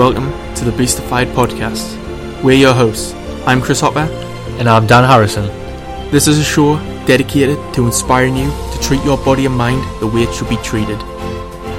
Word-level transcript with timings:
Welcome 0.00 0.32
to 0.54 0.64
the 0.64 0.72
Beastified 0.72 1.28
Podcast. 1.28 2.42
We're 2.42 2.56
your 2.56 2.72
hosts. 2.72 3.12
I'm 3.46 3.60
Chris 3.60 3.80
Hopper. 3.80 4.08
And 4.58 4.66
I'm 4.66 4.86
Dan 4.86 5.04
Harrison. 5.04 5.44
This 6.10 6.26
is 6.26 6.38
a 6.38 6.42
show 6.42 6.76
dedicated 7.04 7.58
to 7.74 7.84
inspiring 7.84 8.34
you 8.34 8.50
to 8.50 8.78
treat 8.80 9.04
your 9.04 9.18
body 9.18 9.44
and 9.44 9.54
mind 9.54 9.82
the 10.00 10.06
way 10.06 10.22
it 10.22 10.32
should 10.32 10.48
be 10.48 10.56
treated. 10.62 10.98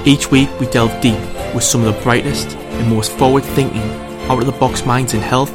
Each 0.06 0.30
week, 0.30 0.48
we 0.60 0.66
delve 0.66 1.00
deep 1.00 1.18
with 1.52 1.64
some 1.64 1.84
of 1.84 1.92
the 1.92 2.00
brightest 2.02 2.54
and 2.56 2.94
most 2.94 3.10
forward 3.10 3.42
thinking, 3.42 3.82
out 4.30 4.38
of 4.38 4.46
the 4.46 4.52
box 4.52 4.86
minds 4.86 5.14
in 5.14 5.20
health, 5.20 5.50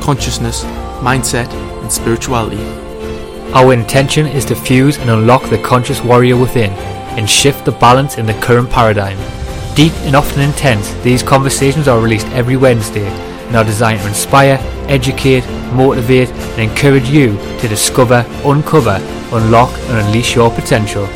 consciousness, 0.00 0.62
mindset, 1.02 1.52
and 1.82 1.90
spirituality. 1.90 2.62
Our 3.52 3.72
intention 3.72 4.28
is 4.28 4.44
to 4.44 4.54
fuse 4.54 4.96
and 4.96 5.10
unlock 5.10 5.50
the 5.50 5.60
conscious 5.60 6.00
warrior 6.04 6.36
within 6.36 6.70
and 7.18 7.28
shift 7.28 7.64
the 7.64 7.72
balance 7.72 8.16
in 8.16 8.26
the 8.26 8.34
current 8.34 8.70
paradigm. 8.70 9.18
Deep 9.74 9.92
and 10.00 10.14
often 10.14 10.42
intense, 10.42 10.92
these 11.02 11.22
conversations 11.22 11.88
are 11.88 11.98
released 11.98 12.26
every 12.28 12.58
Wednesday 12.58 13.06
and 13.06 13.56
are 13.56 13.64
designed 13.64 14.00
to 14.00 14.06
inspire, 14.06 14.58
educate, 14.86 15.46
motivate, 15.72 16.28
and 16.28 16.70
encourage 16.70 17.08
you 17.08 17.38
to 17.58 17.68
discover, 17.68 18.22
uncover, 18.44 18.98
unlock, 19.32 19.70
and 19.88 20.06
unleash 20.06 20.34
your 20.34 20.50
potential. 20.50 21.06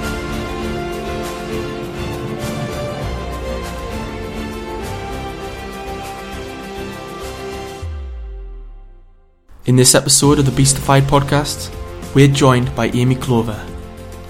In 9.66 9.76
this 9.76 9.94
episode 9.94 10.38
of 10.38 10.46
the 10.46 10.52
Beastified 10.52 11.02
podcast, 11.02 11.70
we're 12.14 12.26
joined 12.26 12.74
by 12.74 12.86
Amy 12.86 13.16
Clover. 13.16 13.62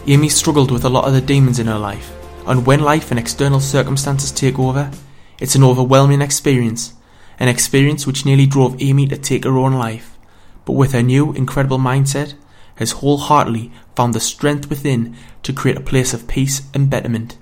Amy 0.09 0.29
struggled 0.29 0.73
with 0.73 0.85
a 0.85 0.89
lot 0.89 1.05
of 1.05 1.13
the 1.13 1.21
demons 1.21 1.61
in 1.61 1.69
her 1.69 1.79
life, 1.79 2.16
and 2.47 2.65
when 2.65 2.81
life 2.81 3.11
and 3.11 3.19
external 3.19 3.61
circumstances 3.61 4.31
take 4.31 4.59
over, 4.59 4.91
it's 5.39 5.55
an 5.55 5.65
overwhelming 5.65 6.23
experience, 6.23 6.95
an 7.39 7.49
experience 7.49 8.07
which 8.07 8.25
nearly 8.25 8.47
drove 8.47 8.81
Amy 8.81 9.07
to 9.09 9.17
take 9.19 9.45
her 9.45 9.59
own 9.59 9.75
life. 9.75 10.17
But 10.65 10.73
with 10.73 10.93
her 10.93 11.03
new, 11.03 11.33
incredible 11.33 11.79
mindset, 11.79 12.35
has 12.77 12.93
wholeheartedly 12.93 13.73
found 13.95 14.15
the 14.15 14.21
strength 14.21 14.71
within 14.71 15.17
to 15.43 15.53
create 15.53 15.77
a 15.77 15.83
place 15.83 16.15
of 16.15 16.29
peace 16.29 16.63
and 16.73 16.89
betterment. 16.89 17.37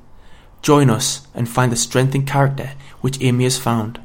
Join 0.63 0.89
us 0.89 1.27
and 1.35 1.49
find 1.49 1.71
the 1.71 1.77
strength 1.77 2.15
and 2.15 2.27
character 2.27 2.73
which 3.01 3.21
Amy 3.21 3.45
has 3.45 3.59
found. 3.59 4.01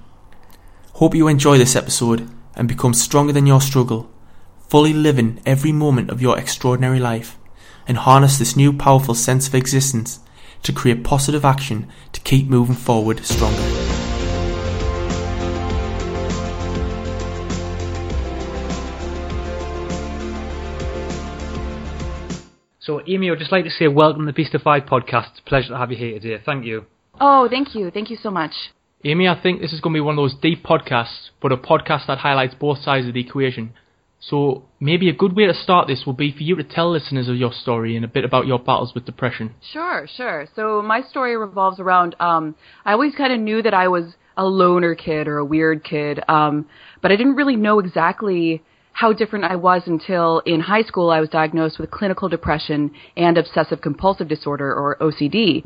Hope 0.93 1.15
you 1.15 1.27
enjoy 1.27 1.57
this 1.57 1.75
episode 1.75 2.29
and 2.55 2.67
become 2.67 2.93
stronger 2.93 3.31
than 3.31 3.47
your 3.47 3.61
struggle, 3.61 4.11
fully 4.67 4.93
living 4.93 5.41
every 5.45 5.71
moment 5.71 6.09
of 6.09 6.21
your 6.21 6.37
extraordinary 6.37 6.99
life, 6.99 7.37
and 7.87 7.97
harness 7.97 8.37
this 8.37 8.57
new 8.57 8.73
powerful 8.73 9.15
sense 9.15 9.47
of 9.47 9.55
existence 9.55 10.19
to 10.63 10.73
create 10.73 11.03
positive 11.03 11.45
action 11.45 11.87
to 12.13 12.21
keep 12.21 12.47
moving 12.47 12.75
forward 12.75 13.25
stronger. 13.25 13.99
So, 22.89 23.01
Amy, 23.05 23.29
I'd 23.29 23.37
just 23.37 23.51
like 23.51 23.65
to 23.65 23.69
say 23.69 23.87
welcome 23.87 24.25
to 24.25 24.31
the 24.31 24.33
Beastified 24.33 24.87
podcast. 24.87 25.31
It's 25.31 25.39
a 25.45 25.47
pleasure 25.47 25.69
to 25.69 25.77
have 25.77 25.91
you 25.91 25.97
here 25.97 26.19
today. 26.19 26.41
Thank 26.43 26.65
you. 26.65 26.85
Oh, 27.21 27.47
thank 27.47 27.75
you. 27.75 27.91
Thank 27.91 28.09
you 28.09 28.17
so 28.17 28.31
much. 28.31 28.53
Amy, 29.05 29.27
I 29.27 29.39
think 29.39 29.61
this 29.61 29.71
is 29.71 29.79
going 29.79 29.93
to 29.93 29.97
be 29.97 30.01
one 30.01 30.17
of 30.17 30.23
those 30.23 30.33
deep 30.41 30.63
podcasts, 30.63 31.29
but 31.39 31.51
a 31.51 31.57
podcast 31.57 32.07
that 32.07 32.17
highlights 32.17 32.55
both 32.55 32.79
sides 32.79 33.07
of 33.07 33.13
the 33.13 33.21
equation. 33.21 33.73
So 34.21 34.63
maybe 34.79 35.09
a 35.09 35.13
good 35.13 35.35
way 35.35 35.45
to 35.45 35.53
start 35.53 35.87
this 35.87 36.03
will 36.05 36.13
be 36.13 36.31
for 36.31 36.43
you 36.43 36.55
to 36.57 36.63
tell 36.63 36.91
listeners 36.91 37.29
of 37.29 37.37
your 37.37 37.53
story 37.53 37.95
and 37.95 38.03
a 38.03 38.07
bit 38.07 38.25
about 38.25 38.47
your 38.47 38.59
battles 38.59 38.93
with 38.93 39.05
depression. 39.05 39.55
Sure, 39.71 40.07
sure. 40.13 40.47
So 40.55 40.81
my 40.81 41.01
story 41.01 41.37
revolves 41.37 41.79
around 41.79 42.15
um 42.19 42.55
I 42.85 42.93
always 42.93 43.15
kind 43.15 43.31
of 43.31 43.39
knew 43.39 43.61
that 43.61 43.73
I 43.73 43.87
was 43.87 44.15
a 44.35 44.45
loner 44.45 44.95
kid 44.95 45.27
or 45.27 45.37
a 45.37 45.45
weird 45.45 45.83
kid, 45.83 46.21
um 46.27 46.67
but 47.01 47.11
I 47.11 47.15
didn't 47.15 47.35
really 47.35 47.55
know 47.55 47.79
exactly 47.79 48.61
how 48.99 49.13
different 49.13 49.45
I 49.45 49.55
was 49.55 49.83
until 49.85 50.39
in 50.45 50.59
high 50.59 50.81
school 50.83 51.09
I 51.09 51.21
was 51.21 51.29
diagnosed 51.29 51.79
with 51.79 51.89
clinical 51.89 52.27
depression 52.27 52.91
and 53.15 53.37
obsessive 53.37 53.79
compulsive 53.79 54.27
disorder 54.27 54.73
or 54.73 54.97
OCD. 54.99 55.63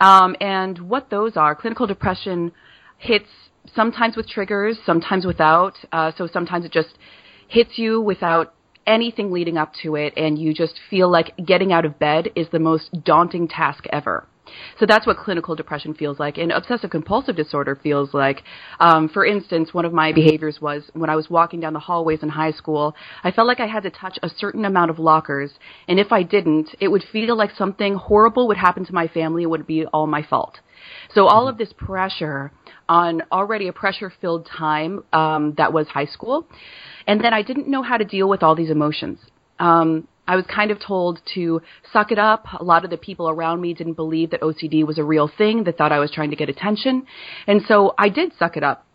Um, 0.00 0.34
and 0.40 0.78
what 0.88 1.08
those 1.08 1.36
are, 1.36 1.54
clinical 1.54 1.86
depression 1.86 2.50
hits 2.98 3.28
sometimes 3.76 4.16
with 4.16 4.28
triggers, 4.28 4.76
sometimes 4.84 5.24
without. 5.24 5.74
Uh, 5.92 6.10
so 6.18 6.26
sometimes 6.26 6.64
it 6.64 6.72
just 6.72 6.98
hits 7.48 7.78
you 7.78 8.00
without 8.00 8.54
anything 8.86 9.32
leading 9.32 9.56
up 9.56 9.72
to 9.82 9.96
it, 9.96 10.12
and 10.16 10.38
you 10.38 10.52
just 10.54 10.74
feel 10.90 11.10
like 11.10 11.34
getting 11.44 11.72
out 11.72 11.84
of 11.84 11.98
bed 11.98 12.28
is 12.36 12.48
the 12.52 12.58
most 12.58 12.90
daunting 13.04 13.48
task 13.48 13.84
ever. 13.90 14.26
So 14.78 14.86
that's 14.86 15.06
what 15.06 15.16
clinical 15.16 15.54
depression 15.54 15.94
feels 15.94 16.18
like. 16.18 16.38
And 16.38 16.52
obsessive 16.52 16.90
compulsive 16.90 17.36
disorder 17.36 17.78
feels 17.80 18.12
like, 18.12 18.42
um, 18.80 19.08
for 19.08 19.24
instance, 19.24 19.72
one 19.72 19.84
of 19.84 19.92
my 19.92 20.12
behaviors 20.12 20.60
was 20.60 20.84
when 20.92 21.10
I 21.10 21.16
was 21.16 21.30
walking 21.30 21.60
down 21.60 21.72
the 21.72 21.78
hallways 21.78 22.22
in 22.22 22.28
high 22.28 22.52
school, 22.52 22.94
I 23.22 23.30
felt 23.30 23.48
like 23.48 23.60
I 23.60 23.66
had 23.66 23.82
to 23.84 23.90
touch 23.90 24.18
a 24.22 24.28
certain 24.28 24.64
amount 24.64 24.90
of 24.90 24.98
lockers. 24.98 25.52
And 25.88 25.98
if 25.98 26.12
I 26.12 26.22
didn't, 26.22 26.74
it 26.80 26.88
would 26.88 27.04
feel 27.12 27.36
like 27.36 27.50
something 27.56 27.94
horrible 27.94 28.48
would 28.48 28.56
happen 28.56 28.84
to 28.86 28.94
my 28.94 29.08
family. 29.08 29.44
It 29.44 29.50
would 29.50 29.66
be 29.66 29.86
all 29.86 30.06
my 30.06 30.22
fault. 30.22 30.60
So 31.14 31.26
all 31.26 31.48
of 31.48 31.56
this 31.56 31.72
pressure 31.72 32.52
on 32.88 33.22
already 33.32 33.68
a 33.68 33.72
pressure 33.72 34.12
filled 34.20 34.46
time 34.46 35.04
um, 35.12 35.54
that 35.56 35.72
was 35.72 35.88
high 35.88 36.04
school. 36.06 36.46
And 37.06 37.22
then 37.22 37.32
I 37.32 37.42
didn't 37.42 37.68
know 37.68 37.82
how 37.82 37.96
to 37.96 38.04
deal 38.04 38.28
with 38.28 38.42
all 38.42 38.54
these 38.54 38.70
emotions. 38.70 39.18
Um, 39.58 40.08
I 40.26 40.36
was 40.36 40.44
kind 40.46 40.70
of 40.70 40.80
told 40.80 41.20
to 41.34 41.60
suck 41.92 42.10
it 42.10 42.18
up. 42.18 42.46
A 42.58 42.64
lot 42.64 42.84
of 42.84 42.90
the 42.90 42.96
people 42.96 43.28
around 43.28 43.60
me 43.60 43.74
didn't 43.74 43.94
believe 43.94 44.30
that 44.30 44.40
OCD 44.40 44.86
was 44.86 44.98
a 44.98 45.04
real 45.04 45.28
thing. 45.28 45.64
They 45.64 45.72
thought 45.72 45.92
I 45.92 45.98
was 45.98 46.10
trying 46.10 46.30
to 46.30 46.36
get 46.36 46.48
attention. 46.48 47.06
And 47.46 47.62
so 47.68 47.94
I 47.98 48.08
did 48.08 48.32
suck 48.38 48.56
it 48.56 48.62
up. 48.62 48.86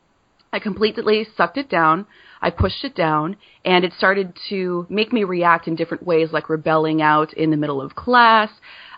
I 0.51 0.59
completely 0.59 1.27
sucked 1.37 1.57
it 1.57 1.69
down. 1.69 2.07
I 2.41 2.49
pushed 2.49 2.83
it 2.83 2.95
down 2.95 3.37
and 3.65 3.83
it 3.83 3.93
started 3.93 4.37
to 4.49 4.87
make 4.89 5.13
me 5.13 5.23
react 5.23 5.67
in 5.67 5.75
different 5.75 6.05
ways, 6.05 6.29
like 6.31 6.49
rebelling 6.49 7.01
out 7.01 7.33
in 7.33 7.51
the 7.51 7.57
middle 7.57 7.81
of 7.81 7.95
class. 7.95 8.49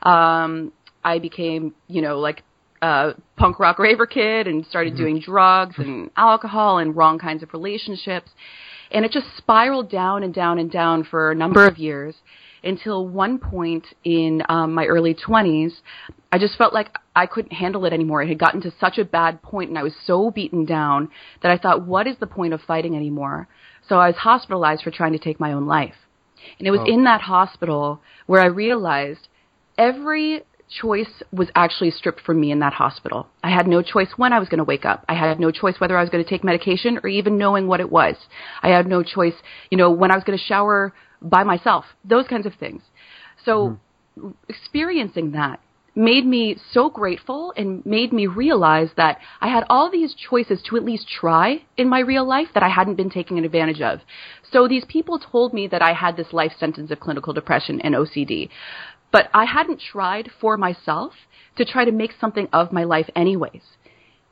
Um, 0.04 0.72
I 1.04 1.20
became, 1.20 1.74
you 1.88 2.02
know, 2.02 2.20
like 2.20 2.44
a 2.82 3.14
punk 3.38 3.60
rock 3.60 3.80
raver 3.80 4.06
kid 4.06 4.48
and 4.48 4.66
started 4.66 4.94
mm-hmm. 4.94 5.04
doing 5.04 5.20
drugs 5.20 5.76
and 5.78 6.10
alcohol 6.18 6.78
and 6.78 6.96
wrong 6.96 7.20
kinds 7.20 7.44
of 7.44 7.54
relationships. 7.54 8.32
And 8.94 9.06
it 9.06 9.12
just 9.12 9.28
spiraled 9.38 9.90
down 9.90 10.24
and 10.24 10.34
down 10.34 10.60
and 10.60 10.70
down 10.70 11.04
for 11.04 11.32
a 11.32 11.36
number 11.36 11.66
of 11.66 11.78
years 11.78 12.16
until 12.64 13.08
one 13.08 13.40
point 13.40 13.88
in 14.04 14.44
um, 14.50 14.74
my 14.74 14.86
early 14.86 15.16
20s, 15.16 15.72
I 16.32 16.38
just 16.38 16.58
felt 16.58 16.74
like 16.74 16.96
I 17.16 17.26
couldn't 17.26 17.54
handle 17.54 17.86
it 17.86 17.94
anymore. 17.94 18.22
It 18.22 18.30
had 18.30 18.40
gotten 18.40 18.62
to 18.62 18.74
such 18.80 18.98
a 18.98 19.06
bad 19.06 19.42
point 19.42 19.70
and 19.70 19.78
I 19.78 19.84
was 19.84 19.96
so 20.06 20.32
beaten 20.32 20.66
down 20.66 21.10
that 21.42 21.52
I 21.52 21.58
thought, 21.58 21.86
what 21.86 22.08
is 22.08 22.18
the 22.20 22.28
point 22.28 22.54
of 22.54 22.62
fighting 22.62 22.96
anymore? 22.96 23.48
So 23.88 23.98
I 23.98 24.08
was 24.08 24.18
hospitalized 24.18 24.84
for 24.84 24.92
trying 24.92 25.14
to 25.14 25.20
take 25.20 25.40
my 25.40 25.54
own 25.54 25.66
life. 25.66 25.96
And 26.60 26.68
it 26.68 26.72
was 26.72 26.82
oh. 26.82 26.92
in 26.92 27.04
that 27.06 27.22
hospital 27.22 28.02
where 28.28 28.42
I 28.42 28.46
realized 28.46 29.28
every 29.78 30.44
choice 30.72 31.22
was 31.32 31.50
actually 31.56 31.92
stripped 31.92 32.22
from 32.22 32.40
me 32.40 32.52
in 32.52 32.60
that 32.60 32.74
hospital. 32.74 33.28
I 33.44 33.50
had 33.50 33.68
no 33.68 33.82
choice 33.82 34.10
when 34.16 34.34
I 34.34 34.40
was 34.40 34.48
going 34.50 34.60
to 34.60 34.64
wake 34.64 34.86
up. 34.86 35.06
I 35.10 35.16
had 35.16 35.40
no 35.40 35.52
choice 35.52 35.80
whether 35.80 35.98
I 35.98 36.02
was 36.02 36.10
going 36.10 36.24
to 36.24 36.30
take 36.30 36.44
medication 36.44 37.00
or 37.04 37.10
even 37.10 37.38
knowing 37.38 37.68
what 37.68 37.80
it 37.80 37.92
was. 37.92 38.16
I 38.64 38.70
had 38.70 38.88
no 38.88 39.04
choice, 39.04 39.34
you 39.70 39.78
know, 39.78 39.92
when 39.92 40.12
I 40.12 40.16
was 40.16 40.24
going 40.24 40.38
to 40.38 40.44
shower 40.44 40.94
by 41.22 41.44
myself, 41.44 41.86
those 42.04 42.28
kinds 42.28 42.46
of 42.46 42.54
things. 42.56 42.82
So 43.46 43.78
mm-hmm. 44.18 44.30
experiencing 44.48 45.32
that 45.32 45.60
made 45.96 46.26
me 46.26 46.56
so 46.72 46.90
grateful 46.90 47.54
and 47.58 47.86
made 47.86 48.14
me 48.14 48.26
realize 48.26 48.90
that 48.96 49.20
I 49.42 49.50
had 49.50 49.66
all 49.70 49.92
these 49.92 50.16
choices 50.16 50.62
to 50.70 50.78
at 50.78 50.86
least 50.86 51.08
try 51.08 51.64
in 51.76 51.90
my 51.90 52.00
real 52.00 52.26
life 52.26 52.48
that 52.54 52.64
I 52.64 52.70
hadn't 52.70 52.96
been 52.96 53.10
taking 53.10 53.38
advantage 53.40 53.82
of. 53.82 54.00
So 54.52 54.68
these 54.68 54.86
people 54.86 55.20
told 55.20 55.54
me 55.54 55.68
that 55.68 55.82
I 55.82 55.94
had 55.94 56.16
this 56.16 56.32
life 56.32 56.54
sentence 56.58 56.92
of 56.92 57.00
clinical 57.00 57.34
depression 57.34 57.82
and 57.82 57.96
OCD. 57.96 58.50
But 59.12 59.30
I 59.34 59.46
hadn't 59.46 59.82
tried 59.82 60.32
for 60.40 60.58
myself 60.58 61.14
to 61.58 61.66
try 61.66 61.86
to 61.86 61.92
make 61.92 62.14
something 62.20 62.48
of 62.54 62.72
my 62.72 62.84
life 62.84 63.10
anyways. 63.16 63.62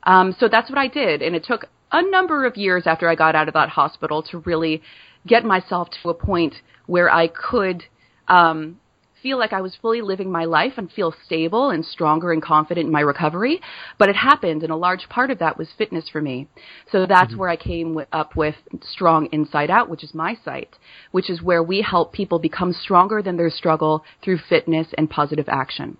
Um, 0.04 0.34
so 0.38 0.48
that's 0.48 0.70
what 0.70 0.78
I 0.78 0.88
did. 0.88 1.20
And 1.22 1.36
it 1.36 1.44
took 1.44 1.66
a 1.92 2.02
number 2.10 2.46
of 2.46 2.56
years 2.56 2.84
after 2.86 3.08
I 3.08 3.14
got 3.14 3.34
out 3.34 3.48
of 3.48 3.54
that 3.54 3.68
hospital 3.68 4.22
to 4.24 4.38
really 4.38 4.82
get 5.26 5.44
myself 5.44 5.88
to 6.02 6.10
a 6.10 6.14
point 6.14 6.54
where 6.86 7.10
I 7.12 7.28
could 7.28 7.84
um, 8.28 8.80
feel 9.22 9.38
like 9.38 9.52
I 9.52 9.60
was 9.60 9.76
fully 9.80 10.00
living 10.00 10.30
my 10.30 10.44
life 10.44 10.74
and 10.76 10.90
feel 10.90 11.14
stable 11.26 11.70
and 11.70 11.84
stronger 11.84 12.32
and 12.32 12.42
confident 12.42 12.86
in 12.86 12.92
my 12.92 13.00
recovery. 13.00 13.60
But 13.98 14.08
it 14.08 14.16
happened, 14.16 14.62
and 14.62 14.72
a 14.72 14.76
large 14.76 15.08
part 15.08 15.30
of 15.30 15.38
that 15.38 15.58
was 15.58 15.68
fitness 15.76 16.08
for 16.08 16.20
me. 16.20 16.48
So 16.90 17.06
that's 17.06 17.30
mm-hmm. 17.30 17.40
where 17.40 17.48
I 17.48 17.56
came 17.56 17.88
w- 17.88 18.06
up 18.12 18.36
with 18.36 18.56
Strong 18.82 19.28
Inside 19.32 19.70
Out, 19.70 19.88
which 19.88 20.04
is 20.04 20.14
my 20.14 20.36
site, 20.44 20.76
which 21.10 21.30
is 21.30 21.42
where 21.42 21.62
we 21.62 21.82
help 21.82 22.12
people 22.12 22.38
become 22.38 22.72
stronger 22.72 23.22
than 23.22 23.36
their 23.36 23.50
struggle 23.50 24.04
through 24.22 24.38
fitness 24.48 24.88
and 24.96 25.08
positive 25.08 25.48
action. 25.48 25.96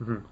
Mm-hmm. 0.00 0.26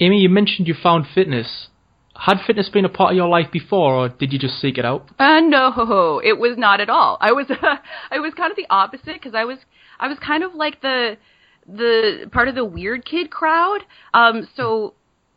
Amy, 0.00 0.18
you 0.18 0.28
mentioned 0.28 0.68
you 0.68 0.74
found 0.74 1.06
fitness. 1.14 1.68
Had 2.14 2.38
fitness 2.46 2.68
been 2.68 2.84
a 2.84 2.90
part 2.90 3.12
of 3.12 3.16
your 3.16 3.28
life 3.28 3.50
before, 3.50 3.94
or 3.94 4.08
did 4.08 4.32
you 4.32 4.38
just 4.38 4.60
seek 4.60 4.76
it 4.76 4.84
out? 4.84 5.08
Uh, 5.18 5.40
no, 5.40 6.20
it 6.22 6.38
was 6.38 6.58
not 6.58 6.80
at 6.80 6.90
all. 6.90 7.16
I 7.20 7.32
was, 7.32 7.46
uh, 7.50 7.56
I 8.10 8.18
was 8.18 8.34
kind 8.34 8.50
of 8.50 8.56
the 8.56 8.66
opposite 8.68 9.14
because 9.14 9.34
I 9.34 9.44
was, 9.44 9.58
I 9.98 10.08
was 10.08 10.18
kind 10.18 10.42
of 10.42 10.54
like 10.54 10.82
the 10.82 11.16
the 11.66 12.28
part 12.32 12.48
of 12.48 12.54
the 12.54 12.64
weird 12.64 13.04
kid 13.04 13.30
crowd. 13.30 13.80
Um, 14.14 14.48
so 14.56 14.94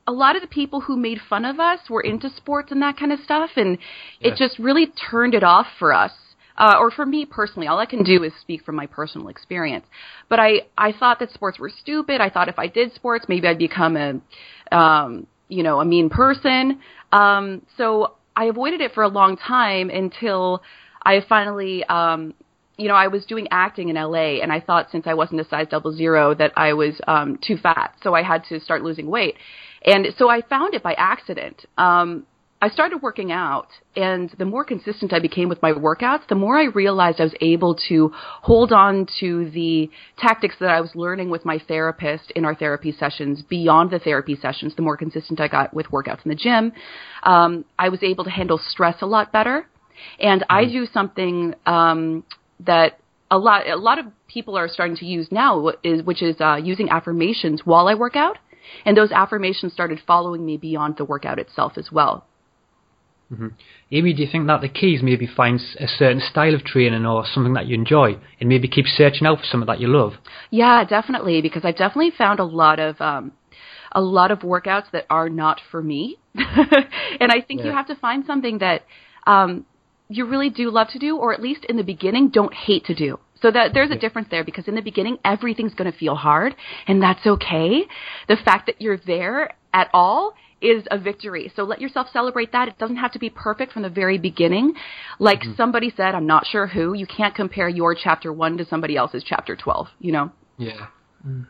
a 0.07 0.11
lot 0.11 0.35
of 0.35 0.41
the 0.41 0.47
people 0.47 0.81
who 0.81 0.95
made 0.97 1.19
fun 1.29 1.45
of 1.45 1.59
us 1.59 1.79
were 1.89 2.01
into 2.01 2.29
sports 2.29 2.71
and 2.71 2.81
that 2.81 2.97
kind 2.97 3.11
of 3.11 3.19
stuff, 3.19 3.51
and 3.55 3.77
it 4.21 4.35
just 4.35 4.59
really 4.59 4.87
turned 4.87 5.33
it 5.33 5.43
off 5.43 5.67
for 5.79 5.93
us. 5.93 6.11
Uh, 6.57 6.75
or 6.79 6.89
for 6.89 7.05
me 7.05 7.25
personally, 7.25 7.67
all 7.67 7.79
I 7.79 7.85
can 7.85 8.03
do 8.03 8.23
is 8.23 8.31
speak 8.39 8.63
from 8.63 8.75
my 8.75 8.85
personal 8.85 9.27
experience. 9.27 9.85
But 10.29 10.39
I, 10.39 10.61
I 10.77 10.93
thought 10.93 11.19
that 11.19 11.33
sports 11.33 11.59
were 11.59 11.69
stupid. 11.69 12.21
I 12.21 12.29
thought 12.29 12.47
if 12.47 12.57
I 12.57 12.67
did 12.67 12.93
sports, 12.93 13.25
maybe 13.27 13.47
I'd 13.47 13.57
become 13.57 13.97
a, 13.97 14.75
um, 14.75 15.27
you 15.49 15.63
know, 15.63 15.81
a 15.81 15.85
mean 15.85 16.09
person. 16.09 16.79
Um, 17.11 17.65
so 17.77 18.13
I 18.37 18.45
avoided 18.45 18.79
it 18.79 18.93
for 18.93 19.03
a 19.03 19.09
long 19.09 19.35
time 19.35 19.89
until 19.89 20.63
I 21.03 21.19
finally, 21.27 21.83
um, 21.85 22.33
you 22.77 22.87
know, 22.87 22.95
I 22.95 23.07
was 23.07 23.25
doing 23.25 23.47
acting 23.51 23.89
in 23.89 23.95
LA, 23.95 24.41
and 24.41 24.51
I 24.51 24.59
thought 24.59 24.91
since 24.91 25.07
I 25.07 25.13
wasn't 25.13 25.41
a 25.41 25.47
size 25.47 25.67
double 25.69 25.93
zero 25.93 26.33
that 26.35 26.51
I 26.57 26.73
was 26.73 26.99
um, 27.07 27.39
too 27.45 27.57
fat, 27.57 27.95
so 28.01 28.13
I 28.13 28.23
had 28.23 28.43
to 28.49 28.59
start 28.59 28.83
losing 28.83 29.07
weight. 29.07 29.35
And 29.85 30.07
so 30.17 30.29
I 30.29 30.41
found 30.41 30.73
it 30.73 30.83
by 30.83 30.93
accident. 30.93 31.65
Um, 31.77 32.25
I 32.61 32.69
started 32.69 33.01
working 33.01 33.31
out, 33.31 33.67
and 33.95 34.33
the 34.39 34.45
more 34.45 34.63
consistent 34.63 35.13
I 35.13 35.19
became 35.19 35.49
with 35.49 35.61
my 35.61 35.71
workouts, 35.71 36.27
the 36.27 36.35
more 36.35 36.57
I 36.57 36.65
realized 36.65 37.19
I 37.19 37.25
was 37.25 37.35
able 37.39 37.75
to 37.89 38.11
hold 38.15 38.71
on 38.71 39.07
to 39.19 39.49
the 39.51 39.91
tactics 40.17 40.55
that 40.59 40.69
I 40.69 40.81
was 40.81 40.89
learning 40.95 41.29
with 41.29 41.45
my 41.45 41.59
therapist 41.67 42.31
in 42.31 42.43
our 42.43 42.55
therapy 42.55 42.91
sessions 42.91 43.43
beyond 43.43 43.91
the 43.91 43.99
therapy 43.99 44.35
sessions. 44.41 44.73
The 44.75 44.81
more 44.81 44.97
consistent 44.97 45.39
I 45.39 45.47
got 45.47 45.73
with 45.73 45.87
workouts 45.87 46.25
in 46.25 46.29
the 46.29 46.35
gym, 46.35 46.71
um, 47.23 47.65
I 47.77 47.89
was 47.89 48.01
able 48.01 48.23
to 48.23 48.31
handle 48.31 48.59
stress 48.69 48.95
a 49.01 49.05
lot 49.05 49.31
better. 49.31 49.67
And 50.19 50.43
I 50.49 50.65
do 50.65 50.87
something 50.91 51.53
um, 51.65 52.23
that 52.59 52.99
a 53.31 53.37
lot 53.37 53.67
a 53.67 53.75
lot 53.75 53.99
of 53.99 54.05
people 54.27 54.57
are 54.57 54.67
starting 54.67 54.95
to 54.97 55.05
use 55.05 55.27
now, 55.31 55.71
is 55.83 56.03
which 56.03 56.21
is 56.21 56.39
uh, 56.39 56.55
using 56.55 56.89
affirmations 56.89 57.61
while 57.65 57.87
I 57.87 57.95
work 57.95 58.15
out. 58.15 58.37
And 58.83 58.97
those 58.97 59.11
affirmations 59.11 59.73
started 59.73 59.99
following 60.07 60.43
me 60.45 60.57
beyond 60.57 60.97
the 60.97 61.05
workout 61.05 61.37
itself 61.37 61.73
as 61.77 61.91
well. 61.91 62.25
Amy, 63.91 64.13
do 64.13 64.21
you 64.21 64.29
think 64.31 64.47
that 64.47 64.61
the 64.61 64.69
key 64.69 64.93
is 64.93 65.01
maybe 65.01 65.27
find 65.27 65.59
a 65.79 65.87
certain 65.87 66.21
style 66.21 66.53
of 66.53 66.63
training 66.63 67.05
or 67.05 67.25
something 67.25 67.53
that 67.53 67.65
you 67.65 67.75
enjoy 67.75 68.17
and 68.39 68.47
maybe 68.49 68.67
keep 68.67 68.85
searching 68.85 69.25
out 69.25 69.39
for 69.39 69.45
something 69.45 69.67
that 69.67 69.79
you 69.79 69.87
love? 69.87 70.13
Yeah, 70.51 70.83
definitely, 70.83 71.41
because 71.41 71.65
I've 71.65 71.77
definitely 71.77 72.11
found 72.11 72.39
a 72.39 72.43
lot 72.43 72.79
of 72.79 73.01
um, 73.01 73.31
a 73.91 74.01
lot 74.01 74.31
of 74.31 74.39
workouts 74.39 74.91
that 74.91 75.05
are 75.09 75.29
not 75.29 75.59
for 75.71 75.81
me, 75.81 76.17
and 76.35 77.31
I 77.31 77.41
think 77.41 77.63
you 77.63 77.71
have 77.71 77.87
to 77.87 77.95
find 77.95 78.25
something 78.25 78.59
that 78.59 78.83
um, 79.25 79.65
you 80.09 80.25
really 80.25 80.49
do 80.49 80.69
love 80.69 80.89
to 80.89 80.99
do, 80.99 81.17
or 81.17 81.33
at 81.33 81.41
least 81.41 81.65
in 81.65 81.77
the 81.77 81.83
beginning 81.83 82.29
don't 82.29 82.53
hate 82.53 82.85
to 82.85 82.95
do. 82.95 83.19
So 83.41 83.51
that 83.51 83.73
there's 83.73 83.91
a 83.91 83.97
difference 83.97 84.29
there 84.31 84.43
because 84.43 84.67
in 84.67 84.75
the 84.75 84.81
beginning 84.81 85.17
everything's 85.23 85.73
going 85.73 85.91
to 85.91 85.97
feel 85.97 86.15
hard, 86.15 86.55
and 86.87 87.01
that's 87.01 87.25
okay. 87.25 87.83
The 88.27 88.37
fact 88.43 88.67
that 88.67 88.81
you're 88.81 88.97
there 88.97 89.55
at 89.73 89.89
all 89.93 90.33
is 90.61 90.83
a 90.89 90.97
victory. 90.97 91.51
So 91.55 91.63
let 91.63 91.81
yourself 91.81 92.07
celebrate 92.11 92.51
that. 92.53 92.67
It 92.67 92.77
doesn't 92.79 92.95
have 92.95 93.11
to 93.11 93.19
be 93.19 93.29
perfect 93.29 93.73
from 93.73 93.83
the 93.83 93.89
very 93.89 94.17
beginning. 94.17 94.73
Like 95.19 95.41
mm-hmm. 95.41 95.55
somebody 95.57 95.93
said, 95.95 96.15
I'm 96.15 96.25
not 96.25 96.47
sure 96.47 96.65
who, 96.65 96.93
you 96.93 97.05
can't 97.05 97.35
compare 97.35 97.69
your 97.69 97.93
chapter 97.93 98.31
1 98.31 98.57
to 98.57 98.65
somebody 98.65 98.95
else's 98.95 99.23
chapter 99.23 99.55
12, 99.55 99.87
you 99.99 100.11
know. 100.13 100.31
Yeah. 100.57 100.87
Mm. 101.27 101.47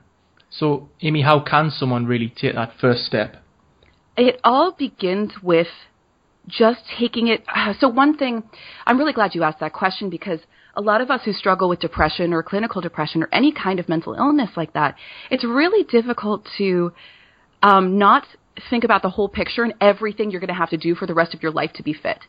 So, 0.49 0.89
Amy, 1.01 1.21
how 1.21 1.39
can 1.39 1.69
someone 1.69 2.07
really 2.07 2.33
take 2.35 2.55
that 2.55 2.73
first 2.81 3.05
step? 3.05 3.43
it 4.17 4.39
all 4.43 4.71
begins 4.71 5.31
with 5.41 5.67
just 6.47 6.81
taking 6.99 7.27
it. 7.27 7.43
Uh, 7.53 7.73
so, 7.79 7.87
one 7.87 8.17
thing, 8.17 8.43
I'm 8.85 8.97
really 8.97 9.13
glad 9.13 9.35
you 9.35 9.43
asked 9.43 9.59
that 9.59 9.73
question 9.73 10.09
because 10.09 10.39
a 10.75 10.81
lot 10.81 11.01
of 11.01 11.09
us 11.09 11.21
who 11.23 11.33
struggle 11.33 11.69
with 11.69 11.79
depression 11.79 12.33
or 12.33 12.43
clinical 12.43 12.81
depression 12.81 13.23
or 13.23 13.29
any 13.31 13.51
kind 13.51 13.79
of 13.79 13.87
mental 13.87 14.13
illness 14.13 14.51
like 14.55 14.73
that, 14.73 14.95
it's 15.31 15.43
really 15.43 15.83
difficult 15.83 16.47
to 16.57 16.91
um, 17.63 17.97
not 17.97 18.25
think 18.69 18.83
about 18.83 19.01
the 19.01 19.09
whole 19.09 19.29
picture 19.29 19.63
and 19.63 19.73
everything 19.81 20.31
you're 20.31 20.39
going 20.39 20.47
to 20.47 20.53
have 20.53 20.69
to 20.69 20.77
do 20.77 20.95
for 20.95 21.05
the 21.05 21.13
rest 21.13 21.33
of 21.33 21.41
your 21.41 21.51
life 21.51 21.71
to 21.73 21.83
be 21.83 21.93
fit. 21.93 22.19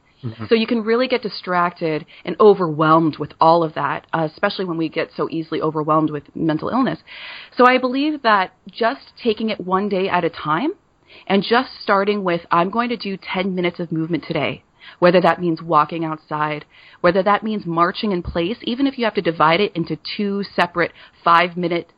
So 0.49 0.55
you 0.55 0.67
can 0.67 0.83
really 0.83 1.09
get 1.09 1.23
distracted 1.23 2.07
and 2.25 2.37
overwhelmed 2.41 3.19
with 3.19 3.33
all 3.41 3.62
of 3.62 3.75
that, 3.75 4.07
uh, 4.12 4.27
especially 4.33 4.65
when 4.65 4.79
we 4.79 4.89
get 4.89 5.11
so 5.17 5.29
easily 5.31 5.61
overwhelmed 5.61 6.11
with 6.11 6.25
mental 6.35 6.69
illness. 6.69 6.99
So 7.57 7.67
I 7.67 7.79
believe 7.79 8.23
that 8.23 8.53
just 8.71 9.12
taking 9.23 9.51
it 9.51 9.61
one 9.61 9.89
day 9.89 10.09
at 10.09 10.25
a 10.25 10.31
time 10.31 10.73
and 11.27 11.43
just 11.43 11.71
starting 11.83 12.25
with, 12.25 12.43
I'm 12.51 12.71
going 12.71 12.89
to 12.91 12.97
do 12.97 13.17
10 13.17 13.55
minutes 13.55 13.81
of 13.81 13.93
movement 13.93 14.25
today. 14.27 14.63
Whether 15.01 15.21
that 15.21 15.41
means 15.41 15.61
walking 15.61 16.05
outside, 16.05 16.65
whether 17.01 17.23
that 17.23 17.43
means 17.43 17.67
marching 17.67 18.13
in 18.13 18.23
place, 18.23 18.59
even 18.63 18.87
if 18.87 18.97
you 18.97 19.05
have 19.05 19.15
to 19.15 19.23
divide 19.23 19.61
it 19.61 19.75
into 19.75 19.99
two 20.17 20.45
separate 20.55 20.93
five 21.25 21.57
minute 21.57 21.93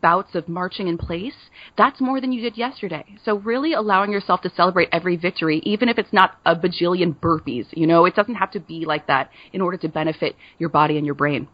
bouts 0.00 0.34
of 0.34 0.48
marching 0.48 0.86
in 0.86 0.98
place, 0.98 1.34
that's 1.76 2.00
more 2.00 2.20
than 2.20 2.30
you 2.30 2.40
did 2.40 2.56
yesterday. 2.56 3.04
So 3.24 3.38
really 3.38 3.72
allowing 3.72 4.12
yourself 4.12 4.42
to 4.42 4.50
celebrate 4.50 4.88
every 4.92 5.16
victory, 5.16 5.60
even 5.64 5.88
if 5.88 5.98
it's 5.98 6.12
not 6.12 6.38
a 6.46 6.54
bajillion 6.54 7.16
burpees, 7.16 7.66
you 7.72 7.86
know, 7.86 8.04
it 8.04 8.14
doesn't 8.14 8.36
have 8.36 8.52
to 8.52 8.60
be 8.60 8.84
like 8.84 9.08
that 9.08 9.30
in 9.52 9.60
order 9.60 9.76
to 9.78 9.88
benefit 9.88 10.36
your 10.58 10.68
body 10.68 10.96
and 10.96 11.06
your 11.06 11.16
brain. 11.16 11.48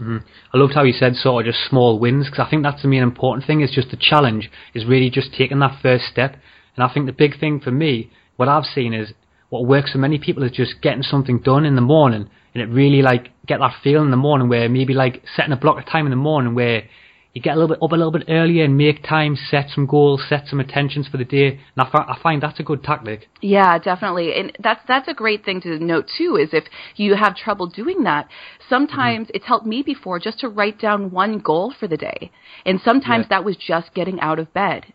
Mm-hmm. 0.00 0.18
I 0.52 0.58
loved 0.58 0.74
how 0.74 0.82
you 0.82 0.92
said 0.92 1.14
sort 1.14 1.46
of 1.46 1.52
just 1.52 1.68
small 1.68 1.98
wins 1.98 2.26
because 2.26 2.44
I 2.46 2.50
think 2.50 2.62
that's 2.64 2.82
the 2.82 2.88
main 2.88 3.02
important 3.02 3.46
thing 3.46 3.60
is 3.60 3.70
just 3.70 3.90
the 3.90 3.96
challenge 3.96 4.50
is 4.74 4.84
really 4.84 5.08
just 5.08 5.32
taking 5.32 5.60
that 5.60 5.80
first 5.80 6.04
step. 6.06 6.36
And 6.76 6.84
I 6.84 6.92
think 6.92 7.06
the 7.06 7.12
big 7.12 7.38
thing 7.38 7.60
for 7.60 7.70
me, 7.70 8.10
what 8.36 8.48
I've 8.48 8.64
seen 8.64 8.92
is 8.92 9.12
what 9.50 9.66
works 9.66 9.92
for 9.92 9.98
many 9.98 10.18
people 10.18 10.42
is 10.42 10.50
just 10.50 10.82
getting 10.82 11.02
something 11.02 11.38
done 11.38 11.64
in 11.64 11.76
the 11.76 11.80
morning 11.80 12.28
and 12.54 12.62
it 12.62 12.66
really 12.66 13.02
like 13.02 13.30
get 13.46 13.60
that 13.60 13.76
feeling 13.82 14.06
in 14.06 14.10
the 14.10 14.16
morning 14.16 14.48
where 14.48 14.68
maybe 14.68 14.94
like 14.94 15.22
setting 15.36 15.52
a 15.52 15.56
block 15.56 15.78
of 15.78 15.86
time 15.86 16.06
in 16.06 16.10
the 16.10 16.16
morning 16.16 16.54
where 16.54 16.84
you 17.34 17.42
get 17.42 17.56
a 17.56 17.60
little 17.60 17.68
bit 17.68 17.82
up 17.82 17.90
a 17.90 17.96
little 17.96 18.12
bit 18.12 18.24
earlier 18.28 18.64
and 18.64 18.78
make 18.78 19.02
time, 19.02 19.36
set 19.50 19.66
some 19.74 19.86
goals, 19.86 20.22
set 20.28 20.46
some 20.46 20.60
intentions 20.60 21.08
for 21.08 21.16
the 21.16 21.24
day. 21.24 21.48
And 21.48 21.60
I, 21.78 21.90
fi- 21.90 22.06
I 22.08 22.18
find 22.22 22.40
that's 22.40 22.60
a 22.60 22.62
good 22.62 22.84
tactic. 22.84 23.28
Yeah, 23.42 23.76
definitely. 23.78 24.34
And 24.34 24.56
that's 24.60 24.80
that's 24.86 25.08
a 25.08 25.14
great 25.14 25.44
thing 25.44 25.60
to 25.62 25.78
note 25.80 26.06
too 26.16 26.36
is 26.40 26.50
if 26.52 26.64
you 26.94 27.16
have 27.16 27.34
trouble 27.34 27.66
doing 27.66 28.04
that, 28.04 28.28
sometimes 28.68 29.26
mm-hmm. 29.26 29.36
it's 29.36 29.46
helped 29.46 29.66
me 29.66 29.82
before 29.82 30.20
just 30.20 30.38
to 30.40 30.48
write 30.48 30.78
down 30.80 31.10
one 31.10 31.40
goal 31.40 31.74
for 31.78 31.88
the 31.88 31.96
day. 31.96 32.30
And 32.64 32.80
sometimes 32.84 33.24
Yeah. 33.24 33.38
that 33.38 33.44
was 33.44 33.56
just 33.56 33.92
getting 33.94 34.20
out 34.20 34.38
of 34.38 34.54
bed. 34.54 34.86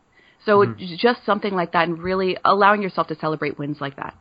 So 0.45 0.61
it's 0.61 0.71
mm-hmm. 0.71 0.95
just 0.97 1.25
something 1.25 1.53
like 1.53 1.73
that 1.73 1.89
and 1.89 1.99
really 1.99 2.37
allowing 2.45 2.81
yourself 2.81 3.07
to 3.07 3.15
celebrate 3.15 3.59
wins 3.59 3.81
like 3.81 3.97
that. 3.97 4.15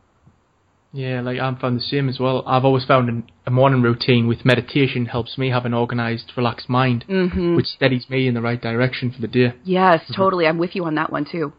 Yeah, 0.91 1.21
like 1.21 1.39
I've 1.39 1.59
found 1.59 1.77
the 1.77 1.81
same 1.83 2.09
as 2.09 2.19
well. 2.19 2.43
I've 2.47 2.65
always 2.65 2.83
found 2.85 3.09
an, 3.09 3.29
a 3.45 3.51
morning 3.51 3.81
routine 3.83 4.27
with 4.27 4.43
meditation 4.43 5.05
helps 5.05 5.37
me 5.37 5.49
have 5.51 5.65
an 5.65 5.73
organized, 5.73 6.31
relaxed 6.35 6.67
mind, 6.67 7.05
Mhm. 7.07 7.55
which 7.55 7.67
steadies 7.67 8.09
me 8.09 8.27
in 8.27 8.33
the 8.33 8.41
right 8.41 8.59
direction 8.59 9.11
for 9.11 9.21
the 9.21 9.27
day. 9.27 9.53
Yes, 9.63 10.01
totally. 10.15 10.47
I'm 10.47 10.57
with 10.57 10.75
you 10.75 10.85
on 10.85 10.95
that 10.95 11.11
one 11.11 11.25
too. 11.25 11.53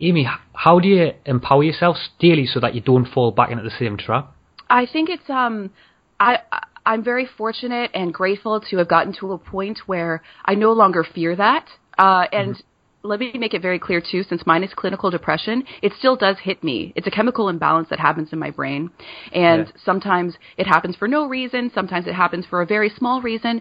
Amy, 0.00 0.22
h- 0.22 0.38
how 0.54 0.80
do 0.80 0.88
you 0.88 1.12
empower 1.26 1.62
yourself 1.62 1.98
daily 2.18 2.46
so 2.46 2.60
that 2.60 2.74
you 2.74 2.80
don't 2.80 3.04
fall 3.04 3.30
back 3.30 3.50
into 3.50 3.62
the 3.62 3.70
same 3.70 3.98
trap? 3.98 4.32
I 4.70 4.86
think 4.86 5.10
it's 5.10 5.28
um 5.28 5.70
I 6.18 6.38
I- 6.50 6.62
I'm 6.86 7.02
very 7.02 7.26
fortunate 7.26 7.90
and 7.94 8.12
grateful 8.12 8.60
to 8.60 8.76
have 8.78 8.88
gotten 8.88 9.12
to 9.20 9.32
a 9.32 9.38
point 9.38 9.80
where 9.86 10.22
I 10.46 10.54
no 10.54 10.72
longer 10.72 11.04
fear 11.04 11.36
that. 11.36 11.66
Uh 11.98 12.26
and 12.32 12.62
let 13.04 13.20
me 13.20 13.30
make 13.34 13.52
it 13.52 13.60
very 13.60 13.78
clear 13.78 14.00
too 14.00 14.22
since 14.22 14.46
mine 14.46 14.64
is 14.64 14.72
clinical 14.74 15.10
depression, 15.10 15.62
it 15.82 15.92
still 15.98 16.16
does 16.16 16.36
hit 16.42 16.64
me. 16.64 16.92
It's 16.96 17.06
a 17.06 17.10
chemical 17.10 17.50
imbalance 17.50 17.88
that 17.90 18.00
happens 18.00 18.30
in 18.32 18.38
my 18.38 18.50
brain. 18.50 18.90
And 19.32 19.66
Yeah. 19.66 19.72
sometimes 19.84 20.38
it 20.56 20.66
happens 20.66 20.96
for 20.96 21.06
no 21.06 21.28
reason, 21.28 21.70
sometimes 21.74 22.06
it 22.06 22.14
happens 22.14 22.46
for 22.46 22.62
a 22.62 22.66
very 22.66 22.88
small 22.88 23.20
reason. 23.20 23.60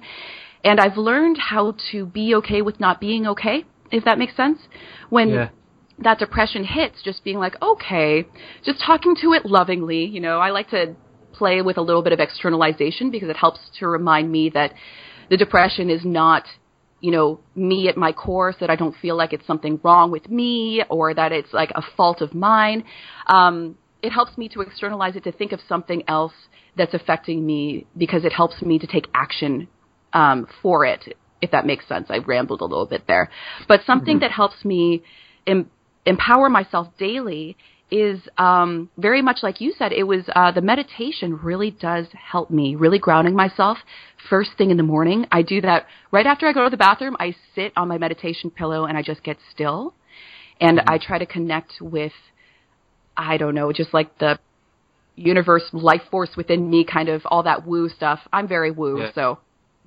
And 0.63 0.79
I've 0.79 0.97
learned 0.97 1.37
how 1.37 1.75
to 1.91 2.05
be 2.05 2.35
okay 2.35 2.61
with 2.61 2.79
not 2.79 3.01
being 3.01 3.27
okay, 3.27 3.65
if 3.91 4.05
that 4.05 4.17
makes 4.17 4.35
sense. 4.35 4.59
When 5.09 5.29
Yeah. 5.29 5.49
that 5.99 6.19
depression 6.19 6.63
hits, 6.63 7.01
just 7.03 7.21
being 7.25 7.37
like, 7.37 7.61
okay, 7.61 8.25
just 8.63 8.79
talking 8.81 9.13
to 9.17 9.33
it 9.33 9.45
lovingly. 9.45 10.05
You 10.05 10.21
know, 10.21 10.39
I 10.39 10.51
like 10.51 10.69
to 10.69 10.95
play 11.33 11.61
with 11.61 11.77
a 11.77 11.81
little 11.81 12.01
bit 12.01 12.13
of 12.13 12.21
externalization 12.21 13.11
because 13.11 13.27
it 13.27 13.35
helps 13.35 13.59
to 13.79 13.87
remind 13.87 14.31
me 14.31 14.49
that 14.51 14.73
the 15.29 15.35
depression 15.35 15.89
is 15.89 16.05
not, 16.05 16.45
you 17.03 17.11
know, 17.11 17.41
me 17.53 17.89
at 17.89 17.97
my 17.97 18.13
core, 18.13 18.53
so 18.53 18.59
that 18.61 18.69
I 18.69 18.77
don't 18.77 18.95
feel 19.01 19.17
like 19.17 19.33
it's 19.33 19.45
something 19.45 19.77
wrong 19.83 20.09
with 20.09 20.29
me 20.29 20.81
or 20.89 21.13
that 21.13 21.33
it's 21.33 21.51
like 21.51 21.69
a 21.75 21.81
fault 21.97 22.21
of 22.21 22.33
mine. 22.33 22.85
Um, 23.27 23.77
it 24.01 24.11
helps 24.11 24.37
me 24.37 24.47
to 24.47 24.61
externalize 24.61 25.17
it 25.17 25.25
to 25.25 25.33
think 25.33 25.51
of 25.51 25.59
something 25.67 26.03
else 26.07 26.31
that's 26.77 26.93
affecting 26.93 27.45
me 27.45 27.85
because 27.97 28.23
it 28.23 28.31
helps 28.31 28.61
me 28.61 28.79
to 28.79 28.87
take 28.87 29.07
action 29.13 29.67
um, 30.13 30.47
for 30.61 30.85
it, 30.85 31.17
if 31.41 31.51
that 31.51 31.65
makes 31.65 31.85
sense. 31.89 32.07
I 32.09 32.19
rambled 32.19 32.61
a 32.61 32.65
little 32.65 32.85
bit 32.85 33.03
there. 33.05 33.29
But 33.67 33.81
something 33.85 34.19
that 34.19 34.31
helps 34.31 34.63
me 34.63 35.03
em- 35.45 35.69
empower 36.05 36.47
myself 36.49 36.87
daily 36.97 37.57
is 37.91 38.19
um, 38.37 38.89
very 38.97 39.21
much 39.21 39.37
like 39.43 39.61
you 39.61 39.73
said. 39.77 39.91
It 39.91 40.03
was 40.03 40.23
uh, 40.35 40.51
the 40.51 40.61
meditation 40.61 41.37
really 41.37 41.71
does 41.71 42.07
help 42.13 42.49
me, 42.49 42.75
really 42.75 42.99
grounding 42.99 43.35
myself 43.35 43.77
first 44.29 44.51
thing 44.57 44.71
in 44.71 44.77
the 44.77 44.83
morning. 44.83 45.25
I 45.31 45.41
do 45.41 45.61
that 45.61 45.85
right 46.11 46.25
after 46.25 46.47
I 46.47 46.53
go 46.53 46.63
to 46.63 46.69
the 46.69 46.77
bathroom. 46.77 47.15
I 47.19 47.35
sit 47.55 47.73
on 47.75 47.87
my 47.87 47.97
meditation 47.97 48.49
pillow 48.49 48.85
and 48.85 48.97
I 48.97 49.03
just 49.03 49.23
get 49.23 49.37
still, 49.51 49.93
and 50.59 50.79
I 50.87 50.97
try 50.97 51.19
to 51.19 51.25
connect 51.25 51.73
with, 51.81 52.13
I 53.15 53.37
don't 53.37 53.53
know, 53.53 53.71
just 53.71 53.93
like 53.93 54.17
the 54.17 54.39
universe, 55.15 55.63
life 55.71 56.01
force 56.09 56.31
within 56.35 56.69
me, 56.69 56.85
kind 56.85 57.09
of 57.09 57.21
all 57.25 57.43
that 57.43 57.67
woo 57.67 57.89
stuff. 57.89 58.19
I'm 58.31 58.47
very 58.47 58.71
woo, 58.71 59.01
Yeah. 59.01 59.11
so 59.13 59.39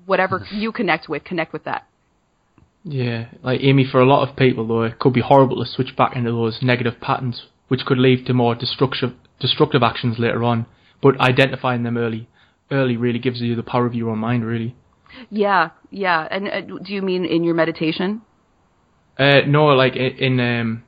whatever 0.04 0.46
you 0.52 0.70
connect 0.72 1.08
with, 1.08 1.24
connect 1.24 1.52
with 1.52 1.64
that. 1.64 1.86
Yeah, 2.84 3.26
like 3.42 3.60
Amy, 3.62 3.84
for 3.90 4.00
a 4.00 4.06
lot 4.06 4.28
of 4.28 4.36
people 4.36 4.64
though, 4.68 4.82
it 4.82 5.00
could 5.00 5.12
be 5.12 5.20
horrible 5.20 5.64
to 5.64 5.68
switch 5.68 5.96
back 5.96 6.14
into 6.14 6.30
those 6.30 6.58
negative 6.62 7.00
patterns, 7.00 7.42
which 7.68 7.85
could 7.87 7.99
lead 7.99 8.26
to 8.26 8.32
more 8.32 8.54
destructive 8.54 9.12
destructive 9.40 9.82
actions 9.82 10.18
later 10.18 10.42
on. 10.42 10.66
But 11.02 11.20
identifying 11.20 11.82
them 11.82 11.96
early, 11.99 12.28
early 12.70 12.96
really 12.96 13.18
gives 13.18 13.40
you 13.40 13.54
the 13.54 13.62
power 13.62 13.87
of 13.87 13.94
your 13.94 14.11
own 14.11 14.18
mind, 14.18 14.44
really. 14.44 14.75
Yeah, 15.30 15.70
yeah. 15.90 16.26
And 16.30 16.49
uh, 16.49 16.61
do 16.82 16.92
you 16.92 17.02
mean 17.02 17.25
in 17.25 17.44
your 17.44 17.54
meditation? 17.54 18.23
Uh, 19.18 19.40
no, 19.46 19.66
like 19.66 19.96
in, 19.96 20.16
in 20.18 20.40
um, 20.40 20.82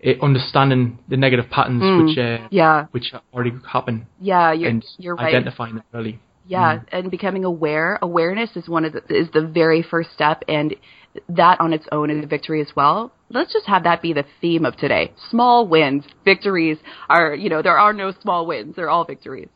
it, 0.00 0.20
understanding 0.22 0.98
the 1.08 1.16
negative 1.16 1.50
patterns 1.50 1.82
Mm, 1.82 2.06
which 2.06 2.18
uh, 2.18 2.48
Yeah, 2.50 2.86
which 2.90 3.12
already 3.32 3.52
happen 3.70 4.06
yeah. 4.20 4.52
You're 4.52 4.70
and 4.70 4.84
you're 4.98 5.14
right. 5.16 5.34
identifying 5.34 5.76
them 5.76 5.84
early. 5.94 6.20
Yeah, 6.46 6.76
Mm. 6.76 6.84
and 6.92 7.10
becoming 7.10 7.44
aware. 7.44 7.98
Awareness 8.02 8.50
is 8.56 8.68
one 8.68 8.84
of 8.84 8.92
the 8.92 9.02
is 9.08 9.28
the 9.32 9.40
very 9.46 9.82
first 9.82 10.12
step, 10.12 10.42
and 10.46 10.74
that 11.28 11.60
on 11.60 11.72
its 11.72 11.86
own 11.92 12.10
is 12.10 12.24
a 12.24 12.26
victory 12.26 12.60
as 12.60 12.68
well. 12.74 13.12
Let's 13.30 13.52
just 13.52 13.66
have 13.66 13.84
that 13.84 14.02
be 14.02 14.12
the 14.12 14.24
theme 14.40 14.64
of 14.64 14.76
today. 14.76 15.12
Small 15.30 15.66
wins, 15.66 16.04
victories 16.24 16.78
are 17.08 17.34
you 17.34 17.48
know 17.48 17.62
there 17.62 17.78
are 17.78 17.92
no 17.92 18.12
small 18.22 18.46
wins; 18.46 18.76
they're 18.76 18.90
all 18.90 19.04
victories. 19.04 19.48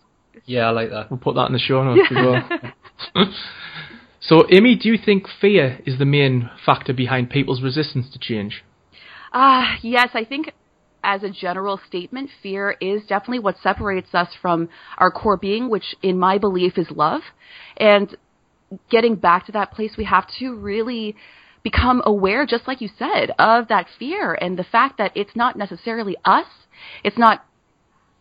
Yeah, 0.45 0.69
I 0.69 0.71
like 0.71 0.91
that. 0.91 1.11
We'll 1.11 1.19
put 1.19 1.35
that 1.35 1.47
in 1.47 1.53
the 1.53 1.59
show 1.59 1.83
notes 1.83 2.09
as 2.11 2.17
well. 2.17 3.27
so, 4.21 4.47
Amy, 4.53 4.77
do 4.77 4.89
you 4.89 4.97
think 5.03 5.25
fear 5.41 5.81
is 5.85 5.99
the 5.99 6.05
main 6.05 6.49
factor 6.65 6.93
behind 6.93 7.31
people's 7.31 7.61
resistance 7.61 8.09
to 8.13 8.19
change? 8.19 8.65
Ah, 9.33 9.77
yes, 9.83 10.11
I 10.15 10.25
think 10.25 10.53
as 11.03 11.23
a 11.23 11.31
general 11.31 11.81
statement, 11.87 12.31
fear 12.43 12.77
is 12.81 13.03
definitely 13.03 13.39
what 13.41 13.57
separates 13.63 14.15
us 14.15 14.29
from 14.41 14.69
our 14.97 15.11
core 15.11 15.37
being, 15.37 15.71
which 15.71 15.95
in 16.03 16.19
my 16.19 16.39
belief 16.39 16.79
is 16.79 16.91
love. 16.91 17.23
And 17.77 18.17
getting 18.91 19.17
back 19.17 19.47
to 19.47 19.53
that 19.53 19.73
place, 19.73 19.93
we 19.97 20.05
have 20.05 20.27
to 20.39 20.55
really 20.55 21.17
become 21.63 22.03
aware, 22.05 22.47
just 22.47 22.67
like 22.67 22.81
you 22.81 22.89
said, 22.99 23.33
of 23.39 23.69
that 23.69 23.87
fear 23.99 24.35
and 24.35 24.59
the 24.59 24.65
fact 24.65 24.99
that 24.99 25.13
it's 25.15 25.35
not 25.35 25.57
necessarily 25.57 26.17
us. 26.25 26.47
It's 27.05 27.19
not 27.19 27.45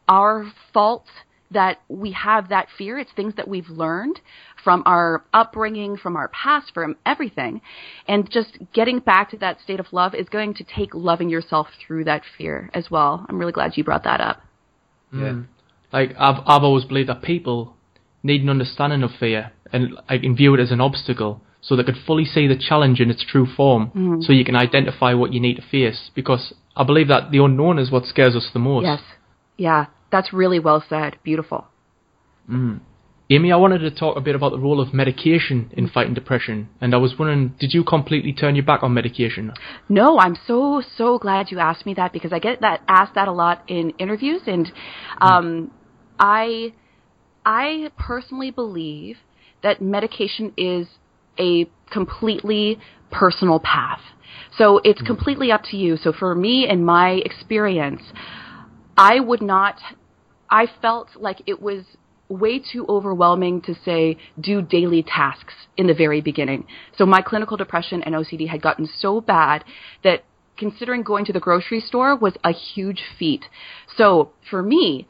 our 0.07 0.51
fault 0.73 1.05
that 1.51 1.79
we 1.87 2.11
have 2.11 2.49
that 2.49 2.67
fear. 2.77 2.97
It's 2.97 3.11
things 3.15 3.35
that 3.35 3.47
we've 3.47 3.69
learned 3.69 4.19
from 4.63 4.83
our 4.85 5.23
upbringing, 5.33 5.97
from 5.97 6.15
our 6.15 6.27
past, 6.29 6.73
from 6.73 6.97
everything. 7.05 7.61
And 8.07 8.29
just 8.29 8.57
getting 8.73 8.99
back 8.99 9.31
to 9.31 9.37
that 9.37 9.61
state 9.61 9.79
of 9.79 9.87
love 9.91 10.13
is 10.13 10.27
going 10.27 10.55
to 10.55 10.63
take 10.63 10.93
loving 10.93 11.29
yourself 11.29 11.67
through 11.85 12.03
that 12.05 12.23
fear 12.37 12.69
as 12.73 12.91
well. 12.91 13.25
I'm 13.29 13.37
really 13.37 13.53
glad 13.53 13.77
you 13.77 13.83
brought 13.83 14.03
that 14.03 14.19
up. 14.19 14.41
Yeah. 15.13 15.19
Mm. 15.19 15.47
Like 15.93 16.11
I've 16.19 16.41
I've 16.45 16.63
always 16.63 16.83
believed 16.83 17.07
that 17.07 17.21
people 17.21 17.75
need 18.23 18.41
an 18.41 18.49
understanding 18.49 19.03
of 19.03 19.11
fear 19.17 19.53
and 19.71 19.97
I 20.09 20.17
can 20.17 20.35
view 20.35 20.53
it 20.53 20.59
as 20.59 20.71
an 20.71 20.81
obstacle 20.81 21.41
so 21.61 21.75
they 21.75 21.83
could 21.83 21.97
fully 22.05 22.25
see 22.25 22.47
the 22.47 22.57
challenge 22.57 22.99
in 22.99 23.09
its 23.09 23.23
true 23.23 23.45
form 23.45 23.87
Mm-hmm. 23.87 24.21
so 24.21 24.33
you 24.33 24.45
can 24.45 24.55
identify 24.55 25.13
what 25.13 25.33
you 25.33 25.39
need 25.39 25.55
to 25.55 25.61
face 25.61 26.11
because 26.15 26.53
I 26.75 26.83
believe 26.83 27.07
that 27.07 27.31
the 27.31 27.43
unknown 27.43 27.79
is 27.79 27.91
what 27.91 28.05
scares 28.05 28.35
us 28.35 28.49
the 28.53 28.59
most. 28.59 28.85
Yes. 28.85 29.01
Yeah, 29.57 29.87
that's 30.11 30.31
really 30.31 30.59
well 30.59 30.83
said. 30.87 31.17
Beautiful. 31.23 31.67
Mm. 32.49 32.81
Amy, 33.29 33.51
I 33.51 33.57
wanted 33.57 33.79
to 33.79 33.91
talk 33.91 34.15
a 34.15 34.21
bit 34.21 34.35
about 34.35 34.51
the 34.51 34.59
role 34.59 34.79
of 34.79 34.93
medication 34.93 35.69
in 35.73 35.89
fighting 35.89 36.13
depression 36.13 36.69
and 36.79 36.93
I 36.93 36.97
was 36.97 37.15
wondering 37.19 37.55
did 37.59 37.73
you 37.73 37.83
completely 37.83 38.31
turn 38.31 38.55
your 38.55 38.63
back 38.63 38.83
on 38.83 38.93
medication? 38.93 39.51
No, 39.89 40.17
I'm 40.17 40.37
so 40.47 40.81
so 40.95 41.17
glad 41.17 41.51
you 41.51 41.59
asked 41.59 41.85
me 41.85 41.93
that 41.95 42.13
because 42.13 42.31
I 42.31 42.39
get 42.39 42.61
that 42.61 42.83
asked 42.87 43.15
that 43.15 43.27
a 43.27 43.33
lot 43.33 43.63
in 43.67 43.89
interviews, 43.99 44.41
and 44.47 44.71
um, 45.19 45.71
I 46.17 46.73
I 47.45 47.91
personally 47.97 48.51
believe 48.51 49.17
that 49.61 49.81
medication 49.81 50.53
is 50.55 50.87
a 51.39 51.69
completely 51.91 52.79
personal 53.11 53.59
path. 53.59 54.01
So 54.57 54.79
it's 54.83 54.99
mm-hmm. 54.99 55.07
completely 55.07 55.51
up 55.51 55.63
to 55.71 55.77
you. 55.77 55.97
So 55.97 56.11
for 56.11 56.35
me 56.35 56.67
and 56.67 56.85
my 56.85 57.21
experience, 57.25 58.01
I 58.97 59.19
would 59.19 59.41
not. 59.41 59.79
I 60.49 60.67
felt 60.81 61.09
like 61.15 61.41
it 61.45 61.61
was 61.61 61.83
way 62.29 62.59
too 62.59 62.85
overwhelming 62.89 63.61
to 63.61 63.73
say 63.85 64.17
do 64.39 64.61
daily 64.61 65.03
tasks 65.03 65.53
in 65.77 65.87
the 65.87 65.93
very 65.93 66.21
beginning. 66.21 66.65
So 66.97 67.05
my 67.05 67.21
clinical 67.21 67.57
depression 67.57 68.03
and 68.03 68.15
OCD 68.15 68.47
had 68.47 68.61
gotten 68.61 68.87
so 68.99 69.21
bad 69.21 69.63
that 70.03 70.23
considering 70.57 71.03
going 71.03 71.25
to 71.25 71.33
the 71.33 71.39
grocery 71.39 71.79
store 71.79 72.15
was 72.15 72.33
a 72.43 72.51
huge 72.51 73.03
feat. 73.17 73.45
So 73.95 74.31
for 74.49 74.61
me, 74.61 75.07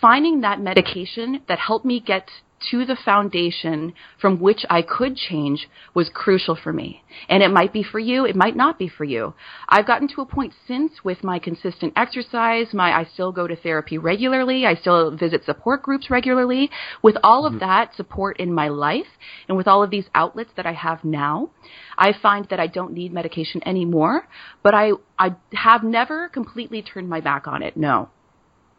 finding 0.00 0.40
that 0.42 0.60
medication 0.60 1.42
that 1.48 1.58
helped 1.58 1.84
me 1.84 2.00
get 2.00 2.28
to 2.70 2.84
the 2.84 2.96
foundation 3.04 3.94
from 4.20 4.40
which 4.40 4.64
I 4.68 4.82
could 4.82 5.16
change 5.16 5.68
was 5.94 6.10
crucial 6.12 6.56
for 6.56 6.72
me. 6.72 7.02
And 7.28 7.42
it 7.42 7.50
might 7.50 7.72
be 7.72 7.82
for 7.82 7.98
you, 7.98 8.24
it 8.24 8.36
might 8.36 8.56
not 8.56 8.78
be 8.78 8.88
for 8.88 9.04
you. 9.04 9.34
I've 9.68 9.86
gotten 9.86 10.08
to 10.08 10.20
a 10.20 10.26
point 10.26 10.52
since 10.66 10.92
with 11.02 11.24
my 11.24 11.38
consistent 11.38 11.94
exercise, 11.96 12.72
my 12.72 12.92
I 12.92 13.04
still 13.04 13.32
go 13.32 13.46
to 13.46 13.56
therapy 13.56 13.98
regularly, 13.98 14.66
I 14.66 14.74
still 14.74 15.16
visit 15.16 15.44
support 15.44 15.82
groups 15.82 16.10
regularly. 16.10 16.70
With 17.02 17.16
all 17.24 17.46
of 17.46 17.54
mm-hmm. 17.54 17.60
that 17.60 17.96
support 17.96 18.38
in 18.38 18.52
my 18.52 18.68
life 18.68 19.06
and 19.48 19.56
with 19.56 19.66
all 19.66 19.82
of 19.82 19.90
these 19.90 20.06
outlets 20.14 20.50
that 20.56 20.66
I 20.66 20.72
have 20.72 21.04
now, 21.04 21.50
I 21.96 22.12
find 22.12 22.46
that 22.50 22.60
I 22.60 22.66
don't 22.66 22.92
need 22.92 23.12
medication 23.12 23.60
anymore, 23.66 24.28
but 24.62 24.74
I 24.74 24.92
I 25.18 25.36
have 25.52 25.82
never 25.82 26.28
completely 26.28 26.82
turned 26.82 27.08
my 27.08 27.20
back 27.20 27.46
on 27.46 27.62
it. 27.62 27.76
No. 27.76 28.10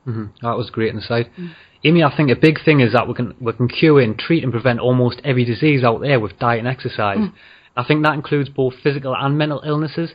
Hmm 0.05 0.25
That 0.41 0.57
was 0.57 0.69
great 0.69 0.93
insight. 0.93 1.29
Amy, 1.83 2.03
I 2.03 2.15
think 2.15 2.29
a 2.29 2.35
big 2.35 2.63
thing 2.63 2.79
is 2.79 2.93
that 2.93 3.07
we 3.07 3.13
can 3.13 3.35
we 3.39 3.53
can 3.53 3.67
cure 3.67 3.99
and 4.01 4.17
treat 4.17 4.43
and 4.43 4.51
prevent 4.51 4.79
almost 4.79 5.19
every 5.23 5.45
disease 5.45 5.83
out 5.83 6.01
there 6.01 6.19
with 6.19 6.37
diet 6.39 6.59
and 6.59 6.67
exercise. 6.67 7.17
I 7.75 7.83
think 7.83 8.03
that 8.03 8.13
includes 8.13 8.49
both 8.49 8.73
physical 8.83 9.15
and 9.15 9.37
mental 9.37 9.61
illnesses. 9.65 10.11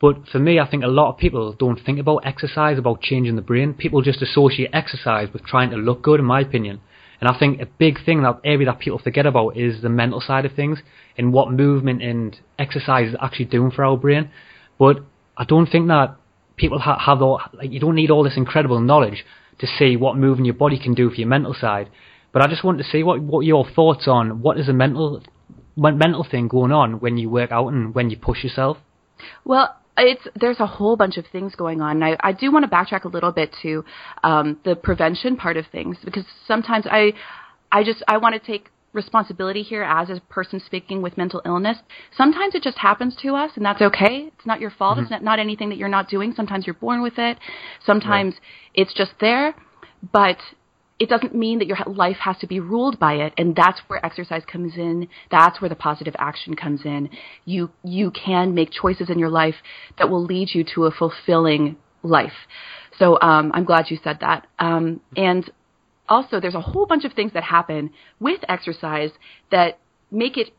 But 0.00 0.28
for 0.28 0.38
me, 0.38 0.58
I 0.58 0.66
think 0.68 0.82
a 0.82 0.88
lot 0.88 1.10
of 1.12 1.18
people 1.18 1.52
don't 1.52 1.78
think 1.80 1.98
about 1.98 2.26
exercise, 2.26 2.78
about 2.78 3.00
changing 3.00 3.36
the 3.36 3.42
brain. 3.42 3.74
People 3.74 4.02
just 4.02 4.22
associate 4.22 4.70
exercise 4.72 5.28
with 5.32 5.44
trying 5.44 5.70
to 5.70 5.76
look 5.76 6.02
good, 6.02 6.20
in 6.20 6.26
my 6.26 6.40
opinion. 6.40 6.80
And 7.20 7.28
I 7.28 7.38
think 7.38 7.60
a 7.60 7.66
big 7.66 8.04
thing 8.04 8.22
that 8.22 8.40
area 8.44 8.66
that 8.66 8.80
people 8.80 8.98
forget 8.98 9.24
about 9.24 9.56
is 9.56 9.82
the 9.82 9.88
mental 9.88 10.20
side 10.20 10.44
of 10.44 10.52
things 10.52 10.80
and 11.16 11.32
what 11.32 11.50
movement 11.52 12.02
and 12.02 12.38
exercise 12.58 13.08
is 13.08 13.16
actually 13.22 13.46
doing 13.46 13.70
for 13.70 13.84
our 13.84 13.96
brain. 13.96 14.30
But 14.78 14.98
I 15.36 15.44
don't 15.44 15.66
think 15.66 15.88
that 15.88 16.16
people 16.56 16.78
ha- 16.78 16.98
have 16.98 17.22
all, 17.22 17.40
like 17.52 17.70
you 17.70 17.80
don't 17.80 17.94
need 17.94 18.10
all 18.10 18.24
this 18.24 18.36
incredible 18.36 18.80
knowledge 18.80 19.24
to 19.58 19.66
see 19.66 19.96
what 19.96 20.16
moving 20.16 20.44
your 20.44 20.54
body 20.54 20.78
can 20.78 20.94
do 20.94 21.10
for 21.10 21.16
your 21.16 21.28
mental 21.28 21.54
side. 21.54 21.90
But 22.32 22.42
I 22.42 22.48
just 22.48 22.64
want 22.64 22.78
to 22.78 22.84
see 22.84 23.02
what 23.02 23.20
what 23.20 23.46
your 23.46 23.64
thoughts 23.64 24.08
on 24.08 24.42
what 24.42 24.58
is 24.58 24.68
a 24.68 24.72
mental 24.72 25.22
men- 25.76 25.98
mental 25.98 26.26
thing 26.28 26.48
going 26.48 26.72
on 26.72 27.00
when 27.00 27.16
you 27.16 27.30
work 27.30 27.52
out 27.52 27.68
and 27.68 27.94
when 27.94 28.10
you 28.10 28.16
push 28.16 28.42
yourself. 28.42 28.78
Well, 29.44 29.76
it's 29.96 30.26
there's 30.34 30.60
a 30.60 30.66
whole 30.66 30.96
bunch 30.96 31.16
of 31.16 31.26
things 31.30 31.54
going 31.54 31.80
on. 31.80 32.02
And 32.02 32.04
I, 32.04 32.16
I 32.20 32.32
do 32.32 32.50
want 32.50 32.64
to 32.64 32.70
backtrack 32.70 33.04
a 33.04 33.08
little 33.08 33.32
bit 33.32 33.54
to 33.62 33.84
um, 34.22 34.58
the 34.64 34.74
prevention 34.74 35.36
part 35.36 35.56
of 35.56 35.66
things 35.70 35.96
because 36.04 36.24
sometimes 36.46 36.86
I 36.90 37.12
I 37.70 37.84
just 37.84 38.02
I 38.08 38.18
want 38.18 38.34
to 38.34 38.44
take 38.44 38.70
responsibility 38.94 39.62
here 39.62 39.82
as 39.82 40.08
a 40.08 40.20
person 40.28 40.60
speaking 40.64 41.02
with 41.02 41.18
mental 41.18 41.42
illness. 41.44 41.78
Sometimes 42.16 42.54
it 42.54 42.62
just 42.62 42.78
happens 42.78 43.14
to 43.22 43.34
us, 43.34 43.50
and 43.56 43.64
that's 43.64 43.82
okay. 43.82 44.30
It's 44.34 44.46
not 44.46 44.60
your 44.60 44.70
fault. 44.70 44.98
It's 44.98 45.10
not, 45.10 45.22
not 45.22 45.38
anything 45.38 45.68
that 45.68 45.78
you're 45.78 45.88
not 45.88 46.08
doing. 46.08 46.32
Sometimes 46.34 46.66
you're 46.66 46.74
born 46.74 47.02
with 47.02 47.18
it. 47.18 47.38
Sometimes 47.84 48.34
it's 48.72 48.94
just 48.94 49.12
there, 49.20 49.54
but 50.12 50.38
it 50.98 51.08
doesn't 51.08 51.34
mean 51.34 51.58
that 51.58 51.66
your 51.66 51.78
life 51.86 52.18
has 52.20 52.38
to 52.38 52.46
be 52.46 52.60
ruled 52.60 52.98
by 53.00 53.14
it 53.14 53.32
and 53.36 53.56
that's 53.56 53.80
where 53.88 54.04
exercise 54.06 54.42
comes 54.46 54.76
in 54.76 55.08
that's 55.30 55.60
where 55.60 55.68
the 55.68 55.74
positive 55.74 56.14
action 56.18 56.54
comes 56.54 56.82
in 56.84 57.10
you 57.44 57.70
you 57.82 58.12
can 58.12 58.54
make 58.54 58.70
choices 58.70 59.10
in 59.10 59.18
your 59.18 59.28
life 59.28 59.56
that 59.98 60.08
will 60.08 60.24
lead 60.24 60.48
you 60.52 60.64
to 60.64 60.84
a 60.84 60.90
fulfilling 60.92 61.76
life 62.02 62.46
so 62.98 63.18
um, 63.20 63.50
i'm 63.54 63.64
glad 63.64 63.90
you 63.90 63.98
said 64.04 64.18
that 64.20 64.46
um, 64.60 65.00
and 65.16 65.50
also 66.08 66.40
there's 66.40 66.54
a 66.54 66.60
whole 66.60 66.86
bunch 66.86 67.04
of 67.04 67.12
things 67.12 67.32
that 67.32 67.42
happen 67.42 67.90
with 68.20 68.40
exercise 68.48 69.10
that 69.50 69.78
make 70.10 70.36
it 70.36 70.50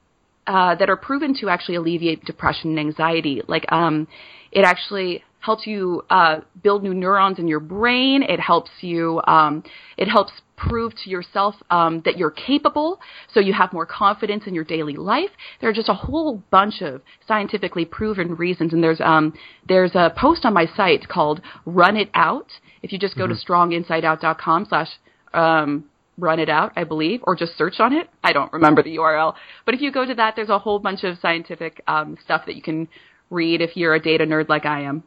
uh, 0.47 0.75
that 0.75 0.89
are 0.89 0.97
proven 0.97 1.35
to 1.35 1.49
actually 1.49 1.75
alleviate 1.75 2.23
depression 2.25 2.71
and 2.71 2.79
anxiety 2.79 3.41
like 3.47 3.65
um, 3.71 4.07
it 4.51 4.63
actually 4.63 5.23
helps 5.45 5.67
you 5.67 6.01
uh, 6.09 6.39
build 6.63 6.81
new 6.83 6.93
neurons 6.93 7.37
in 7.37 7.47
your 7.47 7.59
brain. 7.59 8.23
It 8.23 8.39
helps 8.39 8.71
you. 8.81 9.21
Um, 9.27 9.63
it 9.95 10.07
helps 10.07 10.31
prove 10.57 10.93
to 11.03 11.09
yourself 11.09 11.53
um, 11.69 12.01
that 12.05 12.17
you're 12.17 12.31
capable, 12.31 12.99
so 13.31 13.39
you 13.39 13.53
have 13.53 13.71
more 13.71 13.85
confidence 13.85 14.43
in 14.47 14.55
your 14.55 14.63
daily 14.63 14.95
life. 14.95 15.29
There 15.61 15.69
are 15.69 15.73
just 15.73 15.89
a 15.89 15.93
whole 15.93 16.41
bunch 16.49 16.81
of 16.81 17.01
scientifically 17.27 17.85
proven 17.85 18.35
reasons, 18.35 18.73
and 18.73 18.83
there's 18.83 19.01
um, 19.01 19.33
there's 19.67 19.91
a 19.93 20.11
post 20.17 20.45
on 20.45 20.53
my 20.53 20.65
site 20.75 21.07
called 21.07 21.41
"Run 21.65 21.95
It 21.95 22.09
Out." 22.15 22.47
If 22.81 22.91
you 22.91 22.97
just 22.97 23.17
go 23.17 23.27
to 23.27 23.35
stronginsideout.com 23.35 24.65
slash 24.69 24.89
um, 25.35 25.85
run 26.17 26.39
it 26.39 26.49
out, 26.49 26.71
I 26.75 26.83
believe, 26.83 27.21
or 27.23 27.35
just 27.35 27.57
search 27.57 27.79
on 27.79 27.93
it. 27.93 28.09
I 28.23 28.33
don't 28.33 28.51
remember 28.53 28.81
the 28.83 28.97
URL, 28.97 29.35
but 29.65 29.73
if 29.73 29.81
you 29.81 29.91
go 29.91 30.05
to 30.05 30.15
that, 30.15 30.35
there's 30.35 30.49
a 30.49 30.59
whole 30.59 30.79
bunch 30.79 31.03
of 31.03 31.17
scientific 31.19 31.83
um, 31.87 32.17
stuff 32.23 32.43
that 32.45 32.55
you 32.55 32.61
can 32.61 32.87
read 33.29 33.61
if 33.61 33.75
you're 33.75 33.95
a 33.95 34.01
data 34.01 34.25
nerd 34.25 34.49
like 34.49 34.65
I 34.65 34.81
am. 34.81 35.03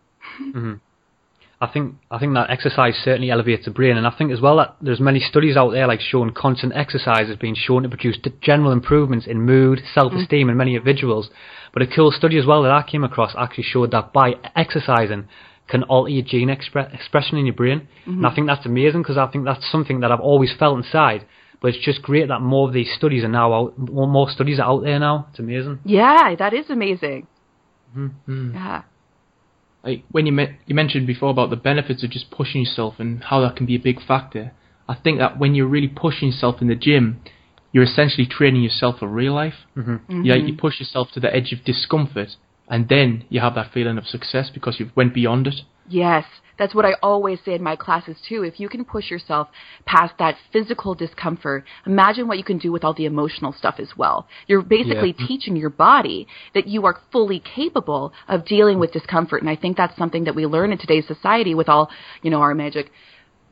I 1.60 1.66
think 1.66 1.96
I 2.08 2.20
think 2.20 2.34
that 2.34 2.50
exercise 2.50 2.94
certainly 3.02 3.30
elevates 3.30 3.64
the 3.64 3.72
brain, 3.72 3.96
and 3.96 4.06
I 4.06 4.10
think 4.16 4.30
as 4.30 4.40
well 4.40 4.58
that 4.58 4.76
there's 4.80 5.00
many 5.00 5.18
studies 5.18 5.56
out 5.56 5.70
there 5.70 5.88
like 5.88 6.00
showing 6.00 6.32
constant 6.32 6.72
exercise 6.76 7.26
has 7.26 7.36
been 7.36 7.56
shown 7.56 7.82
to 7.82 7.88
produce 7.88 8.16
general 8.40 8.70
improvements 8.70 9.26
in 9.26 9.40
mood, 9.40 9.80
self-esteem, 9.92 10.46
mm. 10.46 10.50
in 10.52 10.56
many 10.56 10.76
individuals. 10.76 11.30
But 11.72 11.82
a 11.82 11.86
cool 11.88 12.12
study 12.12 12.38
as 12.38 12.46
well 12.46 12.62
that 12.62 12.70
I 12.70 12.84
came 12.88 13.02
across 13.02 13.34
actually 13.36 13.64
showed 13.64 13.90
that 13.90 14.12
by 14.12 14.34
exercising 14.54 15.26
can 15.68 15.82
alter 15.84 16.10
your 16.10 16.24
gene 16.24 16.48
expre- 16.48 16.92
expression 16.94 17.38
in 17.38 17.46
your 17.46 17.54
brain, 17.54 17.88
mm-hmm. 18.02 18.12
and 18.12 18.26
I 18.26 18.34
think 18.34 18.46
that's 18.46 18.66
amazing 18.66 19.02
because 19.02 19.18
I 19.18 19.26
think 19.26 19.44
that's 19.44 19.70
something 19.70 20.00
that 20.00 20.10
I've 20.10 20.20
always 20.20 20.52
felt 20.58 20.78
inside. 20.78 21.26
But 21.60 21.74
it's 21.74 21.84
just 21.84 22.02
great 22.02 22.28
that 22.28 22.40
more 22.40 22.68
of 22.68 22.74
these 22.74 22.92
studies 22.96 23.24
are 23.24 23.28
now 23.28 23.52
out, 23.52 23.78
more 23.78 24.30
studies 24.30 24.60
are 24.60 24.66
out 24.66 24.84
there 24.84 24.98
now. 24.98 25.26
It's 25.30 25.40
amazing. 25.40 25.80
Yeah, 25.84 26.36
that 26.38 26.54
is 26.54 26.70
amazing. 26.70 27.26
Mm-hmm. 27.96 28.54
Yeah 28.54 28.82
like 29.84 30.04
when 30.10 30.26
you 30.26 30.32
me- 30.32 30.58
you 30.66 30.74
mentioned 30.74 31.06
before 31.06 31.30
about 31.30 31.50
the 31.50 31.56
benefits 31.56 32.02
of 32.02 32.10
just 32.10 32.30
pushing 32.30 32.62
yourself 32.62 32.94
and 32.98 33.24
how 33.24 33.40
that 33.40 33.56
can 33.56 33.66
be 33.66 33.76
a 33.76 33.80
big 33.80 34.04
factor. 34.04 34.52
I 34.88 34.94
think 34.94 35.18
that 35.18 35.38
when 35.38 35.54
you're 35.54 35.66
really 35.66 35.88
pushing 35.88 36.28
yourself 36.28 36.60
in 36.60 36.68
the 36.68 36.74
gym, 36.74 37.20
you're 37.72 37.84
essentially 37.84 38.26
training 38.26 38.62
yourself 38.62 38.98
for 38.98 39.08
real 39.08 39.34
life. 39.34 39.54
Mm-hmm. 39.76 39.90
Mm-hmm. 39.92 40.24
Yeah, 40.24 40.36
you 40.36 40.56
push 40.56 40.80
yourself 40.80 41.08
to 41.12 41.20
the 41.20 41.34
edge 41.34 41.52
of 41.52 41.64
discomfort, 41.64 42.30
and 42.68 42.88
then 42.88 43.24
you 43.28 43.40
have 43.40 43.54
that 43.54 43.72
feeling 43.72 43.98
of 43.98 44.06
success 44.06 44.50
because 44.52 44.76
you've 44.78 44.96
went 44.96 45.14
beyond 45.14 45.46
it. 45.46 45.60
Yes, 45.88 46.24
that's 46.58 46.74
what 46.74 46.84
I 46.84 46.94
always 47.02 47.38
say 47.44 47.54
in 47.54 47.62
my 47.62 47.76
classes 47.76 48.16
too. 48.28 48.42
If 48.42 48.58
you 48.58 48.68
can 48.68 48.84
push 48.84 49.10
yourself 49.10 49.48
past 49.86 50.14
that 50.18 50.36
physical 50.52 50.94
discomfort, 50.94 51.64
imagine 51.86 52.26
what 52.26 52.36
you 52.36 52.44
can 52.44 52.58
do 52.58 52.72
with 52.72 52.84
all 52.84 52.94
the 52.94 53.06
emotional 53.06 53.54
stuff 53.56 53.76
as 53.78 53.90
well. 53.96 54.26
You're 54.48 54.62
basically 54.62 55.14
yeah. 55.18 55.26
teaching 55.26 55.56
your 55.56 55.70
body 55.70 56.26
that 56.54 56.66
you 56.66 56.84
are 56.84 57.00
fully 57.12 57.40
capable 57.40 58.12
of 58.26 58.44
dealing 58.44 58.78
with 58.78 58.92
discomfort, 58.92 59.40
and 59.40 59.48
I 59.48 59.56
think 59.56 59.76
that's 59.76 59.96
something 59.96 60.24
that 60.24 60.34
we 60.34 60.46
learn 60.46 60.72
in 60.72 60.78
today's 60.78 61.06
society 61.06 61.54
with 61.54 61.68
all, 61.68 61.90
you 62.22 62.30
know, 62.30 62.40
our 62.40 62.54
magic 62.54 62.90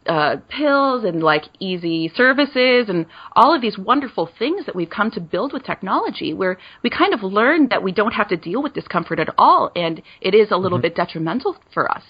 uh, 0.09 0.37
pills 0.49 1.05
and 1.05 1.23
like 1.23 1.45
easy 1.59 2.11
services 2.15 2.89
and 2.89 3.07
all 3.33 3.55
of 3.55 3.61
these 3.61 3.79
wonderful 3.79 4.29
things 4.39 4.67
that 4.67 4.75
we've 4.75 4.91
come 4.91 5.11
to 5.11 5.21
build 5.21 5.53
with 5.53 5.65
technology 5.65 6.33
where 6.33 6.59
we 6.83 6.91
kind 6.91 7.15
of 7.15 7.23
learn 7.23 7.69
that 7.69 7.83
we 7.83 7.93
don't 7.93 8.13
have 8.13 8.29
to 8.29 8.37
deal 8.37 8.63
with 8.63 8.75
discomfort 8.75 9.19
at 9.19 9.29
all 9.39 9.71
and 9.75 10.03
it 10.21 10.35
is 10.35 10.49
a 10.51 10.57
little 10.57 10.79
mm-hmm. 10.79 10.83
bit 10.83 10.95
detrimental 10.97 11.57
for 11.73 11.91
us. 11.91 12.03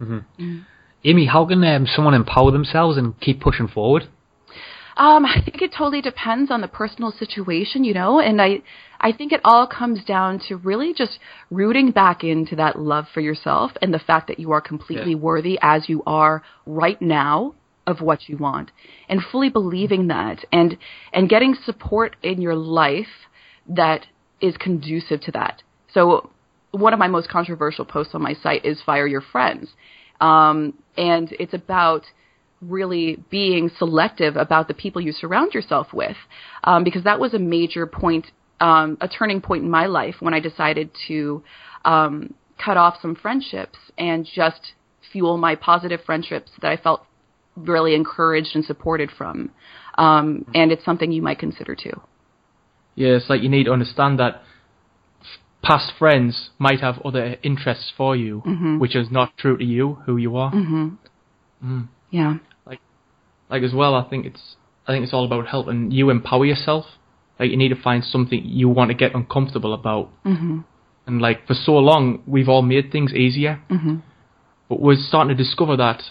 Mm-hmm. 0.00 0.42
Mm. 0.42 0.64
Amy, 1.04 1.26
how 1.26 1.46
can 1.46 1.62
um, 1.64 1.86
someone 1.86 2.14
empower 2.14 2.50
themselves 2.50 2.96
and 2.96 3.18
keep 3.20 3.40
pushing 3.40 3.68
forward? 3.68 4.04
Um, 4.98 5.24
I 5.24 5.40
think 5.44 5.62
it 5.62 5.72
totally 5.72 6.02
depends 6.02 6.50
on 6.50 6.60
the 6.60 6.66
personal 6.66 7.12
situation, 7.12 7.84
you 7.84 7.94
know, 7.94 8.18
and 8.18 8.42
I, 8.42 8.62
I 9.00 9.12
think 9.12 9.30
it 9.30 9.40
all 9.44 9.68
comes 9.68 10.04
down 10.04 10.40
to 10.48 10.56
really 10.56 10.92
just 10.92 11.20
rooting 11.52 11.92
back 11.92 12.24
into 12.24 12.56
that 12.56 12.76
love 12.76 13.06
for 13.14 13.20
yourself 13.20 13.70
and 13.80 13.94
the 13.94 14.00
fact 14.00 14.26
that 14.26 14.40
you 14.40 14.50
are 14.50 14.60
completely 14.60 15.12
yeah. 15.12 15.18
worthy 15.18 15.56
as 15.62 15.88
you 15.88 16.02
are 16.04 16.42
right 16.66 17.00
now 17.00 17.54
of 17.86 18.00
what 18.00 18.28
you 18.28 18.36
want 18.36 18.72
and 19.08 19.22
fully 19.30 19.48
believing 19.48 20.08
that 20.08 20.44
and 20.52 20.76
and 21.12 21.30
getting 21.30 21.56
support 21.64 22.16
in 22.22 22.42
your 22.42 22.54
life 22.54 23.06
that 23.68 24.04
is 24.40 24.56
conducive 24.58 25.20
to 25.20 25.32
that. 25.32 25.62
So 25.94 26.30
one 26.72 26.92
of 26.92 26.98
my 26.98 27.08
most 27.08 27.28
controversial 27.28 27.84
posts 27.84 28.14
on 28.14 28.22
my 28.22 28.34
site 28.34 28.64
is 28.64 28.82
fire 28.84 29.06
your 29.06 29.22
friends. 29.22 29.68
Um, 30.20 30.74
and 30.96 31.32
it's 31.38 31.54
about 31.54 32.02
really 32.60 33.22
being 33.30 33.70
selective 33.78 34.36
about 34.36 34.68
the 34.68 34.74
people 34.74 35.00
you 35.00 35.12
surround 35.12 35.54
yourself 35.54 35.92
with, 35.92 36.16
um, 36.64 36.84
because 36.84 37.04
that 37.04 37.20
was 37.20 37.34
a 37.34 37.38
major 37.38 37.86
point, 37.86 38.26
um, 38.60 38.98
a 39.00 39.08
turning 39.08 39.40
point 39.40 39.64
in 39.64 39.70
my 39.70 39.86
life 39.86 40.16
when 40.20 40.34
I 40.34 40.40
decided 40.40 40.90
to 41.08 41.42
um, 41.84 42.34
cut 42.62 42.76
off 42.76 42.96
some 43.00 43.14
friendships 43.14 43.78
and 43.96 44.26
just 44.26 44.72
fuel 45.12 45.38
my 45.38 45.54
positive 45.54 46.00
friendships 46.04 46.50
that 46.60 46.70
I 46.70 46.76
felt 46.76 47.06
really 47.56 47.94
encouraged 47.94 48.54
and 48.54 48.64
supported 48.64 49.10
from. 49.16 49.50
Um, 49.96 50.44
and 50.54 50.70
it's 50.70 50.84
something 50.84 51.10
you 51.10 51.22
might 51.22 51.38
consider 51.38 51.74
too. 51.74 52.00
Yeah, 52.94 53.10
it's 53.10 53.28
like 53.28 53.42
you 53.42 53.48
need 53.48 53.64
to 53.64 53.72
understand 53.72 54.18
that 54.18 54.42
past 55.62 55.92
friends 55.98 56.50
might 56.58 56.80
have 56.80 57.00
other 57.04 57.36
interests 57.42 57.92
for 57.96 58.16
you, 58.16 58.42
mm-hmm. 58.46 58.78
which 58.78 58.94
is 58.94 59.10
not 59.10 59.36
true 59.36 59.56
to 59.56 59.64
you, 59.64 59.98
who 60.06 60.16
you 60.16 60.36
are. 60.36 60.52
Mm-hmm. 60.52 60.88
Mm. 61.64 61.88
Yeah. 62.10 62.36
Like, 62.66 62.80
like 63.50 63.62
as 63.62 63.72
well, 63.72 63.94
I 63.94 64.08
think 64.08 64.26
it's 64.26 64.56
I 64.86 64.92
think 64.92 65.04
it's 65.04 65.12
all 65.12 65.24
about 65.24 65.48
helping 65.48 65.90
you 65.90 66.10
empower 66.10 66.44
yourself. 66.44 66.86
Like 67.38 67.50
you 67.50 67.56
need 67.56 67.68
to 67.68 67.80
find 67.80 68.02
something 68.04 68.42
you 68.44 68.68
want 68.68 68.90
to 68.90 68.94
get 68.94 69.14
uncomfortable 69.14 69.72
about. 69.72 70.10
Mm-hmm. 70.24 70.60
And 71.06 71.20
like 71.20 71.46
for 71.46 71.54
so 71.54 71.72
long, 71.72 72.22
we've 72.26 72.48
all 72.48 72.62
made 72.62 72.90
things 72.90 73.14
easier, 73.14 73.62
mm-hmm. 73.70 73.96
but 74.68 74.80
we're 74.80 74.96
starting 74.98 75.34
to 75.36 75.42
discover 75.42 75.76
that 75.76 76.02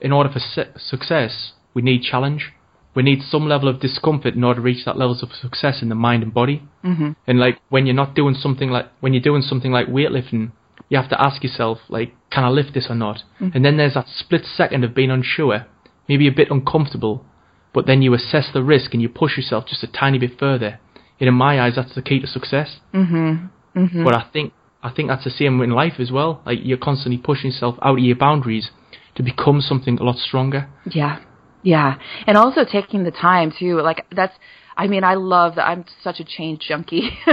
in 0.00 0.12
order 0.12 0.30
for 0.30 0.40
success, 0.78 1.52
we 1.74 1.82
need 1.82 2.02
challenge 2.02 2.52
we 2.96 3.02
need 3.02 3.20
some 3.22 3.46
level 3.46 3.68
of 3.68 3.78
discomfort 3.78 4.34
in 4.34 4.42
order 4.42 4.58
to 4.58 4.64
reach 4.64 4.86
that 4.86 4.96
levels 4.96 5.22
of 5.22 5.28
success 5.30 5.82
in 5.82 5.90
the 5.90 5.94
mind 5.94 6.22
and 6.22 6.32
body. 6.32 6.62
Mm-hmm. 6.82 7.10
And 7.26 7.38
like 7.38 7.60
when 7.68 7.84
you're 7.84 7.94
not 7.94 8.14
doing 8.14 8.34
something 8.34 8.70
like 8.70 8.86
when 9.00 9.12
you're 9.12 9.22
doing 9.22 9.42
something 9.42 9.70
like 9.70 9.86
weightlifting, 9.86 10.52
you 10.88 10.96
have 10.96 11.10
to 11.10 11.22
ask 11.22 11.44
yourself 11.44 11.78
like, 11.90 12.14
can 12.36 12.44
I 12.44 12.50
lift 12.50 12.74
this 12.74 12.88
or 12.90 12.94
not? 12.94 13.22
Mm-hmm. 13.40 13.56
And 13.56 13.64
then 13.64 13.78
there's 13.78 13.94
that 13.94 14.08
split 14.14 14.42
second 14.44 14.84
of 14.84 14.94
being 14.94 15.10
unsure, 15.10 15.64
maybe 16.06 16.28
a 16.28 16.30
bit 16.30 16.50
uncomfortable, 16.50 17.24
but 17.72 17.86
then 17.86 18.02
you 18.02 18.12
assess 18.12 18.50
the 18.52 18.62
risk 18.62 18.92
and 18.92 19.00
you 19.00 19.08
push 19.08 19.38
yourself 19.38 19.64
just 19.66 19.82
a 19.82 19.86
tiny 19.86 20.18
bit 20.18 20.38
further. 20.38 20.78
And 21.18 21.28
in 21.28 21.34
my 21.34 21.58
eyes, 21.58 21.76
that's 21.76 21.94
the 21.94 22.02
key 22.02 22.20
to 22.20 22.26
success. 22.26 22.76
Mm-hmm. 22.92 23.78
mm-hmm. 23.78 24.04
But 24.04 24.14
I 24.14 24.28
think 24.30 24.52
I 24.82 24.92
think 24.92 25.08
that's 25.08 25.24
the 25.24 25.30
same 25.30 25.62
in 25.62 25.70
life 25.70 25.94
as 25.98 26.10
well. 26.10 26.42
Like 26.44 26.58
you're 26.62 26.76
constantly 26.76 27.16
pushing 27.16 27.52
yourself 27.52 27.76
out 27.80 27.98
of 27.98 28.04
your 28.04 28.16
boundaries 28.16 28.70
to 29.14 29.22
become 29.22 29.62
something 29.62 29.98
a 29.98 30.02
lot 30.02 30.16
stronger. 30.16 30.68
Yeah. 30.84 31.20
Yeah, 31.62 31.96
and 32.28 32.36
also 32.36 32.64
taking 32.64 33.02
the 33.02 33.10
time 33.10 33.52
too. 33.58 33.80
Like 33.80 34.04
that's, 34.14 34.34
I 34.76 34.86
mean, 34.86 35.02
I 35.02 35.14
love 35.14 35.56
that. 35.56 35.66
I'm 35.66 35.84
such 36.04 36.20
a 36.20 36.24
change 36.24 36.60
junkie, 36.68 37.10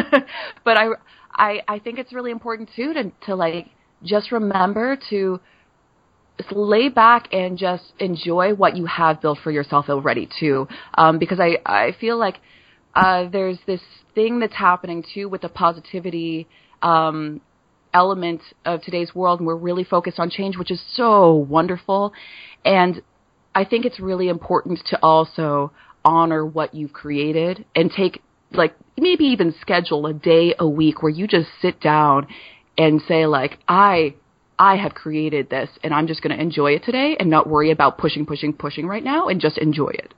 but 0.63 0.77
I, 0.77 0.85
I, 1.35 1.61
I 1.67 1.79
think 1.79 1.99
it's 1.99 2.11
really 2.13 2.31
important 2.31 2.69
too 2.75 2.93
to 2.93 3.11
to 3.27 3.35
like 3.35 3.67
just 4.03 4.31
remember 4.31 4.97
to 5.09 5.39
lay 6.51 6.89
back 6.89 7.27
and 7.31 7.57
just 7.57 7.93
enjoy 7.99 8.53
what 8.53 8.75
you 8.75 8.85
have 8.85 9.21
built 9.21 9.39
for 9.43 9.51
yourself 9.51 9.89
already 9.89 10.27
too. 10.39 10.67
Um, 10.95 11.19
because 11.19 11.39
I 11.39 11.57
I 11.65 11.95
feel 11.99 12.17
like 12.17 12.39
uh, 12.95 13.29
there's 13.29 13.57
this 13.65 13.81
thing 14.15 14.39
that's 14.39 14.55
happening 14.55 15.03
too 15.13 15.29
with 15.29 15.41
the 15.41 15.49
positivity 15.49 16.47
um, 16.81 17.41
element 17.93 18.41
of 18.65 18.81
today's 18.81 19.13
world, 19.13 19.39
and 19.39 19.47
we're 19.47 19.55
really 19.55 19.83
focused 19.83 20.19
on 20.19 20.29
change, 20.29 20.57
which 20.57 20.71
is 20.71 20.81
so 20.93 21.33
wonderful. 21.33 22.13
And 22.65 23.01
I 23.55 23.65
think 23.65 23.85
it's 23.85 23.99
really 23.99 24.29
important 24.29 24.79
to 24.87 24.99
also 25.01 25.71
honor 26.03 26.45
what 26.45 26.73
you've 26.73 26.93
created 26.93 27.65
and 27.75 27.91
take 27.91 28.21
like 28.51 28.75
maybe 28.97 29.25
even 29.25 29.53
schedule 29.61 30.05
a 30.05 30.13
day 30.13 30.53
a 30.59 30.67
week 30.67 31.01
where 31.01 31.11
you 31.11 31.27
just 31.27 31.47
sit 31.61 31.79
down 31.79 32.27
and 32.77 33.01
say 33.07 33.25
like 33.25 33.59
I 33.67 34.15
I 34.57 34.75
have 34.77 34.93
created 34.93 35.49
this 35.49 35.69
and 35.83 35.93
I'm 35.93 36.07
just 36.07 36.21
going 36.21 36.35
to 36.35 36.41
enjoy 36.41 36.71
it 36.73 36.83
today 36.83 37.15
and 37.19 37.29
not 37.29 37.47
worry 37.47 37.71
about 37.71 37.97
pushing 37.97 38.25
pushing 38.25 38.53
pushing 38.53 38.87
right 38.87 39.03
now 39.03 39.27
and 39.27 39.41
just 39.41 39.57
enjoy 39.57 39.89
it. 39.89 40.13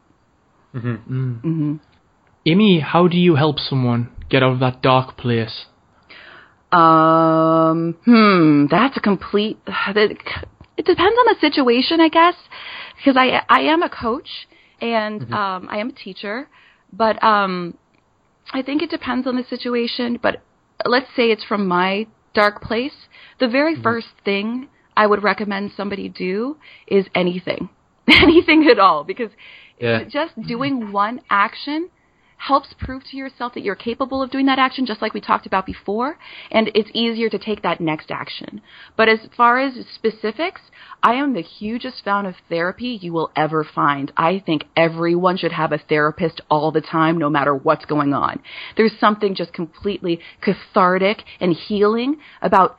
Mm-hmm. 0.74 0.90
Mm. 0.90 1.36
Mm-hmm. 1.38 1.76
Amy, 2.46 2.80
how 2.80 3.08
do 3.08 3.18
you 3.18 3.36
help 3.36 3.60
someone 3.60 4.12
get 4.30 4.44
out 4.44 4.54
of 4.54 4.60
that 4.60 4.82
dark 4.82 5.18
place? 5.18 5.66
Um, 6.72 7.96
hmm, 8.06 8.66
that's 8.70 8.98
a 8.98 9.02
complete. 9.02 9.60
It 10.78 10.84
depends 10.86 11.16
on 11.18 11.26
the 11.28 11.38
situation, 11.40 12.02
I 12.02 12.10
guess 12.10 12.36
because 12.98 13.18
I 13.18 13.42
I 13.50 13.62
am 13.62 13.84
a 13.84 13.90
coach 13.90 14.48
and 14.82 15.22
mm-hmm. 15.22 15.34
um, 15.34 15.68
I 15.70 15.78
am 15.78 15.90
a 15.90 15.94
teacher, 15.94 16.50
but 16.92 17.22
um, 17.24 17.78
I 18.52 18.62
think 18.62 18.82
it 18.82 18.90
depends 18.90 19.28
on 19.28 19.36
the 19.36 19.44
situation. 19.44 20.20
But 20.22 20.42
let's 20.86 21.08
say 21.16 21.32
it's 21.32 21.44
from 21.44 21.68
my 21.68 22.08
dark 22.36 22.62
place. 22.62 22.94
The 23.40 23.48
very 23.48 23.74
mm-hmm. 23.74 23.84
first 23.84 24.08
thing 24.24 24.70
I 24.96 25.08
would 25.08 25.24
recommend 25.24 25.72
somebody 25.76 26.10
do 26.10 26.58
is 26.88 27.06
anything, 27.16 27.70
anything 28.08 28.68
at 28.70 28.80
all, 28.80 29.04
because 29.04 29.32
yeah. 29.80 30.04
just 30.04 30.40
doing 30.48 30.92
one 30.92 31.22
action 31.30 31.90
helps 32.48 32.76
prove 32.78 33.04
to 33.04 33.18
yourself 33.18 33.54
that 33.56 33.64
you're 33.64 33.76
capable 33.76 34.22
of 34.22 34.30
doing 34.30 34.46
that 34.46 34.60
action, 34.60 34.86
just 34.86 35.02
like 35.02 35.16
we 35.16 35.22
talked 35.22 35.48
about 35.48 35.66
before, 35.66 36.18
and 36.52 36.70
it's 36.76 36.90
easier 36.94 37.28
to 37.28 37.40
take 37.40 37.64
that 37.64 37.82
next 37.82 38.12
action. 38.12 38.62
But 38.96 39.10
as 39.10 39.20
far 39.36 39.60
as 39.60 39.74
specifics, 39.96 40.62
I 41.02 41.14
am 41.16 41.34
the 41.34 41.42
hugest 41.42 42.04
fan 42.04 42.28
of 42.28 42.36
therapy 42.48 43.00
you 43.02 43.14
will 43.14 43.32
ever 43.36 43.64
find. 43.64 44.12
I 44.16 44.44
think 44.46 44.66
everyone 44.78 45.38
should 45.38 45.54
have 45.54 45.72
a 45.72 45.80
therapist 45.80 46.42
all 46.48 46.72
the 46.72 46.82
time, 46.82 47.18
no 47.18 47.32
matter 47.32 47.56
what's 47.56 47.86
going 47.86 48.14
on. 48.14 48.42
There's 48.78 48.98
something 49.00 49.34
just 49.34 49.52
completely 49.52 50.20
cathartic 50.42 51.24
and 51.40 51.52
healing 51.52 52.18
about 52.44 52.78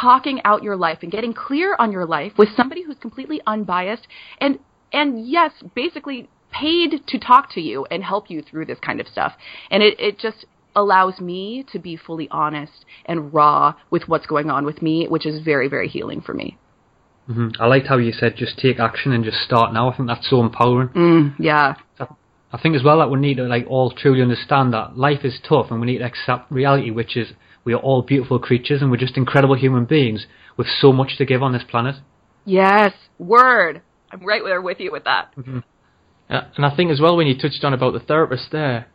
talking 0.00 0.40
out 0.44 0.62
your 0.62 0.76
life 0.76 0.98
and 1.02 1.10
getting 1.10 1.34
clear 1.34 1.74
on 1.78 1.90
your 1.90 2.06
life 2.06 2.32
with 2.38 2.48
somebody 2.56 2.82
who's 2.84 2.96
completely 2.98 3.40
unbiased 3.46 4.06
and 4.40 4.58
and 4.92 5.26
yes, 5.26 5.52
basically 5.74 6.28
paid 6.52 7.06
to 7.06 7.18
talk 7.18 7.52
to 7.54 7.60
you 7.60 7.86
and 7.90 8.04
help 8.04 8.30
you 8.30 8.42
through 8.42 8.66
this 8.66 8.78
kind 8.78 9.00
of 9.00 9.08
stuff. 9.08 9.32
And 9.70 9.82
it, 9.82 9.98
it 9.98 10.18
just 10.18 10.44
allows 10.74 11.20
me 11.20 11.64
to 11.72 11.78
be 11.78 11.96
fully 11.96 12.28
honest 12.30 12.84
and 13.04 13.32
raw 13.32 13.74
with 13.90 14.08
what's 14.08 14.26
going 14.26 14.50
on 14.50 14.64
with 14.64 14.80
me, 14.82 15.06
which 15.08 15.26
is 15.26 15.44
very, 15.44 15.68
very 15.68 15.88
healing 15.88 16.20
for 16.20 16.34
me. 16.34 16.56
hmm 17.26 17.48
I 17.60 17.66
liked 17.66 17.86
how 17.88 17.98
you 17.98 18.12
said 18.12 18.36
just 18.36 18.58
take 18.58 18.78
action 18.78 19.12
and 19.12 19.24
just 19.24 19.38
start 19.38 19.72
now. 19.72 19.90
I 19.90 19.96
think 19.96 20.08
that's 20.08 20.28
so 20.28 20.40
empowering. 20.40 20.88
Mm, 20.88 21.34
yeah. 21.38 21.74
I 22.54 22.60
think 22.60 22.76
as 22.76 22.82
well 22.84 22.98
that 22.98 23.10
we 23.10 23.18
need 23.18 23.38
to 23.38 23.44
like 23.44 23.66
all 23.68 23.90
truly 23.90 24.20
understand 24.20 24.74
that 24.74 24.96
life 24.96 25.24
is 25.24 25.40
tough 25.48 25.70
and 25.70 25.80
we 25.80 25.86
need 25.86 25.98
to 25.98 26.04
accept 26.04 26.52
reality, 26.52 26.90
which 26.90 27.16
is 27.16 27.28
we 27.64 27.72
are 27.72 27.78
all 27.78 28.02
beautiful 28.02 28.38
creatures 28.38 28.82
and 28.82 28.90
we're 28.90 28.98
just 28.98 29.16
incredible 29.16 29.54
human 29.54 29.86
beings 29.86 30.26
with 30.56 30.66
so 30.66 30.92
much 30.92 31.16
to 31.16 31.24
give 31.24 31.42
on 31.42 31.52
this 31.52 31.62
planet. 31.68 31.96
Yes. 32.44 32.92
Word. 33.18 33.80
I'm 34.10 34.24
right 34.26 34.42
there 34.44 34.60
with 34.60 34.80
you 34.80 34.92
with 34.92 35.04
that. 35.04 35.32
Uh, 35.38 35.60
and 36.56 36.64
I 36.64 36.74
think 36.74 36.90
as 36.90 37.00
well 37.00 37.16
when 37.16 37.26
you 37.26 37.36
touched 37.36 37.62
on 37.64 37.72
about 37.74 37.92
the 37.92 38.00
therapist 38.00 38.46
there, 38.52 38.86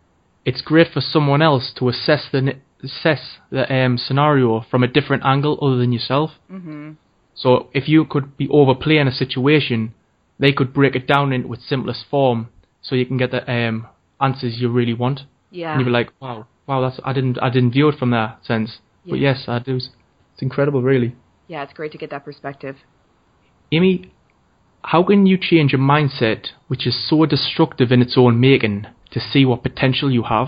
it's 0.45 0.61
great 0.61 0.87
for 0.93 1.01
someone 1.01 1.41
else 1.41 1.71
to 1.77 1.89
assess 1.89 2.23
the 2.31 2.41
assess 2.83 3.21
the 3.51 3.63
um, 3.73 3.97
scenario 3.97 4.61
from 4.71 4.83
a 4.83 4.87
different 4.87 5.23
angle 5.25 5.57
other 5.61 5.77
than 5.77 5.91
yourself. 5.91 6.31
hmm 6.49 6.91
So 7.35 7.49
if 7.73 7.87
you 7.87 8.05
could 8.05 8.37
be 8.37 8.47
overplaying 8.49 9.07
a 9.07 9.11
situation, 9.11 9.93
they 10.39 10.51
could 10.57 10.73
break 10.73 10.95
it 10.95 11.05
down 11.07 11.33
into 11.33 11.51
its 11.53 11.67
simplest 11.67 12.05
form, 12.09 12.49
so 12.81 12.95
you 12.95 13.05
can 13.05 13.17
get 13.17 13.31
the 13.31 13.41
um, 13.51 13.87
answers 14.19 14.53
you 14.61 14.69
really 14.71 14.93
want. 14.93 15.21
Yeah. 15.51 15.71
And 15.71 15.79
you'd 15.79 15.85
be 15.85 15.91
like, 15.99 16.09
wow, 16.21 16.47
wow, 16.67 16.81
that's 16.81 16.99
I 17.03 17.13
didn't 17.13 17.37
I 17.41 17.49
didn't 17.49 17.71
view 17.71 17.87
it 17.89 17.97
from 17.99 18.11
that 18.11 18.45
sense. 18.45 18.79
But 19.09 19.19
yes, 19.19 19.45
I 19.47 19.59
do. 19.59 19.75
It's 19.77 20.41
incredible, 20.41 20.81
really. 20.81 21.15
yeah, 21.47 21.63
it's 21.63 21.73
great 21.73 21.91
to 21.93 21.97
get 21.97 22.09
that 22.09 22.25
perspective. 22.25 22.75
Amy, 23.71 24.11
how 24.87 25.03
can 25.03 25.25
you 25.25 25.37
change 25.37 25.73
a 25.73 25.77
mindset 25.77 26.47
which 26.69 26.87
is 26.87 27.09
so 27.09 27.25
destructive 27.25 27.91
in 27.91 28.01
its 28.01 28.15
own 28.17 28.39
making 28.39 28.85
to 29.11 29.19
see 29.19 29.43
what 29.43 29.61
potential 29.61 30.09
you 30.09 30.23
have? 30.23 30.47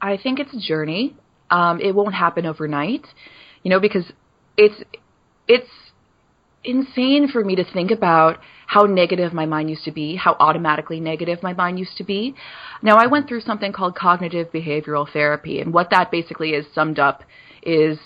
I 0.00 0.16
think 0.16 0.40
it's 0.40 0.52
a 0.52 0.58
journey. 0.58 1.14
Um, 1.48 1.80
it 1.80 1.94
won't 1.94 2.14
happen 2.14 2.44
overnight, 2.44 3.06
you 3.62 3.70
know, 3.70 3.78
because 3.78 4.12
it's 4.56 4.82
it's 5.46 5.70
insane 6.64 7.28
for 7.28 7.44
me 7.44 7.54
to 7.54 7.64
think 7.72 7.92
about 7.92 8.38
how 8.66 8.82
negative 8.82 9.32
my 9.32 9.46
mind 9.46 9.70
used 9.70 9.84
to 9.84 9.92
be, 9.92 10.16
how 10.16 10.36
automatically 10.40 10.98
negative 10.98 11.40
my 11.40 11.52
mind 11.52 11.78
used 11.78 11.96
to 11.98 12.04
be. 12.04 12.34
Now, 12.82 12.96
I 12.96 13.06
went 13.06 13.28
through 13.28 13.42
something 13.42 13.72
called 13.72 13.94
cognitive 13.94 14.50
behavioral 14.52 15.06
therapy, 15.10 15.60
and 15.60 15.72
what 15.72 15.90
that 15.90 16.10
basically 16.10 16.50
is 16.50 16.66
summed 16.74 16.98
up 16.98 17.22
is 17.62 17.96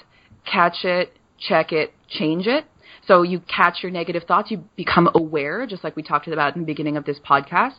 catch 0.44 0.84
it, 0.84 1.16
check 1.38 1.72
it, 1.72 1.94
change 2.08 2.46
it. 2.46 2.66
So 3.06 3.22
you 3.22 3.40
catch 3.40 3.82
your 3.82 3.92
negative 3.92 4.24
thoughts, 4.24 4.50
you 4.50 4.64
become 4.76 5.10
aware, 5.14 5.66
just 5.66 5.84
like 5.84 5.96
we 5.96 6.02
talked 6.02 6.26
about 6.26 6.54
in 6.54 6.62
the 6.62 6.66
beginning 6.66 6.96
of 6.96 7.04
this 7.04 7.18
podcast, 7.18 7.74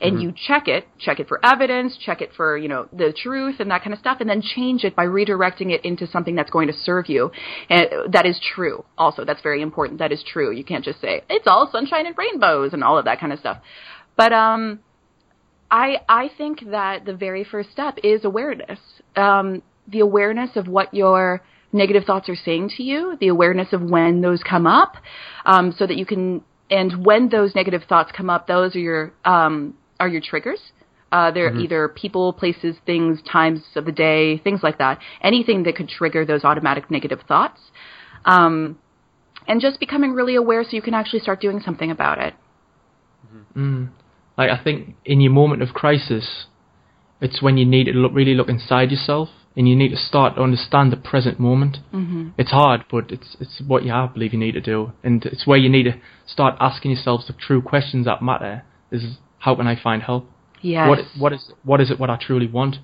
and 0.00 0.22
you 0.22 0.32
check 0.46 0.68
it, 0.68 0.86
check 0.98 1.20
it 1.20 1.28
for 1.28 1.38
evidence, 1.44 1.98
check 1.98 2.22
it 2.22 2.30
for, 2.36 2.56
you 2.56 2.68
know, 2.68 2.88
the 2.92 3.12
truth 3.12 3.56
and 3.60 3.70
that 3.70 3.82
kind 3.82 3.92
of 3.92 4.00
stuff, 4.00 4.18
and 4.20 4.30
then 4.30 4.40
change 4.40 4.84
it 4.84 4.96
by 4.96 5.04
redirecting 5.04 5.70
it 5.70 5.84
into 5.84 6.06
something 6.06 6.34
that's 6.34 6.50
going 6.50 6.68
to 6.68 6.74
serve 6.74 7.08
you. 7.08 7.30
And 7.68 7.88
that 8.12 8.26
is 8.26 8.40
true. 8.54 8.84
Also, 8.96 9.24
that's 9.24 9.42
very 9.42 9.60
important. 9.60 9.98
That 9.98 10.12
is 10.12 10.24
true. 10.26 10.50
You 10.50 10.64
can't 10.64 10.84
just 10.84 11.00
say, 11.00 11.22
it's 11.28 11.46
all 11.46 11.68
sunshine 11.70 12.06
and 12.06 12.16
rainbows 12.16 12.72
and 12.72 12.82
all 12.82 12.96
of 12.98 13.04
that 13.04 13.20
kind 13.20 13.32
of 13.32 13.38
stuff. 13.38 13.58
But, 14.16 14.32
um, 14.32 14.80
I, 15.70 15.98
I 16.08 16.30
think 16.36 16.70
that 16.70 17.04
the 17.04 17.14
very 17.14 17.44
first 17.44 17.70
step 17.70 17.98
is 18.02 18.24
awareness. 18.24 18.80
Um, 19.14 19.62
the 19.86 20.00
awareness 20.00 20.50
of 20.56 20.66
what 20.66 20.92
your 20.92 21.42
negative 21.72 22.04
thoughts 22.04 22.28
are 22.28 22.36
saying 22.36 22.70
to 22.76 22.82
you, 22.82 23.16
the 23.20 23.28
awareness 23.28 23.72
of 23.72 23.82
when 23.82 24.20
those 24.20 24.42
come 24.42 24.66
up, 24.66 24.96
um, 25.46 25.72
so 25.76 25.86
that 25.86 25.96
you 25.96 26.06
can, 26.06 26.42
and 26.70 27.04
when 27.04 27.28
those 27.28 27.54
negative 27.54 27.82
thoughts 27.88 28.10
come 28.16 28.30
up, 28.30 28.46
those 28.46 28.74
are 28.74 28.80
your, 28.80 29.12
um, 29.24 29.74
are 29.98 30.08
your 30.08 30.20
triggers. 30.20 30.60
Uh, 31.12 31.30
they're 31.32 31.56
either 31.56 31.88
people, 31.88 32.32
places, 32.32 32.76
things, 32.86 33.18
times 33.22 33.60
of 33.74 33.84
the 33.84 33.90
day, 33.90 34.38
things 34.38 34.60
like 34.62 34.78
that. 34.78 35.00
Anything 35.22 35.64
that 35.64 35.74
could 35.74 35.88
trigger 35.88 36.24
those 36.24 36.44
automatic 36.44 36.88
negative 36.88 37.18
thoughts. 37.26 37.60
Um, 38.24 38.78
and 39.48 39.60
just 39.60 39.80
becoming 39.80 40.12
really 40.12 40.36
aware 40.36 40.62
so 40.62 40.70
you 40.72 40.82
can 40.82 40.94
actually 40.94 41.18
start 41.18 41.40
doing 41.40 41.60
something 41.60 41.90
about 41.90 42.18
it. 42.18 42.34
Mm. 43.56 43.90
Like 44.38 44.50
I 44.50 44.62
think 44.62 44.94
in 45.04 45.20
your 45.20 45.32
moment 45.32 45.62
of 45.62 45.70
crisis, 45.70 46.46
it's 47.20 47.42
when 47.42 47.56
you 47.58 47.66
need 47.66 47.84
to 47.84 47.92
look, 47.92 48.12
really 48.14 48.34
look 48.34 48.48
inside 48.48 48.92
yourself 48.92 49.28
and 49.56 49.68
you 49.68 49.74
need 49.74 49.88
to 49.90 49.96
start 49.96 50.36
to 50.36 50.42
understand 50.42 50.92
the 50.92 50.96
present 50.96 51.40
moment. 51.40 51.78
Mm-hmm. 51.92 52.30
It's 52.38 52.50
hard, 52.50 52.84
but 52.90 53.10
it's 53.10 53.36
it's 53.40 53.60
what 53.66 53.84
you 53.84 53.92
I 53.92 54.06
believe 54.06 54.32
you 54.32 54.38
need 54.38 54.52
to 54.52 54.60
do, 54.60 54.92
and 55.02 55.24
it's 55.24 55.46
where 55.46 55.58
you 55.58 55.68
need 55.68 55.84
to 55.84 56.00
start 56.26 56.56
asking 56.60 56.92
yourselves 56.92 57.26
the 57.26 57.32
true 57.32 57.60
questions 57.60 58.06
that 58.06 58.22
matter. 58.22 58.64
Is 58.90 59.18
how 59.38 59.54
can 59.56 59.66
I 59.66 59.80
find 59.80 60.02
help? 60.02 60.26
Yes. 60.62 60.88
What 60.88 60.98
what 61.18 61.32
is 61.32 61.52
what 61.64 61.80
is 61.80 61.90
it 61.90 61.98
what 61.98 62.10
I 62.10 62.16
truly 62.20 62.46
want? 62.46 62.76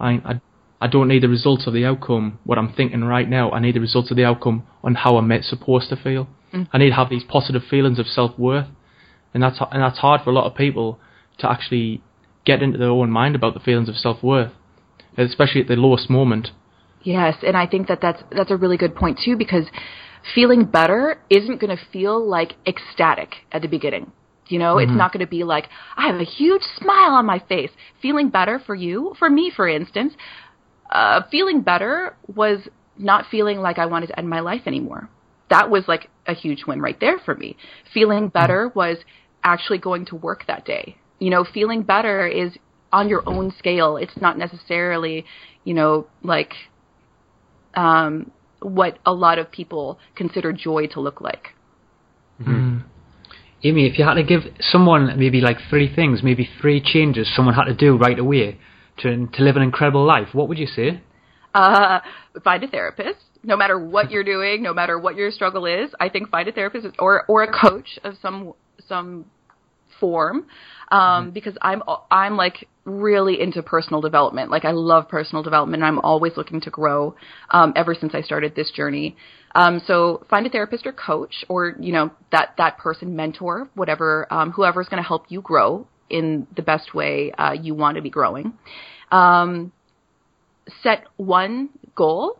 I, 0.00 0.10
I 0.24 0.40
I 0.80 0.86
don't 0.86 1.08
need 1.08 1.22
the 1.22 1.28
results 1.28 1.66
of 1.66 1.72
the 1.72 1.84
outcome. 1.84 2.38
What 2.44 2.58
I'm 2.58 2.72
thinking 2.72 3.02
right 3.04 3.28
now, 3.28 3.50
I 3.50 3.60
need 3.60 3.74
the 3.74 3.80
results 3.80 4.10
of 4.10 4.16
the 4.16 4.24
outcome 4.24 4.66
on 4.82 4.94
how 4.94 5.16
I'm 5.16 5.28
meant- 5.28 5.44
supposed 5.44 5.90
to 5.90 5.96
feel. 5.96 6.28
I 6.72 6.78
need 6.78 6.90
to 6.90 6.94
have 6.94 7.10
these 7.10 7.24
positive 7.24 7.62
feelings 7.68 7.98
of 7.98 8.06
self 8.06 8.38
worth, 8.38 8.68
and 9.34 9.42
that's 9.42 9.58
and 9.60 9.82
that's 9.82 9.98
hard 9.98 10.22
for 10.22 10.30
a 10.30 10.32
lot 10.32 10.46
of 10.46 10.54
people 10.56 10.98
to 11.38 11.50
actually 11.50 12.02
get 12.44 12.62
into 12.62 12.78
their 12.78 12.88
own 12.88 13.10
mind 13.10 13.36
about 13.36 13.54
the 13.54 13.60
feelings 13.60 13.88
of 13.88 13.96
self 13.96 14.22
worth, 14.22 14.52
especially 15.18 15.60
at 15.60 15.68
the 15.68 15.76
lowest 15.76 16.08
moment. 16.08 16.48
Yes, 17.02 17.36
and 17.46 17.56
I 17.56 17.66
think 17.66 17.88
that 17.88 18.00
that's 18.00 18.22
that's 18.30 18.50
a 18.50 18.56
really 18.56 18.76
good 18.76 18.94
point 18.94 19.20
too 19.24 19.36
because 19.36 19.66
feeling 20.34 20.64
better 20.64 21.20
isn't 21.30 21.60
going 21.60 21.76
to 21.76 21.82
feel 21.92 22.24
like 22.24 22.54
ecstatic 22.66 23.34
at 23.52 23.62
the 23.62 23.68
beginning. 23.68 24.12
You 24.48 24.58
know, 24.58 24.78
it's 24.78 24.90
not 24.90 25.12
going 25.12 25.24
to 25.24 25.30
be 25.30 25.44
like 25.44 25.68
I 25.96 26.06
have 26.06 26.20
a 26.20 26.24
huge 26.24 26.62
smile 26.76 27.12
on 27.12 27.26
my 27.26 27.38
face. 27.38 27.70
Feeling 28.00 28.30
better 28.30 28.58
for 28.58 28.74
you, 28.74 29.14
for 29.18 29.28
me, 29.28 29.52
for 29.54 29.68
instance, 29.68 30.14
uh, 30.90 31.22
feeling 31.30 31.60
better 31.60 32.16
was 32.34 32.60
not 32.96 33.26
feeling 33.30 33.58
like 33.58 33.78
I 33.78 33.86
wanted 33.86 34.08
to 34.08 34.18
end 34.18 34.28
my 34.28 34.40
life 34.40 34.62
anymore. 34.66 35.08
That 35.50 35.70
was 35.70 35.84
like 35.86 36.08
a 36.26 36.34
huge 36.34 36.64
win 36.66 36.80
right 36.80 36.98
there 36.98 37.18
for 37.18 37.34
me. 37.34 37.56
Feeling 37.92 38.28
better 38.28 38.72
was 38.74 38.98
actually 39.44 39.78
going 39.78 40.06
to 40.06 40.16
work 40.16 40.44
that 40.46 40.64
day. 40.64 40.96
You 41.18 41.30
know, 41.30 41.44
feeling 41.44 41.82
better 41.82 42.26
is 42.26 42.52
on 42.92 43.08
your 43.08 43.22
own 43.28 43.52
scale. 43.58 43.96
It's 43.96 44.16
not 44.20 44.38
necessarily, 44.38 45.24
you 45.64 45.74
know, 45.74 46.06
like 46.22 46.52
um, 47.74 48.30
what 48.60 48.98
a 49.04 49.12
lot 49.12 49.38
of 49.38 49.50
people 49.50 49.98
consider 50.14 50.52
joy 50.52 50.86
to 50.88 51.00
look 51.00 51.20
like. 51.20 51.48
Amy, 53.64 53.86
if 53.86 53.98
you 53.98 54.04
had 54.04 54.14
to 54.14 54.22
give 54.22 54.42
someone 54.60 55.18
maybe 55.18 55.40
like 55.40 55.58
three 55.68 55.92
things, 55.92 56.22
maybe 56.22 56.48
three 56.60 56.80
changes 56.80 57.28
someone 57.34 57.54
had 57.54 57.64
to 57.64 57.74
do 57.74 57.96
right 57.96 58.18
away 58.18 58.58
to 58.98 59.26
to 59.26 59.42
live 59.42 59.56
an 59.56 59.62
incredible 59.62 60.04
life, 60.04 60.28
what 60.32 60.48
would 60.48 60.58
you 60.58 60.66
say? 60.66 61.00
Uh, 61.54 62.00
find 62.44 62.62
a 62.62 62.68
therapist. 62.68 63.18
No 63.42 63.56
matter 63.56 63.78
what 63.78 64.10
you're 64.10 64.24
doing, 64.24 64.62
no 64.62 64.74
matter 64.74 64.98
what 64.98 65.16
your 65.16 65.30
struggle 65.30 65.66
is, 65.66 65.90
I 65.98 66.08
think 66.08 66.30
find 66.30 66.48
a 66.48 66.52
therapist 66.52 66.86
or 66.98 67.24
or 67.26 67.42
a 67.42 67.52
coach 67.52 67.98
of 68.04 68.14
some 68.20 68.52
some 68.86 69.26
form. 70.00 70.46
Um, 70.90 71.32
because 71.32 71.54
I'm 71.60 71.82
I'm 72.10 72.36
like 72.36 72.66
really 72.84 73.40
into 73.40 73.62
personal 73.62 74.00
development. 74.00 74.50
Like 74.50 74.64
I 74.64 74.70
love 74.70 75.08
personal 75.08 75.42
development. 75.42 75.82
And 75.82 75.86
I'm 75.86 75.98
always 75.98 76.32
looking 76.36 76.60
to 76.62 76.70
grow. 76.70 77.14
Um, 77.50 77.72
ever 77.76 77.94
since 77.94 78.14
I 78.14 78.22
started 78.22 78.54
this 78.54 78.70
journey. 78.70 79.16
Um, 79.54 79.80
so 79.86 80.24
find 80.28 80.46
a 80.46 80.50
therapist 80.50 80.86
or 80.86 80.92
coach, 80.92 81.44
or 81.48 81.74
you 81.80 81.92
know 81.92 82.10
that 82.32 82.54
that 82.58 82.78
person, 82.78 83.16
mentor, 83.16 83.68
whatever, 83.74 84.26
um, 84.32 84.52
whoever's 84.52 84.88
going 84.88 85.02
to 85.02 85.06
help 85.06 85.26
you 85.28 85.40
grow 85.40 85.86
in 86.10 86.46
the 86.56 86.62
best 86.62 86.94
way 86.94 87.32
uh, 87.32 87.52
you 87.52 87.74
want 87.74 87.96
to 87.96 88.02
be 88.02 88.10
growing. 88.10 88.52
Um, 89.10 89.72
set 90.82 91.04
one 91.16 91.70
goal, 91.94 92.38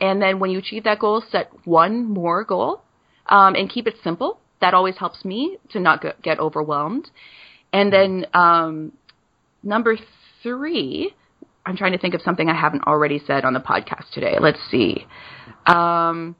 and 0.00 0.22
then 0.22 0.38
when 0.38 0.50
you 0.50 0.58
achieve 0.58 0.84
that 0.84 1.00
goal, 1.00 1.22
set 1.30 1.50
one 1.64 2.04
more 2.04 2.44
goal, 2.44 2.82
um, 3.26 3.54
and 3.54 3.68
keep 3.68 3.86
it 3.86 3.96
simple. 4.02 4.40
That 4.60 4.74
always 4.74 4.96
helps 4.96 5.24
me 5.24 5.58
to 5.70 5.80
not 5.80 6.02
get, 6.02 6.22
get 6.22 6.38
overwhelmed. 6.38 7.10
And 7.72 7.92
then 7.92 8.26
um, 8.34 8.92
number 9.62 9.96
three, 10.42 11.14
I'm 11.64 11.76
trying 11.76 11.92
to 11.92 11.98
think 11.98 12.14
of 12.14 12.22
something 12.22 12.48
I 12.48 12.58
haven't 12.58 12.84
already 12.84 13.20
said 13.26 13.44
on 13.44 13.52
the 13.52 13.60
podcast 13.60 14.10
today. 14.12 14.36
Let's 14.40 14.58
see. 14.70 15.06
Um, 15.66 16.34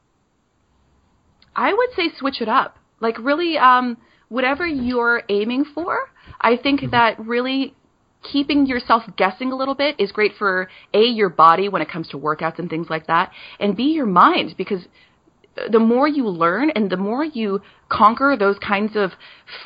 I 1.54 1.72
would 1.72 1.90
say 1.96 2.10
switch 2.18 2.40
it 2.40 2.48
up. 2.48 2.78
Like 3.00 3.18
really, 3.18 3.58
um, 3.58 3.98
whatever 4.28 4.66
you're 4.66 5.22
aiming 5.28 5.64
for, 5.74 6.10
I 6.40 6.56
think 6.56 6.90
that 6.90 7.18
really 7.18 7.74
keeping 8.32 8.66
yourself 8.66 9.02
guessing 9.16 9.52
a 9.52 9.56
little 9.56 9.74
bit 9.74 9.96
is 9.98 10.12
great 10.12 10.32
for 10.38 10.68
a 10.92 11.02
your 11.02 11.28
body 11.28 11.68
when 11.68 11.82
it 11.82 11.90
comes 11.90 12.08
to 12.08 12.18
workouts 12.18 12.58
and 12.58 12.68
things 12.68 12.88
like 12.90 13.06
that, 13.06 13.30
and 13.60 13.76
b 13.76 13.84
your 13.92 14.06
mind 14.06 14.54
because 14.56 14.80
the 15.70 15.78
more 15.78 16.08
you 16.08 16.28
learn 16.28 16.70
and 16.70 16.90
the 16.90 16.96
more 16.96 17.24
you 17.24 17.60
conquer 17.88 18.36
those 18.38 18.56
kinds 18.58 18.96
of 18.96 19.12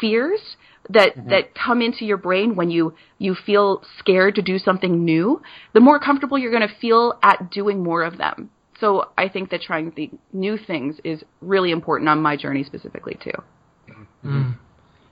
fears 0.00 0.56
that 0.88 1.14
that 1.28 1.54
come 1.54 1.80
into 1.80 2.04
your 2.04 2.16
brain 2.16 2.56
when 2.56 2.70
you 2.70 2.94
you 3.18 3.34
feel 3.34 3.82
scared 3.98 4.34
to 4.34 4.42
do 4.42 4.58
something 4.58 5.04
new, 5.04 5.40
the 5.74 5.80
more 5.80 6.00
comfortable 6.00 6.38
you're 6.38 6.50
going 6.50 6.66
to 6.66 6.74
feel 6.80 7.18
at 7.22 7.50
doing 7.50 7.82
more 7.82 8.02
of 8.02 8.18
them. 8.18 8.50
So 8.80 9.10
I 9.16 9.28
think 9.28 9.50
that 9.50 9.62
trying 9.62 9.92
the 9.94 10.10
new 10.32 10.58
things 10.58 10.96
is 11.04 11.22
really 11.40 11.70
important 11.70 12.08
on 12.08 12.20
my 12.20 12.36
journey 12.36 12.64
specifically 12.64 13.16
too. 13.22 13.30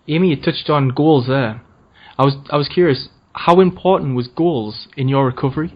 Amy, 0.08 0.30
you 0.30 0.36
touched 0.36 0.68
on 0.68 0.88
goals 0.88 1.28
there. 1.28 1.62
I 2.18 2.24
was 2.24 2.36
I 2.50 2.56
was 2.56 2.68
curious, 2.68 3.08
how 3.32 3.60
important 3.60 4.16
was 4.16 4.26
goals 4.26 4.88
in 4.96 5.08
your 5.08 5.26
recovery? 5.26 5.72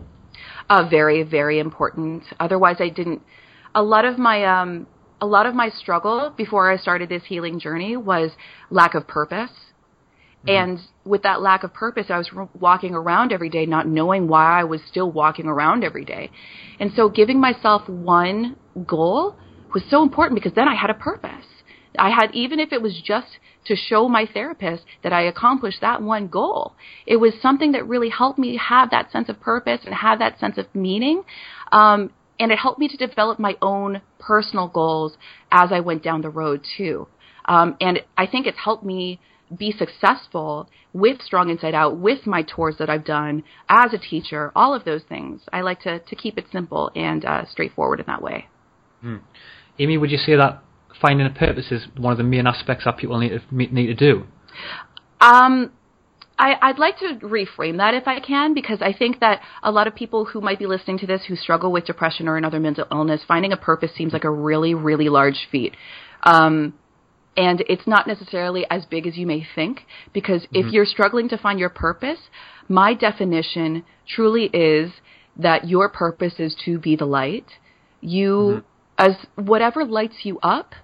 uh, 0.71 0.89
very 0.89 1.23
very 1.23 1.59
important. 1.59 2.25
Otherwise, 2.41 2.77
I 2.81 2.89
didn't. 2.89 3.23
A 3.75 3.83
lot 3.83 4.05
of 4.05 4.19
my 4.19 4.45
um, 4.45 4.87
a 5.25 5.27
lot 5.27 5.47
of 5.47 5.55
my 5.55 5.71
struggle 5.71 6.33
before 6.37 6.71
I 6.71 6.77
started 6.77 7.09
this 7.09 7.25
healing 7.25 7.59
journey 7.59 7.97
was 7.97 8.33
lack 8.69 8.95
of 8.95 9.09
purpose. 9.09 9.51
And 10.47 10.79
with 11.07 11.23
that 11.23 11.41
lack 11.41 11.65
of 11.65 11.73
purpose, 11.73 12.09
I 12.11 12.19
was 12.19 12.31
walking 12.61 12.95
around 12.95 13.33
every 13.33 13.49
day 13.49 13.65
not 13.65 13.89
knowing 13.89 14.29
why 14.29 14.61
I 14.61 14.65
was 14.65 14.83
still 14.87 15.11
walking 15.11 15.47
around 15.47 15.83
every 15.83 16.05
day. 16.05 16.31
And 16.79 16.93
so 16.95 17.09
giving 17.09 17.41
myself 17.41 17.89
one 17.89 18.57
goal 18.87 19.37
was 19.73 19.83
so 19.89 20.03
important 20.03 20.35
because 20.39 20.55
then 20.55 20.69
I 20.69 20.75
had 20.75 20.91
a 20.91 20.95
purpose. 20.95 21.47
I 21.99 22.11
had, 22.11 22.35
even 22.35 22.61
if 22.61 22.75
it 22.75 22.83
was 22.83 23.01
just 23.03 23.39
to 23.65 23.75
show 23.75 24.07
my 24.07 24.27
therapist 24.27 24.85
that 25.03 25.15
I 25.15 25.23
accomplished 25.23 25.81
that 25.81 26.03
one 26.03 26.29
goal, 26.29 26.75
it 27.07 27.17
was 27.17 27.33
something 27.41 27.73
that 27.73 27.89
really 27.89 28.11
helped 28.11 28.39
me 28.39 28.59
have 28.59 28.91
that 28.91 29.11
sense 29.11 29.31
of 29.31 29.41
purpose 29.41 29.81
and 29.87 29.95
have 29.95 30.19
that 30.19 30.39
sense 30.39 30.59
of 30.59 30.67
meaning. 30.75 31.23
Um, 31.73 32.11
and 32.39 32.51
it 32.53 32.59
helped 32.59 32.79
me 32.79 32.89
to 32.89 32.97
develop 32.97 33.39
my 33.39 33.57
own 33.63 34.03
personal 34.19 34.69
goals 34.69 35.17
as 35.51 35.71
I 35.73 35.81
went 35.81 36.03
down 36.03 36.23
the 36.23 36.31
road 36.31 36.65
too. 36.77 37.09
Um, 37.47 37.77
and 37.81 38.01
I 38.17 38.27
think 38.27 38.47
it's 38.47 38.59
helped 38.59 38.85
me 38.85 39.21
be 39.57 39.73
successful 39.73 40.69
with 40.93 41.21
Strong 41.21 41.51
Inside 41.51 41.75
Out, 41.75 41.99
with 41.99 42.27
my 42.27 42.43
tours 42.43 42.77
that 42.79 42.89
I've 42.89 43.05
done 43.05 43.45
as 43.69 43.93
a 43.93 43.99
teacher, 43.99 44.53
all 44.55 44.75
of 44.75 44.85
those 44.85 45.03
things. 45.09 45.43
I 45.53 45.61
like 45.61 45.81
to, 45.81 45.99
to 45.99 46.17
keep 46.17 46.39
it 46.39 46.47
simple 46.51 46.91
and 46.95 47.25
uh, 47.25 47.45
straightforward 47.51 48.01
in 48.01 48.07
that 48.07 48.23
way. 48.23 48.49
Amy, 49.79 49.99
would 49.99 50.11
you 50.11 50.19
say 50.19 50.37
that 50.37 50.63
finding 51.01 51.27
a 51.27 51.31
purpose 51.31 51.67
is 51.71 51.87
one 51.97 52.13
of 52.13 52.19
the 52.19 52.25
main 52.25 52.47
aspects 52.47 52.85
that 52.85 52.97
people 52.97 53.19
need 53.19 53.31
to 53.31 53.57
need 53.57 53.87
to 53.87 53.95
do? 53.95 54.25
Um, 55.21 55.73
I, 56.39 56.55
I'd 56.61 56.79
like 56.79 56.99
to 56.99 57.15
reframe 57.23 57.77
that 57.77 57.95
if 57.95 58.09
I 58.09 58.19
can, 58.19 58.55
because 58.55 58.79
I 58.83 58.93
think 58.93 59.21
that 59.21 59.41
a 59.63 59.71
lot 59.71 59.87
of 59.87 59.95
people 59.95 60.25
who 60.25 60.41
might 60.41 60.59
be 60.59 60.67
listening 60.67 60.99
to 60.99 61.07
this 61.07 61.23
who 61.29 61.37
struggle 61.37 61.71
with 61.71 61.85
depression 61.85 62.27
or 62.27 62.37
another 62.37 62.59
mental 62.59 62.87
illness, 62.91 63.21
finding 63.27 63.53
a 63.53 63.57
purpose 63.57 63.93
seems 63.97 64.13
like 64.13 64.25
a 64.25 64.31
really, 64.31 64.75
really 64.75 65.09
large 65.09 65.47
feat. 65.51 65.77
Um, 66.25 66.75
and 67.37 67.65
it's 67.69 67.87
not 67.87 68.07
necessarily 68.07 68.67
as 68.71 68.85
big 68.85 69.07
as 69.07 69.17
you 69.17 69.27
may 69.27 69.47
think, 69.55 69.87
because 70.13 70.47
if 70.53 70.73
you're 70.73 70.87
struggling 70.87 71.29
to 71.29 71.39
find 71.39 71.59
your 71.59 71.69
purpose, 71.69 72.19
my 72.69 72.95
definition 72.95 73.85
truly 74.09 74.45
is 74.47 74.93
that 75.37 75.69
your 75.69 75.89
purpose 75.89 76.35
is 76.39 76.57
to 76.65 76.79
be 76.79 76.97
the 76.97 77.07
light. 77.07 77.47
You, 78.01 78.63
as 78.99 79.13
whatever 79.37 79.85
lights 79.85 80.19
you 80.23 80.39
up, 80.41 80.75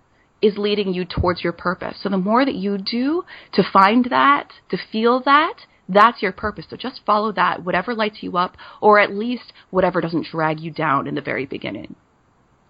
is 0.43 0.57
leading 0.57 0.93
you 0.95 1.05
towards 1.05 1.43
your 1.45 1.53
purpose. 1.53 1.97
So 2.03 2.09
the 2.09 2.17
more 2.17 2.45
that 2.45 2.55
you 2.55 2.79
do 2.79 3.25
to 3.53 3.63
find 3.73 4.07
that, 4.07 4.49
to 4.71 4.79
feel 4.91 5.21
that, 5.25 5.55
that's 5.89 6.23
your 6.23 6.33
purpose. 6.33 6.67
So 6.71 6.77
just 6.77 7.01
follow 7.05 7.33
that, 7.33 7.65
whatever 7.65 7.95
lights 7.95 8.19
you 8.23 8.37
up, 8.37 8.57
or 8.81 8.99
at 8.99 9.11
least 9.15 9.53
whatever 9.71 10.01
doesn't 10.01 10.27
drag 10.31 10.61
you 10.61 10.71
down 10.71 11.07
in 11.07 11.15
the 11.15 11.21
very 11.21 11.47
beginning. 11.47 11.95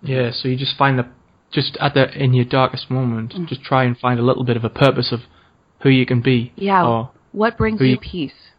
Yeah, 0.02 0.30
so 0.32 0.48
you 0.48 0.56
just 0.56 0.76
find 0.76 0.98
the 0.98 1.06
just 1.52 1.76
at 1.80 1.94
the 1.94 2.10
in 2.16 2.32
your 2.32 2.44
darkest 2.44 2.90
moment, 2.90 3.34
Mm. 3.34 3.46
just 3.48 3.62
try 3.62 3.84
and 3.84 3.98
find 3.98 4.18
a 4.20 4.22
little 4.22 4.44
bit 4.44 4.56
of 4.56 4.64
a 4.64 4.68
purpose 4.70 5.10
of 5.12 5.20
who 5.80 5.88
you 5.90 6.06
can 6.06 6.20
be. 6.22 6.52
Yeah. 6.56 6.86
Or 6.86 7.10
What 7.32 7.58
brings 7.58 7.80
you 7.80 7.86
you- 7.88 7.98
peace? 7.98 8.52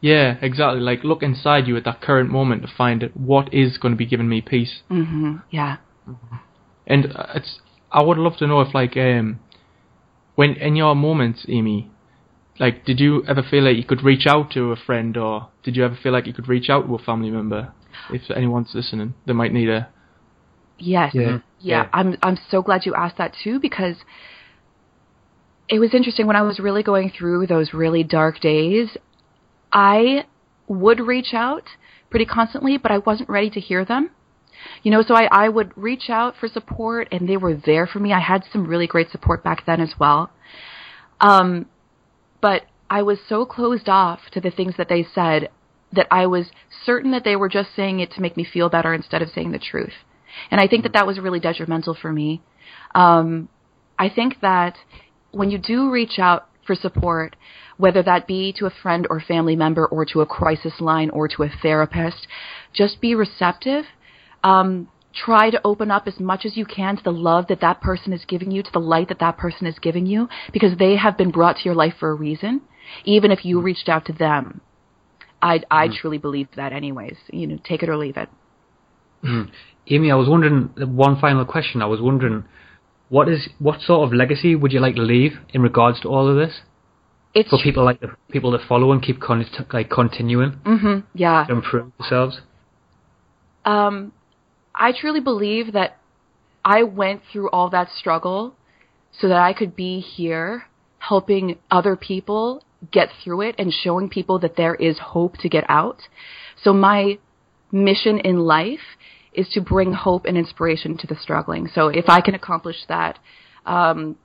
yeah, 0.00 0.36
exactly. 0.40 0.80
Like 0.80 1.02
look 1.02 1.22
inside 1.22 1.66
you 1.66 1.76
at 1.76 1.84
that 1.84 2.00
current 2.00 2.30
moment 2.30 2.62
to 2.62 2.68
find 2.68 3.02
it, 3.02 3.16
what 3.16 3.52
is 3.52 3.78
going 3.78 3.92
to 3.92 3.96
be 3.98 4.06
giving 4.06 4.28
me 4.28 4.40
peace. 4.42 4.82
hmm 4.88 5.36
Yeah. 5.50 5.78
And 6.86 7.06
uh, 7.16 7.26
it's 7.34 7.60
I 7.90 8.02
would 8.02 8.18
love 8.18 8.36
to 8.38 8.46
know 8.46 8.60
if 8.60 8.74
like 8.74 8.96
um 8.96 9.40
when 10.34 10.54
in 10.54 10.76
your 10.76 10.94
moments, 10.94 11.46
Amy, 11.48 11.90
like 12.58 12.84
did 12.84 13.00
you 13.00 13.24
ever 13.26 13.42
feel 13.42 13.64
like 13.64 13.76
you 13.76 13.84
could 13.84 14.02
reach 14.02 14.26
out 14.26 14.50
to 14.52 14.72
a 14.72 14.76
friend 14.76 15.16
or 15.16 15.48
did 15.62 15.76
you 15.76 15.84
ever 15.84 15.98
feel 16.00 16.12
like 16.12 16.26
you 16.26 16.34
could 16.34 16.48
reach 16.48 16.68
out 16.68 16.86
to 16.86 16.94
a 16.94 16.98
family 16.98 17.30
member 17.30 17.72
if 18.12 18.30
anyone's 18.30 18.70
listening 18.74 19.14
that 19.26 19.34
might 19.34 19.52
need 19.52 19.68
a 19.68 19.88
Yes. 20.78 21.12
Yeah. 21.14 21.22
Yeah. 21.22 21.38
Yeah. 21.58 21.88
I'm 21.92 22.16
I'm 22.22 22.38
so 22.50 22.62
glad 22.62 22.86
you 22.86 22.94
asked 22.94 23.18
that 23.18 23.34
too 23.42 23.58
because 23.60 23.96
it 25.68 25.78
was 25.78 25.94
interesting 25.94 26.26
when 26.26 26.36
I 26.36 26.42
was 26.42 26.58
really 26.58 26.82
going 26.82 27.10
through 27.16 27.46
those 27.46 27.72
really 27.72 28.04
dark 28.04 28.40
days. 28.40 28.96
I 29.72 30.26
would 30.68 31.00
reach 31.00 31.32
out 31.32 31.64
pretty 32.10 32.26
constantly, 32.26 32.76
but 32.78 32.92
I 32.92 32.98
wasn't 32.98 33.28
ready 33.28 33.50
to 33.50 33.60
hear 33.60 33.84
them. 33.84 34.10
You 34.82 34.90
know, 34.90 35.02
so 35.02 35.14
I, 35.14 35.28
I 35.30 35.48
would 35.48 35.76
reach 35.76 36.08
out 36.08 36.34
for 36.38 36.48
support 36.48 37.08
and 37.12 37.28
they 37.28 37.36
were 37.36 37.54
there 37.54 37.86
for 37.86 37.98
me. 37.98 38.12
I 38.12 38.20
had 38.20 38.44
some 38.52 38.66
really 38.66 38.86
great 38.86 39.10
support 39.10 39.42
back 39.42 39.64
then 39.66 39.80
as 39.80 39.94
well. 39.98 40.30
Um, 41.20 41.66
but 42.40 42.62
I 42.88 43.02
was 43.02 43.18
so 43.28 43.44
closed 43.44 43.88
off 43.88 44.20
to 44.32 44.40
the 44.40 44.50
things 44.50 44.74
that 44.78 44.88
they 44.88 45.06
said 45.14 45.50
that 45.92 46.06
I 46.10 46.26
was 46.26 46.50
certain 46.84 47.10
that 47.12 47.24
they 47.24 47.36
were 47.36 47.48
just 47.48 47.70
saying 47.74 48.00
it 48.00 48.12
to 48.12 48.20
make 48.20 48.36
me 48.36 48.44
feel 48.44 48.68
better 48.68 48.92
instead 48.92 49.22
of 49.22 49.30
saying 49.30 49.52
the 49.52 49.58
truth. 49.58 49.94
And 50.50 50.60
I 50.60 50.68
think 50.68 50.82
that 50.82 50.92
that 50.92 51.06
was 51.06 51.18
really 51.18 51.40
detrimental 51.40 51.94
for 52.00 52.12
me. 52.12 52.42
Um, 52.94 53.48
I 53.98 54.08
think 54.08 54.40
that 54.42 54.76
when 55.32 55.50
you 55.50 55.58
do 55.58 55.90
reach 55.90 56.18
out 56.18 56.48
for 56.66 56.74
support, 56.74 57.36
whether 57.76 58.02
that 58.02 58.26
be 58.26 58.52
to 58.58 58.66
a 58.66 58.70
friend 58.82 59.06
or 59.08 59.20
family 59.20 59.56
member 59.56 59.86
or 59.86 60.04
to 60.06 60.20
a 60.20 60.26
crisis 60.26 60.80
line 60.80 61.10
or 61.10 61.28
to 61.28 61.42
a 61.42 61.50
therapist, 61.62 62.26
just 62.72 63.00
be 63.00 63.14
receptive. 63.14 63.84
Um, 64.48 64.88
try 65.12 65.50
to 65.50 65.60
open 65.64 65.90
up 65.90 66.06
as 66.06 66.20
much 66.20 66.44
as 66.44 66.56
you 66.56 66.66
can 66.66 66.96
to 66.98 67.02
the 67.02 67.10
love 67.28 67.46
that 67.48 67.60
that 67.62 67.80
person 67.80 68.12
is 68.12 68.24
giving 68.26 68.50
you, 68.50 68.62
to 68.62 68.72
the 68.72 68.78
light 68.94 69.08
that 69.08 69.18
that 69.18 69.36
person 69.38 69.66
is 69.66 69.78
giving 69.78 70.06
you, 70.06 70.28
because 70.52 70.76
they 70.78 70.96
have 70.96 71.16
been 71.16 71.30
brought 71.30 71.56
to 71.56 71.64
your 71.64 71.74
life 71.74 71.94
for 71.98 72.10
a 72.10 72.14
reason, 72.14 72.60
even 73.04 73.30
if 73.30 73.44
you 73.44 73.60
reached 73.60 73.88
out 73.88 74.04
to 74.06 74.12
them. 74.12 74.60
I 75.42 75.62
I 75.70 75.88
truly 75.88 76.18
believe 76.18 76.48
that, 76.56 76.72
anyways. 76.72 77.16
You 77.32 77.46
know, 77.46 77.58
take 77.64 77.82
it 77.82 77.88
or 77.88 77.96
leave 77.96 78.16
it. 78.16 78.28
Amy, 79.88 80.10
I 80.10 80.14
was 80.14 80.28
wondering 80.28 80.70
one 80.76 81.18
final 81.20 81.44
question. 81.44 81.82
I 81.82 81.86
was 81.86 82.00
wondering 82.00 82.44
what 83.08 83.28
is 83.28 83.48
what 83.58 83.80
sort 83.80 84.06
of 84.06 84.12
legacy 84.12 84.54
would 84.54 84.72
you 84.72 84.80
like 84.80 84.94
to 84.96 85.02
leave 85.02 85.32
in 85.54 85.62
regards 85.62 86.00
to 86.00 86.08
all 86.08 86.28
of 86.28 86.36
this 86.36 86.60
It's 87.34 87.48
for 87.50 87.58
people 87.62 87.84
like 87.84 88.00
the 88.00 88.10
people 88.30 88.50
that 88.52 88.62
follow 88.68 88.92
and 88.92 89.02
keep 89.02 89.20
con- 89.20 89.46
like 89.72 89.90
continuing 89.90 90.52
hmm 90.64 90.98
yeah. 91.14 91.44
to 91.46 91.52
improve 91.52 91.92
themselves? 91.98 92.40
um, 93.64 94.12
I 94.76 94.92
truly 94.92 95.20
believe 95.20 95.72
that 95.72 95.98
I 96.64 96.82
went 96.82 97.22
through 97.32 97.50
all 97.50 97.70
that 97.70 97.88
struggle 97.90 98.54
so 99.18 99.28
that 99.28 99.38
I 99.38 99.52
could 99.52 99.74
be 99.74 100.00
here 100.00 100.64
helping 100.98 101.58
other 101.70 101.96
people 101.96 102.62
get 102.90 103.08
through 103.22 103.42
it 103.42 103.54
and 103.58 103.72
showing 103.72 104.08
people 104.08 104.38
that 104.40 104.56
there 104.56 104.74
is 104.74 104.98
hope 104.98 105.38
to 105.38 105.48
get 105.48 105.64
out. 105.68 106.02
So 106.62 106.72
my 106.72 107.18
mission 107.72 108.18
in 108.18 108.40
life 108.40 108.80
is 109.32 109.48
to 109.50 109.60
bring 109.60 109.92
hope 109.92 110.24
and 110.24 110.36
inspiration 110.36 110.96
to 110.98 111.06
the 111.06 111.16
struggling. 111.16 111.68
So 111.74 111.88
if 111.88 112.06
I 112.08 112.20
can 112.20 112.34
accomplish 112.34 112.76
that 112.88 113.18
um, 113.64 114.16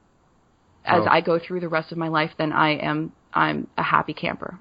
as 0.86 1.02
Wow. 1.06 1.12
I 1.12 1.22
go 1.22 1.40
through 1.40 1.60
the 1.60 1.70
rest 1.70 1.92
of 1.92 1.98
my 1.98 2.08
life, 2.08 2.32
then 2.38 2.52
I 2.52 2.72
am 2.72 3.12
I'm 3.34 3.68
a 3.78 3.84
happy 3.84 4.14
camper. 4.14 4.60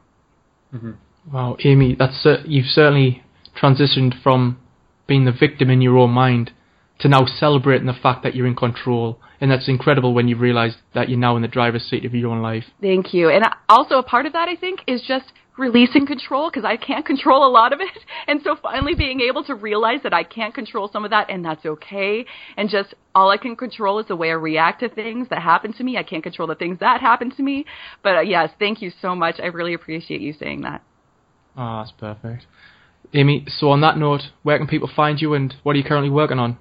Wow, 1.32 1.56
Amy, 1.64 1.96
that's 1.98 2.22
cer- 2.22 2.44
you've 2.46 2.66
certainly 2.66 3.22
transitioned 3.60 4.22
from 4.22 4.58
being 5.10 5.24
the 5.24 5.32
victim 5.32 5.68
in 5.70 5.82
your 5.82 5.98
own 5.98 6.10
mind 6.10 6.52
to 7.00 7.08
now 7.08 7.26
celebrating 7.26 7.88
the 7.88 7.92
fact 7.92 8.22
that 8.22 8.36
you're 8.36 8.46
in 8.46 8.54
control, 8.54 9.18
and 9.40 9.50
that's 9.50 9.68
incredible 9.68 10.14
when 10.14 10.28
you 10.28 10.36
realise 10.36 10.76
that 10.94 11.08
you're 11.08 11.18
now 11.18 11.34
in 11.34 11.42
the 11.42 11.48
driver's 11.48 11.82
seat 11.82 12.04
of 12.04 12.14
your 12.14 12.30
own 12.30 12.40
life. 12.40 12.62
Thank 12.80 13.12
you. 13.12 13.28
And 13.28 13.44
also 13.68 13.96
a 13.96 14.04
part 14.04 14.26
of 14.26 14.34
that, 14.34 14.48
I 14.48 14.54
think, 14.54 14.82
is 14.86 15.02
just 15.02 15.32
releasing 15.58 16.06
control 16.06 16.48
because 16.48 16.64
I 16.64 16.76
can't 16.76 17.04
control 17.04 17.44
a 17.44 17.50
lot 17.50 17.72
of 17.72 17.80
it. 17.80 17.88
And 18.28 18.40
so 18.44 18.54
finally 18.62 18.94
being 18.94 19.20
able 19.20 19.42
to 19.44 19.56
realize 19.56 20.00
that 20.04 20.14
I 20.14 20.22
can't 20.22 20.54
control 20.54 20.88
some 20.92 21.04
of 21.04 21.10
that 21.10 21.28
and 21.28 21.44
that's 21.44 21.66
okay. 21.66 22.24
And 22.56 22.70
just 22.70 22.94
all 23.12 23.30
I 23.30 23.38
can 23.38 23.56
control 23.56 23.98
is 23.98 24.06
the 24.06 24.14
way 24.14 24.30
I 24.30 24.34
react 24.34 24.80
to 24.80 24.88
things 24.88 25.26
that 25.30 25.42
happen 25.42 25.72
to 25.72 25.82
me. 25.82 25.96
I 25.96 26.04
can't 26.04 26.22
control 26.22 26.46
the 26.46 26.54
things 26.54 26.78
that 26.78 27.00
happen 27.00 27.34
to 27.34 27.42
me. 27.42 27.64
But 28.04 28.14
uh, 28.16 28.20
yes, 28.20 28.50
thank 28.60 28.80
you 28.80 28.92
so 29.02 29.16
much. 29.16 29.40
I 29.42 29.46
really 29.46 29.74
appreciate 29.74 30.20
you 30.20 30.32
saying 30.32 30.60
that. 30.60 30.82
Ah, 31.56 31.82
that's 31.82 31.92
perfect. 31.98 32.46
Amy, 33.12 33.44
so 33.48 33.70
on 33.70 33.80
that 33.80 33.96
note, 33.96 34.22
where 34.42 34.58
can 34.58 34.66
people 34.66 34.90
find 34.94 35.20
you, 35.20 35.34
and 35.34 35.54
what 35.62 35.74
are 35.74 35.78
you 35.78 35.84
currently 35.84 36.10
working 36.10 36.38
on? 36.38 36.56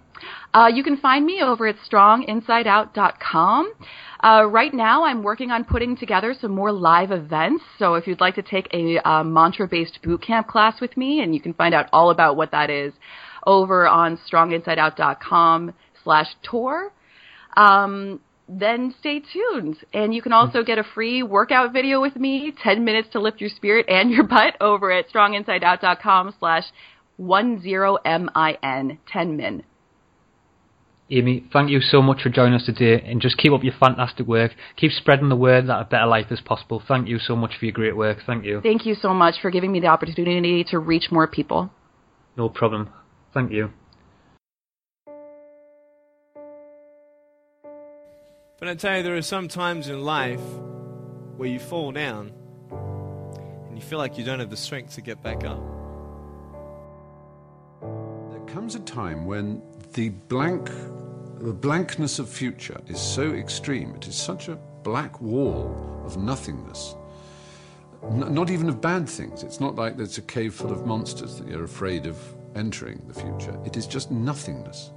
Uh, 0.54 0.68
you 0.74 0.84
can 0.84 0.98
find 0.98 1.26
me 1.26 1.42
over 1.44 1.68
at 1.68 1.76
stronginsideout.com. 1.90 3.74
Uh, 4.22 4.46
right 4.50 4.74
now, 4.74 5.06
I'm 5.06 5.22
working 5.24 5.52
on 5.52 5.64
putting 5.64 5.96
together 5.96 6.36
some 6.40 6.52
more 6.52 6.72
live 6.72 7.12
events. 7.12 7.64
So 7.78 7.94
if 7.94 8.08
you'd 8.08 8.20
like 8.20 8.36
to 8.36 8.42
take 8.42 8.68
a 8.74 8.98
uh, 9.08 9.24
mantra-based 9.24 10.00
boot 10.04 10.22
camp 10.24 10.48
class 10.48 10.82
with 10.82 10.98
me, 10.98 11.22
and 11.22 11.36
you 11.36 11.42
can 11.42 11.54
find 11.54 11.76
out 11.76 11.88
all 11.94 12.10
about 12.10 12.36
what 12.36 12.52
that 12.52 12.70
is 12.70 12.94
over 13.46 13.88
on 13.88 14.20
stronginsideout.com 14.30 15.74
slash 16.04 16.28
tour. 16.44 16.92
Um, 17.56 18.20
then 18.50 18.94
stay 19.00 19.22
tuned. 19.22 19.78
And 19.94 20.14
you 20.14 20.22
can 20.22 20.34
also 20.34 20.64
get 20.64 20.80
a 20.80 20.84
free 20.84 21.22
workout 21.22 21.72
video 21.72 22.02
with 22.02 22.16
me, 22.16 22.54
10 22.64 22.84
minutes 22.84 23.10
to 23.12 23.20
lift 23.20 23.40
your 23.40 23.50
spirit 23.50 23.86
and 23.88 24.10
your 24.10 24.24
butt 24.24 24.56
over 24.60 24.92
at 24.92 25.10
stronginsideout.com 25.10 26.34
slash 26.40 26.64
10min, 27.20 28.98
10 29.12 29.38
min. 29.38 29.64
Amy, 31.12 31.44
thank 31.52 31.72
you 31.72 31.80
so 31.82 32.04
much 32.04 32.22
for 32.22 32.30
joining 32.30 32.54
us 32.54 32.66
today 32.66 33.04
and 33.04 33.20
just 33.20 33.38
keep 33.38 33.52
up 33.52 33.64
your 33.64 33.74
fantastic 33.80 34.28
work. 34.28 34.52
Keep 34.78 34.92
spreading 34.92 35.30
the 35.30 35.36
word 35.36 35.68
that 35.68 35.80
a 35.80 35.86
better 35.86 36.06
life 36.06 36.28
is 36.32 36.40
possible. 36.40 36.84
Thank 36.88 37.08
you 37.08 37.18
so 37.18 37.36
much 37.36 37.54
for 37.58 37.66
your 37.66 37.72
great 37.72 37.98
work. 37.98 38.20
Thank 38.28 38.46
you. 38.46 38.62
Thank 38.62 38.86
you 38.86 38.94
so 38.94 39.14
much 39.14 39.36
for 39.42 39.50
giving 39.50 39.72
me 39.72 39.80
the 39.80 39.88
opportunity 39.88 40.64
to 40.66 40.78
reach 40.78 41.08
more 41.10 41.28
people. 41.28 41.72
No 42.38 42.48
problem. 42.48 42.90
Thank 43.34 43.52
you. 43.52 43.72
But 48.60 48.68
I 48.68 48.76
tell 48.76 48.98
you, 48.98 49.04
there 49.04 49.16
are 49.16 49.22
some 49.22 49.48
times 49.48 49.88
in 49.88 50.04
life 50.04 50.42
where 51.38 51.48
you 51.48 51.60
fall 51.60 51.94
down 51.94 52.34
and 52.72 53.78
you 53.78 53.82
feel 53.82 54.00
like 54.00 54.18
you 54.18 54.26
don't 54.26 54.40
have 54.40 54.50
the 54.50 54.58
strength 54.58 54.96
to 54.96 55.02
get 55.02 55.24
back 55.24 55.46
up. 55.46 55.62
There 57.82 58.42
comes 58.48 58.76
a 58.76 58.82
time 58.82 59.26
when 59.26 59.62
the 59.94 60.10
blank, 60.10 60.70
the 61.40 61.54
blankness 61.54 62.20
of 62.20 62.28
future 62.28 62.82
is 62.88 63.00
so 63.00 63.32
extreme, 63.32 63.96
it 63.96 64.08
is 64.08 64.16
such 64.16 64.50
a 64.50 64.58
black 64.84 65.22
wall 65.22 66.02
of 66.06 66.18
nothingness. 66.18 66.96
N- 68.04 68.34
not 68.34 68.50
even 68.50 68.68
of 68.68 68.82
bad 68.82 69.08
things. 69.08 69.42
It's 69.44 69.62
not 69.62 69.76
like 69.76 69.96
there's 69.96 70.18
a 70.18 70.22
cave 70.22 70.54
full 70.54 70.72
of 70.72 70.86
monsters 70.86 71.38
that 71.38 71.48
you're 71.48 71.64
afraid 71.64 72.06
of 72.06 72.18
entering 72.56 73.02
the 73.08 73.14
future. 73.14 73.58
It 73.66 73.78
is 73.78 73.88
just 73.88 74.12
nothingness. 74.12 74.92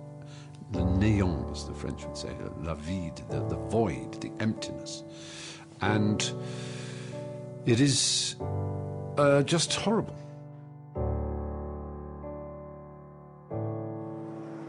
Le 0.72 0.82
néant, 0.98 1.50
as 1.52 1.64
the 1.64 1.74
French 1.74 2.04
would 2.04 2.16
say, 2.16 2.30
la 2.62 2.74
vide, 2.74 3.22
the, 3.28 3.40
the 3.48 3.56
void, 3.68 4.20
the 4.20 4.30
emptiness. 4.40 5.04
And 5.80 6.32
it 7.66 7.80
is 7.80 8.36
uh, 9.18 9.42
just 9.42 9.74
horrible. 9.74 10.16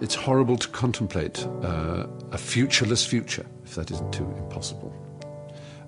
It's 0.01 0.15
horrible 0.15 0.57
to 0.57 0.67
contemplate 0.67 1.47
uh, 1.63 2.07
a 2.31 2.37
futureless 2.37 3.05
future, 3.05 3.45
if 3.63 3.75
that 3.75 3.89
isn't 3.89 4.11
too 4.11 4.25
impossible. 4.37 4.93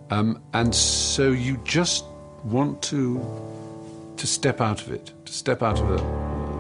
Um, 0.10 0.42
and 0.54 0.74
so 0.74 1.32
you 1.32 1.58
just 1.66 2.06
want 2.44 2.82
to 2.84 3.20
to 4.16 4.28
step 4.28 4.62
out 4.62 4.82
of 4.82 4.92
it, 4.92 5.12
to 5.26 5.34
step 5.34 5.62
out 5.62 5.80
of 5.82 5.92
it, 5.92 5.98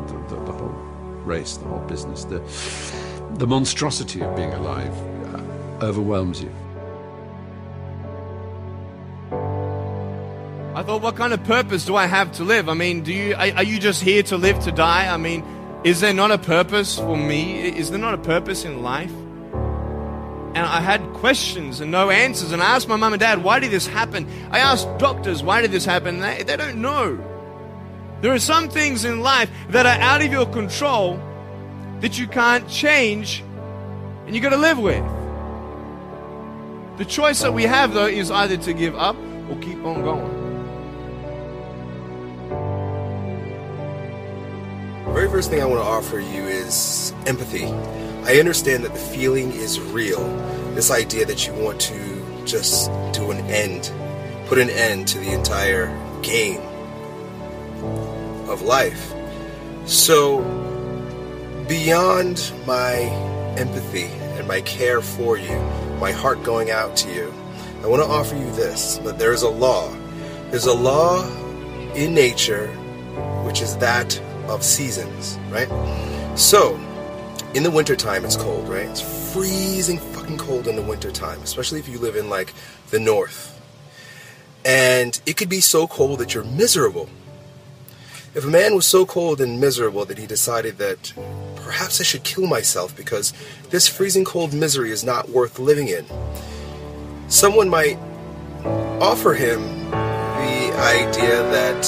the, 0.07 0.35
the, 0.35 0.43
the 0.43 0.51
whole 0.51 0.75
race, 1.23 1.55
the 1.55 1.65
whole 1.65 1.79
business, 1.87 2.25
the 2.25 2.41
the 3.35 3.47
monstrosity 3.47 4.21
of 4.21 4.35
being 4.35 4.53
alive 4.53 4.93
uh, 5.33 5.85
overwhelms 5.85 6.41
you. 6.41 6.51
I 10.73 10.83
thought, 10.83 11.01
what 11.01 11.15
kind 11.15 11.33
of 11.33 11.43
purpose 11.43 11.85
do 11.85 11.95
I 11.95 12.05
have 12.05 12.31
to 12.33 12.43
live? 12.43 12.67
I 12.67 12.73
mean, 12.73 13.01
do 13.01 13.13
you 13.13 13.35
are, 13.35 13.51
are 13.57 13.63
you 13.63 13.79
just 13.79 14.01
here 14.01 14.23
to 14.23 14.37
live 14.37 14.59
to 14.61 14.71
die? 14.71 15.13
I 15.13 15.17
mean, 15.17 15.43
is 15.83 16.01
there 16.01 16.13
not 16.13 16.31
a 16.31 16.37
purpose 16.37 16.97
for 16.97 17.15
me? 17.17 17.61
Is 17.77 17.91
there 17.91 17.99
not 17.99 18.13
a 18.13 18.17
purpose 18.17 18.65
in 18.65 18.81
life? 18.81 19.11
And 19.11 20.65
I 20.65 20.79
had 20.79 21.01
questions 21.13 21.81
and 21.81 21.91
no 21.91 22.09
answers. 22.09 22.51
And 22.51 22.61
I 22.61 22.75
asked 22.75 22.87
my 22.87 22.95
mum 22.95 23.13
and 23.13 23.19
dad, 23.19 23.43
why 23.43 23.59
did 23.59 23.71
this 23.71 23.85
happen? 23.85 24.27
I 24.51 24.59
asked 24.59 24.87
doctors, 24.97 25.43
why 25.43 25.61
did 25.61 25.71
this 25.71 25.83
happen? 25.83 26.19
They, 26.19 26.43
they 26.43 26.55
don't 26.55 26.81
know. 26.81 27.19
There 28.21 28.33
are 28.33 28.39
some 28.39 28.69
things 28.69 29.03
in 29.03 29.19
life 29.19 29.49
that 29.69 29.85
are 29.85 30.01
out 30.01 30.21
of 30.21 30.31
your 30.31 30.45
control 30.45 31.19
that 32.01 32.17
you 32.19 32.27
can't 32.27 32.67
change 32.69 33.43
and 34.25 34.36
you 34.36 34.41
got 34.41 34.49
to 34.49 34.58
live 34.58 34.79
with. 34.79 35.03
The 36.97 37.05
choice 37.05 37.41
that 37.41 37.53
we 37.53 37.63
have, 37.63 37.93
though, 37.93 38.08
is 38.08 38.31
either 38.31 38.58
to 38.58 38.73
give 38.73 38.95
up 38.95 39.17
or 39.49 39.58
keep 39.60 39.84
on 39.84 40.01
going. 40.01 40.45
The 45.05 45.12
very 45.12 45.29
first 45.29 45.49
thing 45.49 45.62
I 45.62 45.65
want 45.65 45.81
to 45.81 45.86
offer 45.86 46.19
you 46.19 46.43
is 46.43 47.13
empathy. 47.25 47.65
I 48.23 48.39
understand 48.39 48.84
that 48.86 48.93
the 48.93 48.99
feeling 48.99 49.51
is 49.51 49.79
real. 49.79 50.25
This 50.73 50.89
idea 50.89 51.25
that 51.25 51.45
you 51.45 51.53
want 51.53 51.79
to 51.81 52.43
just 52.45 52.89
do 53.13 53.31
an 53.31 53.39
end, 53.47 53.91
put 54.47 54.58
an 54.58 54.69
end 54.69 55.08
to 55.10 55.19
the 55.19 55.31
entire 55.31 55.88
game 56.21 56.62
of 58.49 58.62
life. 58.62 59.13
So, 59.86 60.41
beyond 61.67 62.51
my 62.67 62.95
empathy 63.58 64.06
and 64.38 64.47
my 64.47 64.62
care 64.62 65.01
for 65.01 65.38
you, 65.38 65.58
my 65.99 66.12
heart 66.12 66.43
going 66.43 66.71
out 66.71 66.95
to 66.97 67.13
you, 67.13 67.34
I 67.82 67.88
want 67.88 68.04
to 68.04 68.08
offer 68.08 68.36
you 68.36 68.51
this 68.51 68.97
that 68.99 69.17
there 69.17 69.34
is 69.34 69.41
a 69.41 69.49
law. 69.49 69.95
There's 70.51 70.65
a 70.65 70.73
law 70.73 71.25
in 71.93 72.13
nature 72.13 72.67
which 73.45 73.62
is 73.62 73.78
that 73.78 74.19
of 74.47 74.63
seasons, 74.63 75.39
right? 75.49 75.69
So, 76.38 76.75
in 77.54 77.63
the 77.63 77.71
wintertime 77.71 78.25
it's 78.25 78.36
cold, 78.36 78.67
right? 78.67 78.88
It's 78.88 79.34
freezing 79.34 79.99
fucking 79.99 80.38
cold 80.38 80.67
in 80.67 80.75
the 80.75 80.82
wintertime, 80.82 81.41
especially 81.41 81.80
if 81.80 81.88
you 81.88 81.99
live 81.99 82.15
in 82.15 82.30
like 82.30 82.54
the 82.89 82.99
north. 82.99 83.51
And 84.63 85.19
it 85.25 85.38
could 85.38 85.49
be 85.49 85.62
so 85.62 85.88
cold 85.88 86.19
that 86.19 86.34
you're 86.34 86.43
miserable. 86.43 87.10
If 88.34 88.43
a 88.43 88.49
man 88.49 88.75
was 88.75 88.86
so 88.86 89.06
cold 89.06 89.39
and 89.39 89.62
miserable 89.62 90.04
that 90.06 90.17
he 90.17 90.25
decided 90.25 90.78
that 90.80 91.13
perhaps 91.65 91.99
I 91.99 92.04
should 92.04 92.23
kill 92.23 92.45
myself 92.45 92.95
because 92.95 93.34
this 93.71 93.88
freezing 93.88 94.23
cold 94.23 94.54
misery 94.54 94.91
is 94.91 95.04
not 95.04 95.30
worth 95.30 95.58
living 95.58 95.88
in, 95.88 96.06
someone 97.28 97.69
might 97.69 97.97
offer 99.01 99.34
him 99.34 99.62
the 99.89 100.71
idea 100.78 101.41
that, 101.49 101.84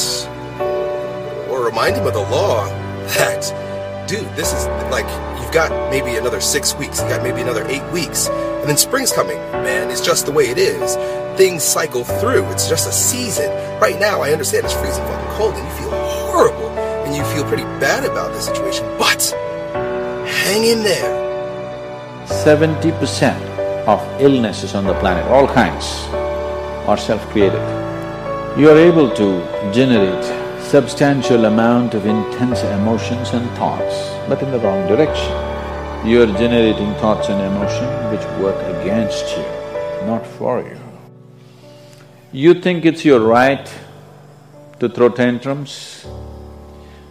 or 1.48 1.64
remind 1.64 1.96
him 1.96 2.08
of 2.08 2.14
the 2.14 2.22
law 2.22 2.66
that, 3.20 4.08
dude, 4.10 4.28
this 4.36 4.52
is 4.52 4.66
like, 4.90 5.06
you've 5.40 5.54
got 5.54 5.70
maybe 5.92 6.18
another 6.18 6.42
six 6.42 6.74
weeks, 6.74 7.00
you've 7.00 7.10
got 7.10 7.22
maybe 7.22 7.42
another 7.42 7.64
eight 7.68 7.88
weeks, 7.94 8.28
and 8.30 8.68
then 8.68 8.78
spring's 8.78 9.12
coming. 9.12 9.38
Man, 9.52 9.92
it's 9.92 10.02
just 10.02 10.26
the 10.26 10.32
way 10.32 10.50
it 10.50 10.58
is. 10.58 10.96
Things 11.38 11.64
cycle 11.64 12.04
through, 12.04 12.46
it's 12.50 12.68
just 12.68 12.90
a 12.90 12.92
season. 12.92 13.52
Right 13.80 14.00
now, 14.00 14.22
I 14.22 14.32
understand 14.32 14.66
it's 14.66 14.74
freezing 14.74 15.04
fucking 15.04 15.38
cold 15.38 15.54
and 15.54 15.64
you 15.64 15.74
feel 15.76 15.92
horrible 15.92 16.70
and 17.06 17.16
you 17.16 17.24
feel 17.26 17.44
pretty 17.46 17.64
bad 17.80 18.06
about 18.06 18.34
the 18.34 18.42
situation, 18.42 18.88
but 18.98 19.36
hang 20.46 20.66
in 20.66 20.84
there. 20.84 21.10
70% 22.26 23.88
of 23.88 24.00
illnesses 24.22 24.76
on 24.76 24.86
the 24.86 24.94
planet, 25.00 25.26
all 25.28 25.48
kinds, 25.48 25.86
are 26.88 26.98
self-created. 26.98 27.62
You 28.60 28.70
are 28.70 28.78
able 28.78 29.10
to 29.16 29.28
generate 29.72 30.24
substantial 30.62 31.46
amount 31.46 31.94
of 31.94 32.06
intense 32.06 32.64
emotions 32.64 33.30
and 33.32 33.50
thoughts, 33.52 33.96
but 34.28 34.42
in 34.42 34.52
the 34.52 34.60
wrong 34.60 34.88
direction. 34.88 35.32
You 36.06 36.24
are 36.24 36.38
generating 36.38 36.94
thoughts 36.96 37.30
and 37.30 37.42
emotion 37.42 37.88
which 38.12 38.26
work 38.42 38.60
against 38.82 39.26
you, 39.38 39.44
not 40.06 40.26
for 40.26 40.62
you. 40.62 40.78
You 42.32 42.54
think 42.54 42.86
it's 42.86 43.06
your 43.06 43.22
right 43.22 43.68
to 44.80 44.90
throw 44.90 45.10
tantrums, 45.10 46.06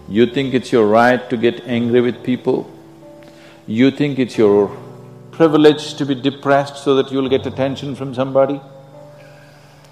you 0.09 0.27
think 0.27 0.55
it's 0.55 0.71
your 0.71 0.87
right 0.87 1.29
to 1.31 1.37
get 1.37 1.65
angry 1.67 2.01
with 2.01 2.23
people, 2.23 2.71
you 3.67 3.91
think 3.91 4.19
it's 4.19 4.39
your 4.39 4.69
privilege 5.33 5.95
to 5.95 6.07
be 6.07 6.15
depressed 6.15 6.77
so 6.77 6.95
that 6.97 7.11
you'll 7.11 7.29
get 7.29 7.47
attention 7.47 7.95
from 7.95 8.15
somebody. 8.15 8.61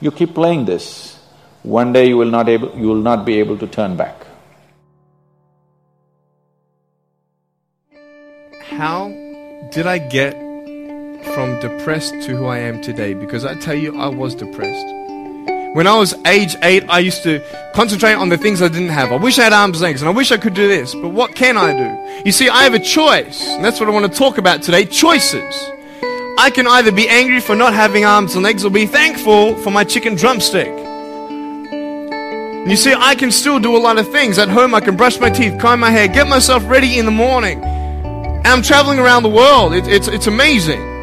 You 0.00 0.10
keep 0.10 0.34
playing 0.34 0.64
this, 0.64 1.18
one 1.62 1.92
day 1.92 2.08
you 2.08 2.16
will 2.16 2.30
not 2.30 2.48
able… 2.48 2.76
you 2.78 2.86
will 2.86 3.02
not 3.10 3.24
be 3.24 3.38
able 3.38 3.58
to 3.58 3.66
turn 3.66 3.96
back. 3.96 4.26
How 8.62 9.08
did 9.70 9.86
I 9.86 9.98
get 9.98 10.34
from 11.34 11.58
depressed 11.60 12.14
to 12.22 12.36
who 12.36 12.46
I 12.46 12.58
am 12.58 12.80
today? 12.80 13.14
Because 13.14 13.44
I 13.44 13.54
tell 13.54 13.74
you, 13.74 13.98
I 13.98 14.08
was 14.08 14.34
depressed. 14.34 15.03
When 15.74 15.88
I 15.88 15.96
was 15.96 16.14
age 16.24 16.54
eight, 16.62 16.84
I 16.88 17.00
used 17.00 17.24
to 17.24 17.42
concentrate 17.74 18.14
on 18.14 18.28
the 18.28 18.38
things 18.38 18.62
I 18.62 18.68
didn't 18.68 18.90
have. 18.90 19.10
I 19.10 19.16
wish 19.16 19.40
I 19.40 19.42
had 19.42 19.52
arms 19.52 19.78
and 19.78 19.82
legs, 19.82 20.02
and 20.02 20.08
I 20.08 20.12
wish 20.12 20.30
I 20.30 20.36
could 20.36 20.54
do 20.54 20.68
this, 20.68 20.94
but 20.94 21.08
what 21.08 21.34
can 21.34 21.56
I 21.56 21.72
do? 21.72 22.22
You 22.24 22.30
see, 22.30 22.48
I 22.48 22.62
have 22.62 22.74
a 22.74 22.78
choice, 22.78 23.44
and 23.48 23.64
that's 23.64 23.80
what 23.80 23.88
I 23.88 23.92
want 23.92 24.06
to 24.06 24.16
talk 24.16 24.38
about 24.38 24.62
today 24.62 24.84
choices. 24.84 25.52
I 26.38 26.52
can 26.54 26.68
either 26.68 26.92
be 26.92 27.08
angry 27.08 27.40
for 27.40 27.56
not 27.56 27.74
having 27.74 28.04
arms 28.04 28.36
and 28.36 28.44
legs 28.44 28.64
or 28.64 28.70
be 28.70 28.86
thankful 28.86 29.56
for 29.56 29.72
my 29.72 29.82
chicken 29.82 30.14
drumstick. 30.14 30.68
You 32.68 32.76
see, 32.76 32.94
I 32.96 33.16
can 33.16 33.32
still 33.32 33.58
do 33.58 33.76
a 33.76 33.82
lot 33.82 33.98
of 33.98 34.08
things. 34.12 34.38
At 34.38 34.48
home, 34.48 34.76
I 34.76 34.80
can 34.80 34.96
brush 34.96 35.18
my 35.18 35.28
teeth, 35.28 35.58
comb 35.58 35.80
my 35.80 35.90
hair, 35.90 36.06
get 36.06 36.28
myself 36.28 36.62
ready 36.68 37.00
in 37.00 37.04
the 37.04 37.10
morning. 37.10 37.60
And 37.64 38.46
I'm 38.46 38.62
traveling 38.62 39.00
around 39.00 39.24
the 39.24 39.28
world. 39.28 39.74
It, 39.74 39.88
it's, 39.88 40.06
it's 40.06 40.28
amazing. 40.28 40.93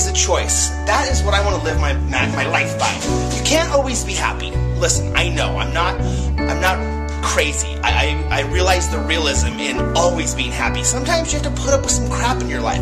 Is 0.00 0.06
a 0.06 0.12
choice. 0.14 0.70
That 0.86 1.10
is 1.10 1.22
what 1.22 1.34
I 1.34 1.44
want 1.44 1.60
to 1.60 1.62
live 1.62 1.78
my, 1.78 1.92
my 1.92 2.24
my 2.28 2.48
life 2.48 2.78
by. 2.78 2.90
You 3.36 3.44
can't 3.44 3.70
always 3.70 4.02
be 4.02 4.14
happy. 4.14 4.50
Listen, 4.80 5.14
I 5.14 5.28
know 5.28 5.58
I'm 5.58 5.74
not 5.74 5.94
I'm 6.40 6.58
not 6.58 6.78
crazy. 7.22 7.76
I, 7.82 8.26
I, 8.30 8.38
I 8.38 8.40
realize 8.50 8.88
the 8.88 8.98
realism 9.00 9.58
in 9.58 9.76
always 9.94 10.34
being 10.34 10.52
happy. 10.52 10.84
Sometimes 10.84 11.34
you 11.34 11.38
have 11.38 11.54
to 11.54 11.62
put 11.62 11.74
up 11.74 11.82
with 11.82 11.90
some 11.90 12.08
crap 12.08 12.40
in 12.40 12.48
your 12.48 12.62
life. 12.62 12.80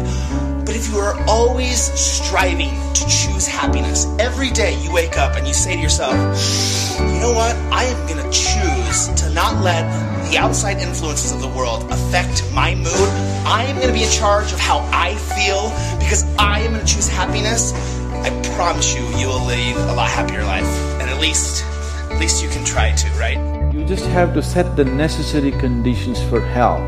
But 0.69 0.77
if 0.77 0.91
you 0.91 0.99
are 0.99 1.19
always 1.27 1.81
striving 1.99 2.69
to 2.93 3.01
choose 3.09 3.47
happiness, 3.47 4.05
every 4.19 4.51
day 4.51 4.79
you 4.83 4.93
wake 4.93 5.17
up 5.17 5.35
and 5.35 5.49
you 5.49 5.55
say 5.55 5.77
to 5.77 5.81
yourself, 5.81 6.13
you 7.01 7.21
know 7.21 7.33
what? 7.33 7.57
I 7.73 7.85
am 7.85 8.07
going 8.07 8.23
to 8.23 8.31
choose 8.31 9.09
to 9.23 9.31
not 9.33 9.65
let 9.65 9.89
the 10.31 10.37
outside 10.37 10.77
influences 10.77 11.33
of 11.33 11.41
the 11.41 11.49
world 11.49 11.91
affect 11.91 12.45
my 12.53 12.75
mood. 12.75 13.09
I 13.49 13.65
am 13.67 13.77
going 13.77 13.89
to 13.89 13.95
be 13.95 14.03
in 14.03 14.11
charge 14.11 14.53
of 14.53 14.61
how 14.61 14.81
I 14.93 15.15
feel 15.15 15.71
because 15.99 16.25
I 16.37 16.61
am 16.61 16.75
going 16.75 16.85
to 16.85 16.93
choose 16.95 17.09
happiness. 17.09 17.73
I 18.13 18.29
promise 18.55 18.95
you, 18.95 19.01
you 19.17 19.29
will 19.29 19.47
lead 19.47 19.75
a 19.75 19.95
lot 19.95 20.11
happier 20.11 20.45
life. 20.45 20.69
And 21.01 21.09
at 21.09 21.19
least, 21.19 21.65
at 22.11 22.21
least 22.21 22.43
you 22.43 22.51
can 22.51 22.63
try 22.67 22.95
to, 22.95 23.09
right? 23.13 23.39
You 23.73 23.87
just 23.87 24.05
have 24.09 24.35
to 24.35 24.43
set 24.43 24.77
the 24.77 24.85
necessary 24.85 25.53
conditions 25.53 26.23
for 26.25 26.43
health, 26.43 26.85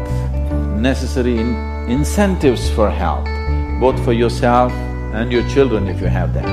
necessary 0.79 1.39
in- 1.39 1.57
incentives 1.89 2.69
for 2.69 2.91
health, 2.91 3.27
both 3.81 4.05
for 4.05 4.13
yourself 4.13 4.71
and 5.15 5.33
your 5.33 5.49
children 5.49 5.89
if 5.89 6.01
you 6.03 6.07
have 6.07 6.35
them. 6.35 6.45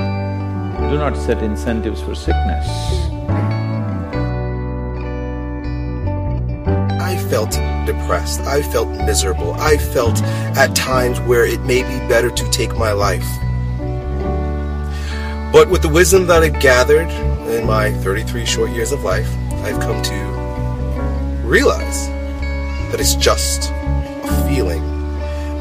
Do 0.90 0.96
not 0.96 1.14
set 1.14 1.42
incentives 1.42 2.00
for 2.00 2.14
sickness. 2.14 2.66
I 7.00 7.18
felt 7.28 7.50
depressed. 7.84 8.40
I 8.40 8.62
felt 8.62 8.88
miserable. 8.88 9.52
I 9.54 9.76
felt 9.76 10.22
at 10.56 10.74
times 10.74 11.20
where 11.20 11.44
it 11.44 11.60
may 11.60 11.82
be 11.82 11.98
better 12.08 12.30
to 12.30 12.50
take 12.50 12.74
my 12.76 12.92
life. 12.92 13.28
But 15.52 15.68
with 15.68 15.82
the 15.82 15.90
wisdom 15.90 16.26
that 16.28 16.42
I've 16.42 16.60
gathered 16.60 17.10
in 17.50 17.66
my 17.66 17.92
33 17.92 18.46
short 18.46 18.70
years 18.70 18.92
of 18.92 19.04
life, 19.04 19.30
I've 19.64 19.80
come 19.80 20.00
to 20.02 21.46
realize 21.46 22.08
that 22.90 23.00
it's 23.00 23.14
just 23.14 23.70
a 23.70 24.48
feeling. 24.48 24.87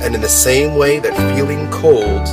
And 0.01 0.15
in 0.15 0.21
the 0.21 0.29
same 0.29 0.75
way 0.75 0.99
that 0.99 1.35
feeling 1.35 1.69
cold 1.71 2.27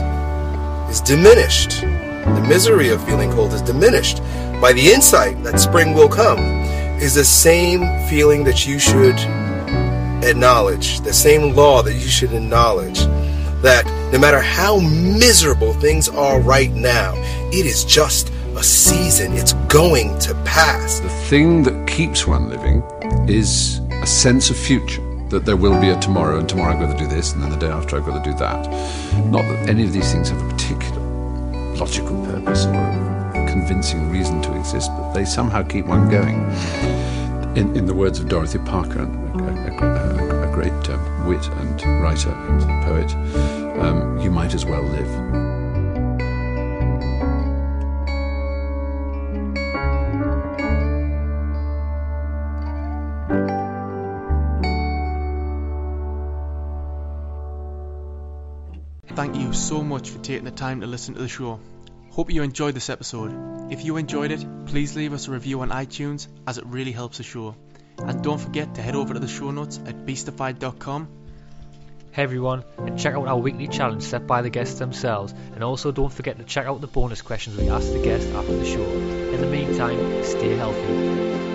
is 0.90 1.00
diminished, 1.00 1.80
the 1.80 2.46
misery 2.48 2.90
of 2.90 3.04
feeling 3.04 3.30
cold 3.32 3.52
is 3.52 3.62
diminished 3.62 4.18
by 4.60 4.72
the 4.72 4.92
insight 4.92 5.42
that 5.44 5.60
spring 5.60 5.94
will 5.94 6.08
come, 6.08 6.38
is 7.00 7.14
the 7.14 7.24
same 7.24 7.80
feeling 8.08 8.44
that 8.44 8.66
you 8.66 8.78
should 8.78 9.18
acknowledge, 10.24 11.00
the 11.00 11.12
same 11.12 11.54
law 11.54 11.82
that 11.82 11.94
you 11.94 12.08
should 12.08 12.32
acknowledge. 12.32 13.00
That 13.62 13.84
no 14.12 14.18
matter 14.18 14.40
how 14.40 14.78
miserable 14.78 15.72
things 15.74 16.08
are 16.08 16.40
right 16.40 16.72
now, 16.72 17.14
it 17.52 17.66
is 17.66 17.84
just 17.84 18.30
a 18.56 18.62
season. 18.62 19.32
It's 19.32 19.54
going 19.68 20.18
to 20.20 20.34
pass. 20.44 21.00
The 21.00 21.08
thing 21.08 21.62
that 21.64 21.88
keeps 21.88 22.26
one 22.26 22.48
living 22.48 22.82
is 23.28 23.80
a 23.90 24.06
sense 24.06 24.50
of 24.50 24.56
future. 24.56 25.03
That 25.34 25.46
there 25.46 25.56
will 25.56 25.80
be 25.80 25.88
a 25.88 25.98
tomorrow, 25.98 26.38
and 26.38 26.48
tomorrow 26.48 26.74
I've 26.74 26.80
got 26.80 26.96
to 26.96 26.96
do 26.96 27.08
this, 27.08 27.32
and 27.32 27.42
then 27.42 27.50
the 27.50 27.56
day 27.56 27.66
after 27.66 27.96
I've 27.96 28.06
got 28.06 28.22
to 28.22 28.30
do 28.30 28.38
that. 28.38 28.68
Not 29.32 29.42
that 29.42 29.68
any 29.68 29.82
of 29.82 29.92
these 29.92 30.12
things 30.12 30.28
have 30.28 30.40
a 30.40 30.48
particular 30.48 31.00
logical 31.74 32.24
purpose 32.24 32.66
or 32.66 32.74
a 32.74 33.44
convincing 33.50 34.08
reason 34.12 34.40
to 34.42 34.56
exist, 34.56 34.92
but 34.96 35.12
they 35.12 35.24
somehow 35.24 35.64
keep 35.64 35.86
one 35.86 36.08
going. 36.08 36.36
In, 37.56 37.76
in 37.76 37.86
the 37.86 37.94
words 37.94 38.20
of 38.20 38.28
Dorothy 38.28 38.58
Parker, 38.60 39.00
a, 39.00 39.84
a, 39.84 40.50
a, 40.50 40.54
great 40.54 40.70
um, 40.88 41.26
wit 41.26 41.44
and 41.48 41.82
writer 42.00 42.30
and 42.30 42.84
poet, 42.84 43.12
um, 43.80 44.16
you 44.20 44.30
might 44.30 44.54
as 44.54 44.64
well 44.64 44.84
live. 44.84 45.53
Thank 59.14 59.36
you 59.36 59.52
so 59.52 59.80
much 59.82 60.10
for 60.10 60.18
taking 60.18 60.44
the 60.44 60.50
time 60.50 60.80
to 60.80 60.88
listen 60.88 61.14
to 61.14 61.20
the 61.20 61.28
show. 61.28 61.60
Hope 62.10 62.32
you 62.32 62.42
enjoyed 62.42 62.74
this 62.74 62.90
episode. 62.90 63.72
If 63.72 63.84
you 63.84 63.96
enjoyed 63.96 64.32
it, 64.32 64.44
please 64.66 64.96
leave 64.96 65.12
us 65.12 65.28
a 65.28 65.30
review 65.30 65.60
on 65.60 65.70
iTunes 65.70 66.26
as 66.48 66.58
it 66.58 66.66
really 66.66 66.90
helps 66.90 67.18
the 67.18 67.22
show. 67.22 67.54
And 67.98 68.24
don't 68.24 68.40
forget 68.40 68.74
to 68.74 68.82
head 68.82 68.96
over 68.96 69.14
to 69.14 69.20
the 69.20 69.28
show 69.28 69.52
notes 69.52 69.78
at 69.86 70.04
beastified.com. 70.04 71.08
Hey 72.10 72.22
everyone, 72.24 72.64
and 72.76 72.98
check 72.98 73.14
out 73.14 73.28
our 73.28 73.38
weekly 73.38 73.68
challenge 73.68 74.02
set 74.02 74.26
by 74.26 74.42
the 74.42 74.50
guests 74.50 74.80
themselves, 74.80 75.32
and 75.32 75.62
also 75.62 75.92
don't 75.92 76.12
forget 76.12 76.38
to 76.38 76.44
check 76.44 76.66
out 76.66 76.80
the 76.80 76.88
bonus 76.88 77.22
questions 77.22 77.56
we 77.56 77.68
ask 77.68 77.92
the 77.92 78.02
guests 78.02 78.30
after 78.32 78.56
the 78.56 78.64
show. 78.64 78.82
In 78.82 79.40
the 79.40 79.46
meantime, 79.46 80.24
stay 80.24 80.56
healthy. 80.56 81.53